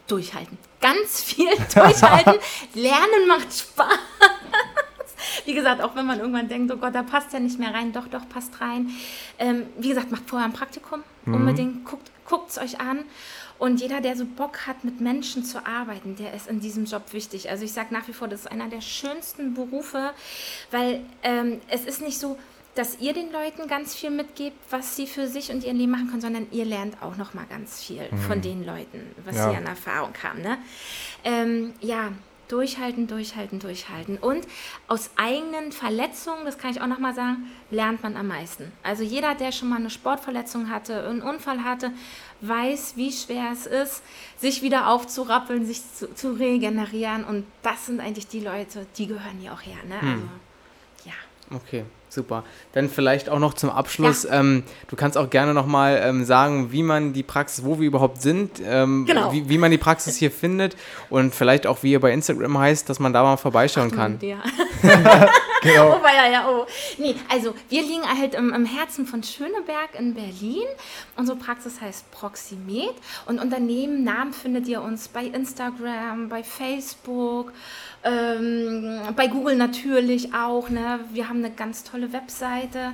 Durchhalten. 0.08 0.58
Ganz 0.82 1.24
viel 1.24 1.50
durchhalten. 1.74 2.36
Lernen 2.76 3.28
macht 3.28 3.52
Spaß. 3.52 4.00
Wie 5.46 5.54
gesagt, 5.54 5.82
auch 5.82 5.96
wenn 5.96 6.06
man 6.06 6.20
irgendwann 6.20 6.48
denkt, 6.48 6.72
oh 6.74 6.78
Gott, 6.78 6.96
da 6.96 7.04
passt 7.04 7.34
ja 7.34 7.40
nicht 7.40 7.60
mehr 7.60 7.74
rein, 7.74 7.92
doch, 7.94 8.08
doch, 8.08 8.28
passt 8.30 8.60
rein. 8.62 8.90
Ähm, 9.40 9.64
wie 9.78 9.90
gesagt, 9.90 10.12
macht 10.12 10.30
vorher 10.30 10.48
ein 10.48 10.54
Praktikum. 10.54 11.04
Unbedingt, 11.26 11.86
guckt 11.86 12.50
es 12.50 12.58
euch 12.58 12.80
an. 12.80 13.04
Und 13.58 13.80
jeder, 13.82 14.02
der 14.02 14.16
so 14.18 14.26
Bock 14.26 14.68
hat, 14.68 14.84
mit 14.84 15.00
Menschen 15.00 15.44
zu 15.46 15.66
arbeiten, 15.66 16.16
der 16.18 16.34
ist 16.34 16.48
in 16.48 16.60
diesem 16.60 16.86
Job 16.86 17.14
wichtig. 17.14 17.50
Also 17.50 17.64
ich 17.64 17.72
sage 17.72 17.94
nach 17.94 18.08
wie 18.08 18.14
vor, 18.14 18.28
das 18.28 18.42
ist 18.42 18.52
einer 18.52 18.68
der 18.68 18.82
schönsten 18.82 19.54
Berufe, 19.54 20.12
weil 20.72 21.02
ähm, 21.24 21.62
es 21.70 21.86
ist 21.86 22.02
nicht 22.02 22.20
so, 22.20 22.38
dass 22.76 23.00
ihr 23.00 23.14
den 23.14 23.32
Leuten 23.32 23.68
ganz 23.70 23.96
viel 23.96 24.10
mitgebt, 24.10 24.58
was 24.70 24.98
sie 24.98 25.08
für 25.08 25.28
sich 25.28 25.50
und 25.52 25.64
ihr 25.64 25.72
Leben 25.72 25.92
machen 25.92 26.10
können, 26.10 26.20
sondern 26.22 26.48
ihr 26.52 26.66
lernt 26.66 27.02
auch 27.02 27.16
noch 27.16 27.34
mal 27.34 27.46
ganz 27.50 27.82
viel 27.82 28.02
von 28.28 28.42
den 28.42 28.66
Leuten, 28.66 29.00
was 29.24 29.38
Ja. 29.38 29.50
sie 29.50 29.56
an 29.56 29.66
Erfahrung 29.66 30.12
haben. 30.22 30.42
Ne? 30.42 30.58
Ähm, 31.24 31.74
ja, 31.80 32.10
durchhalten, 32.48 33.08
durchhalten, 33.08 33.60
durchhalten. 33.60 34.18
Und 34.18 34.48
aus 34.88 35.10
eigenen 35.16 35.72
Verletzungen, 35.72 36.46
das 36.46 36.58
kann 36.58 36.72
ich 36.72 36.82
auch 36.82 36.88
noch 36.88 37.00
mal 37.00 37.14
sagen, 37.14 37.50
lernt 37.72 38.04
man 38.04 38.16
am 38.16 38.28
meisten. 38.28 38.72
Also 38.84 39.04
jeder, 39.04 39.36
der 39.36 39.52
schon 39.52 39.70
mal 39.70 39.78
eine 39.78 39.89
Sportverletzung 39.89 40.70
hatte, 40.70 41.08
einen 41.08 41.22
Unfall 41.22 41.64
hatte, 41.64 41.91
weiß, 42.41 42.93
wie 42.96 43.12
schwer 43.12 43.52
es 43.52 43.66
ist, 43.66 44.04
sich 44.38 44.62
wieder 44.62 44.89
aufzurappeln, 44.89 45.66
sich 45.66 45.82
zu, 45.93 46.14
zu 46.14 46.34
regenerieren. 46.34 47.24
Und 47.24 47.46
das 47.62 47.86
sind 47.88 48.00
eigentlich 48.00 48.28
die 48.28 48.41
Leute, 48.41 48.86
die 48.98 49.08
gehören 49.08 49.38
hier 49.39 49.54
auch 49.54 49.62
her. 49.62 49.78
Ne? 49.88 49.96
Also, 50.00 50.24
ja. 51.06 51.14
Okay, 51.56 51.86
super. 52.16 52.43
Dann 52.74 52.89
vielleicht 52.89 53.30
auch 53.30 53.39
noch 53.39 53.53
zum 53.53 53.70
Abschluss. 53.70 54.26
Ähm, 54.30 54.63
du 54.88 54.95
kannst 54.95 55.18
auch 55.18 55.30
gerne 55.30 55.53
nochmal 55.53 56.01
ähm, 56.03 56.26
sagen, 56.26 56.72
wie 56.72 56.82
man 56.82 57.13
die 57.13 57.24
Praxis, 57.24 57.63
wo 57.63 57.80
wir 57.80 57.88
überhaupt 57.88 58.22
sind, 58.22 58.61
ähm, 58.66 59.05
Genau. 59.05 59.32
wie, 59.32 59.47
wie 59.49 59.57
man 59.57 59.70
die 59.70 59.78
Praxis 59.78 60.16
hier 60.16 60.32
findet 60.32 60.76
und 61.09 61.36
vielleicht 61.36 61.68
auch, 61.68 61.84
wie 61.84 61.91
ihr 61.91 61.99
bei 61.99 62.11
Instagram 62.11 62.57
heißt, 62.57 62.89
dass 62.89 62.99
man 62.99 63.13
da 63.13 63.24
mal 63.24 63.38
vorbeischauen 63.38 63.91
kann. 63.91 64.18
Ja. 64.22 64.38
Genau. 65.66 65.99
Oh, 65.99 66.05
ja, 66.05 66.30
ja, 66.30 66.47
oh. 66.47 66.68
Nee, 66.99 67.16
also 67.28 67.55
wir 67.70 67.82
liegen 67.82 68.03
halt 68.07 68.36
im, 68.36 68.53
im 68.53 68.66
Herzen 68.66 69.07
von 69.07 69.24
Schöneberg 69.24 69.97
in 69.97 70.13
Berlin. 70.13 70.68
Unsere 71.16 71.39
Praxis 71.39 71.82
heißt 71.82 72.11
Proximed 72.11 72.93
und 73.26 73.39
unter 73.39 73.59
dem 73.59 74.03
Namen 74.03 74.32
findet 74.32 74.68
ihr 74.68 74.84
uns 74.84 75.07
bei 75.07 75.24
Instagram, 75.24 76.30
bei 76.30 76.43
Facebook, 76.43 77.51
ähm, 78.06 78.99
bei 79.16 79.28
Google 79.28 79.56
natürlich 79.56 80.34
auch. 80.34 80.70
Ne? 80.70 80.99
Wir 81.12 81.28
haben 81.28 81.43
eine 81.43 81.51
ganz 81.51 81.84
tolle 81.84 82.14
Webseite. 82.14 82.91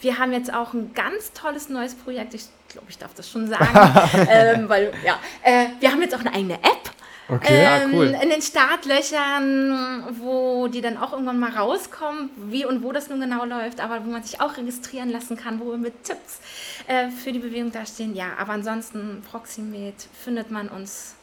Wir 0.00 0.18
haben 0.18 0.32
jetzt 0.32 0.52
auch 0.52 0.74
ein 0.74 0.92
ganz 0.94 1.32
tolles 1.32 1.68
neues 1.68 1.94
Projekt. 1.94 2.34
Ich 2.34 2.44
glaube, 2.68 2.86
ich 2.90 2.98
darf 2.98 3.14
das 3.14 3.28
schon 3.28 3.48
sagen, 3.48 3.66
ähm, 4.28 4.68
weil 4.68 4.92
ja, 5.04 5.18
äh, 5.42 5.66
wir 5.80 5.90
haben 5.90 6.02
jetzt 6.02 6.14
auch 6.14 6.20
eine 6.20 6.34
eigene 6.34 6.54
App. 6.54 6.90
Okay. 7.28 7.62
Ja, 7.62 7.82
Ähm, 7.82 7.94
cool. 7.94 8.18
In 8.20 8.28
den 8.28 8.42
Startlöchern, 8.42 10.04
wo 10.18 10.66
die 10.66 10.80
dann 10.80 10.98
auch 10.98 11.12
irgendwann 11.12 11.38
mal 11.38 11.52
rauskommen, 11.52 12.30
wie 12.36 12.64
und 12.64 12.82
wo 12.82 12.92
das 12.92 13.08
nun 13.08 13.20
genau 13.20 13.44
läuft, 13.44 13.80
aber 13.80 14.04
wo 14.04 14.10
man 14.10 14.22
sich 14.22 14.40
auch 14.40 14.56
registrieren 14.56 15.10
lassen 15.10 15.36
kann, 15.36 15.60
wo 15.60 15.70
wir 15.70 15.78
mit 15.78 16.04
Tipps 16.04 16.40
äh, 16.88 17.08
für 17.10 17.32
die 17.32 17.38
Bewegung 17.38 17.70
dastehen. 17.70 18.16
Ja, 18.16 18.32
aber 18.38 18.52
ansonsten 18.54 19.22
Proximed 19.30 19.94
findet 20.24 20.50
man 20.50 20.68
uns 20.68 21.14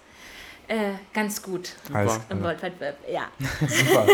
äh, 0.68 0.92
ganz 1.14 1.42
gut 1.42 1.74
Alles 1.94 2.20
im. 2.30 2.44
World 2.44 2.62
Wide 2.62 2.80
Web. 2.80 2.98
Ja. 3.12 3.28
Super. 3.68 4.06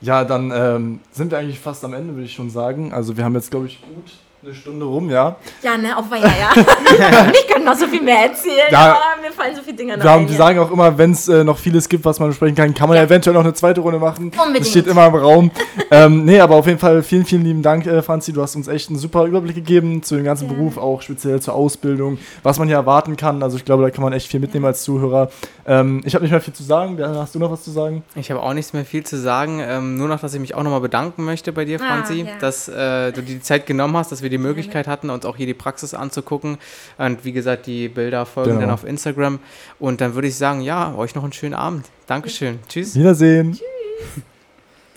Ja, 0.00 0.24
dann 0.24 0.52
ähm, 0.54 1.00
sind 1.10 1.30
wir 1.30 1.38
eigentlich 1.38 1.58
fast 1.58 1.84
am 1.84 1.92
Ende, 1.92 2.14
würde 2.14 2.24
ich 2.26 2.34
schon 2.34 2.50
sagen. 2.50 2.92
Also 2.92 3.16
wir 3.16 3.24
haben 3.24 3.34
jetzt, 3.34 3.50
glaube 3.50 3.66
ich, 3.66 3.82
gut 3.82 4.12
eine 4.42 4.54
Stunde 4.54 4.86
rum, 4.86 5.10
ja. 5.10 5.36
Ja, 5.62 5.76
ne, 5.76 5.96
auf 5.96 6.06
ja, 6.10 6.18
ja. 6.18 7.30
ich 7.32 7.48
könnte 7.48 7.57
noch 7.68 7.76
so 7.78 7.86
viel 7.86 8.02
mehr 8.02 8.24
erzählen, 8.26 8.68
Ja. 8.70 8.78
aber 8.92 9.22
mir 9.22 9.32
fallen 9.32 9.54
so 9.54 9.62
viele 9.62 9.76
Dinge 9.76 9.96
noch 9.96 10.04
ein. 10.04 10.26
wir 10.26 10.32
ja. 10.32 10.36
sagen 10.38 10.58
auch 10.58 10.70
immer, 10.70 10.96
wenn 10.98 11.12
es 11.12 11.28
äh, 11.28 11.44
noch 11.44 11.58
vieles 11.58 11.88
gibt, 11.88 12.04
was 12.04 12.18
man 12.18 12.28
besprechen 12.28 12.54
kann, 12.56 12.74
kann 12.74 12.88
man 12.88 12.96
ja. 12.96 13.02
Ja. 13.02 13.06
eventuell 13.08 13.34
noch 13.34 13.44
eine 13.44 13.54
zweite 13.54 13.80
Runde 13.80 13.98
machen. 13.98 14.30
Unbedingt. 14.36 14.60
Das 14.60 14.70
steht 14.70 14.86
immer 14.86 15.06
im 15.06 15.14
Raum. 15.14 15.50
ähm, 15.90 16.24
nee, 16.24 16.40
aber 16.40 16.56
auf 16.56 16.66
jeden 16.66 16.78
Fall 16.78 17.02
vielen, 17.02 17.24
vielen 17.24 17.44
lieben 17.44 17.62
Dank, 17.62 17.86
äh, 17.86 18.02
Franzi. 18.02 18.32
Du 18.32 18.42
hast 18.42 18.56
uns 18.56 18.68
echt 18.68 18.88
einen 18.90 18.98
super 18.98 19.24
Überblick 19.24 19.54
gegeben 19.56 20.02
zu 20.02 20.16
dem 20.16 20.24
ganzen 20.24 20.46
Gerne. 20.48 20.58
Beruf, 20.62 20.78
auch 20.78 21.02
speziell 21.02 21.40
zur 21.40 21.54
Ausbildung, 21.54 22.18
was 22.42 22.58
man 22.58 22.68
hier 22.68 22.76
erwarten 22.76 23.16
kann. 23.16 23.42
Also 23.42 23.56
ich 23.56 23.64
glaube, 23.64 23.82
da 23.82 23.90
kann 23.90 24.02
man 24.02 24.12
echt 24.12 24.28
viel 24.30 24.40
mitnehmen 24.40 24.66
als 24.66 24.82
Zuhörer. 24.82 25.30
Ähm, 25.66 26.02
ich 26.04 26.14
habe 26.14 26.24
nicht 26.24 26.32
mehr 26.32 26.40
viel 26.40 26.54
zu 26.54 26.62
sagen. 26.62 26.98
Hast 27.00 27.34
du 27.34 27.38
noch 27.38 27.50
was 27.50 27.62
zu 27.64 27.70
sagen? 27.70 28.02
Ich 28.14 28.30
habe 28.30 28.42
auch 28.42 28.54
nichts 28.54 28.72
mehr 28.72 28.84
viel 28.84 29.04
zu 29.04 29.16
sagen. 29.18 29.60
Ähm, 29.62 29.96
nur 29.96 30.08
noch, 30.08 30.20
dass 30.20 30.34
ich 30.34 30.40
mich 30.40 30.54
auch 30.54 30.62
nochmal 30.62 30.80
bedanken 30.80 31.24
möchte 31.24 31.52
bei 31.52 31.64
dir, 31.64 31.78
Ah, 31.80 31.86
Franzi, 31.86 32.22
ja. 32.22 32.26
dass 32.40 32.68
äh, 32.68 33.12
du 33.12 33.22
dir 33.22 33.34
die 33.34 33.42
Zeit 33.42 33.66
genommen 33.66 33.96
hast, 33.96 34.10
dass 34.12 34.22
wir 34.22 34.30
die 34.30 34.38
Möglichkeit 34.38 34.86
hatten, 34.86 35.10
uns 35.10 35.24
auch 35.26 35.36
hier 35.36 35.46
die 35.46 35.54
Praxis 35.54 35.94
anzugucken. 35.94 36.58
Und 36.96 37.24
wie 37.24 37.32
gesagt, 37.32 37.57
die 37.66 37.88
Bilder 37.88 38.26
folgen 38.26 38.50
Genau. 38.50 38.60
dann 38.62 38.70
auf 38.70 38.84
Instagram. 38.84 39.38
Und 39.78 40.00
dann 40.00 40.14
würde 40.14 40.28
ich 40.28 40.36
sagen, 40.36 40.60
ja, 40.60 40.94
euch 40.94 41.14
noch 41.14 41.24
einen 41.24 41.32
schönen 41.32 41.54
Abend. 41.54 41.86
Dankeschön. 42.06 42.58
Tschüss. 42.68 42.94
Wiedersehen. 42.94 43.52
Tschüss. 43.52 43.62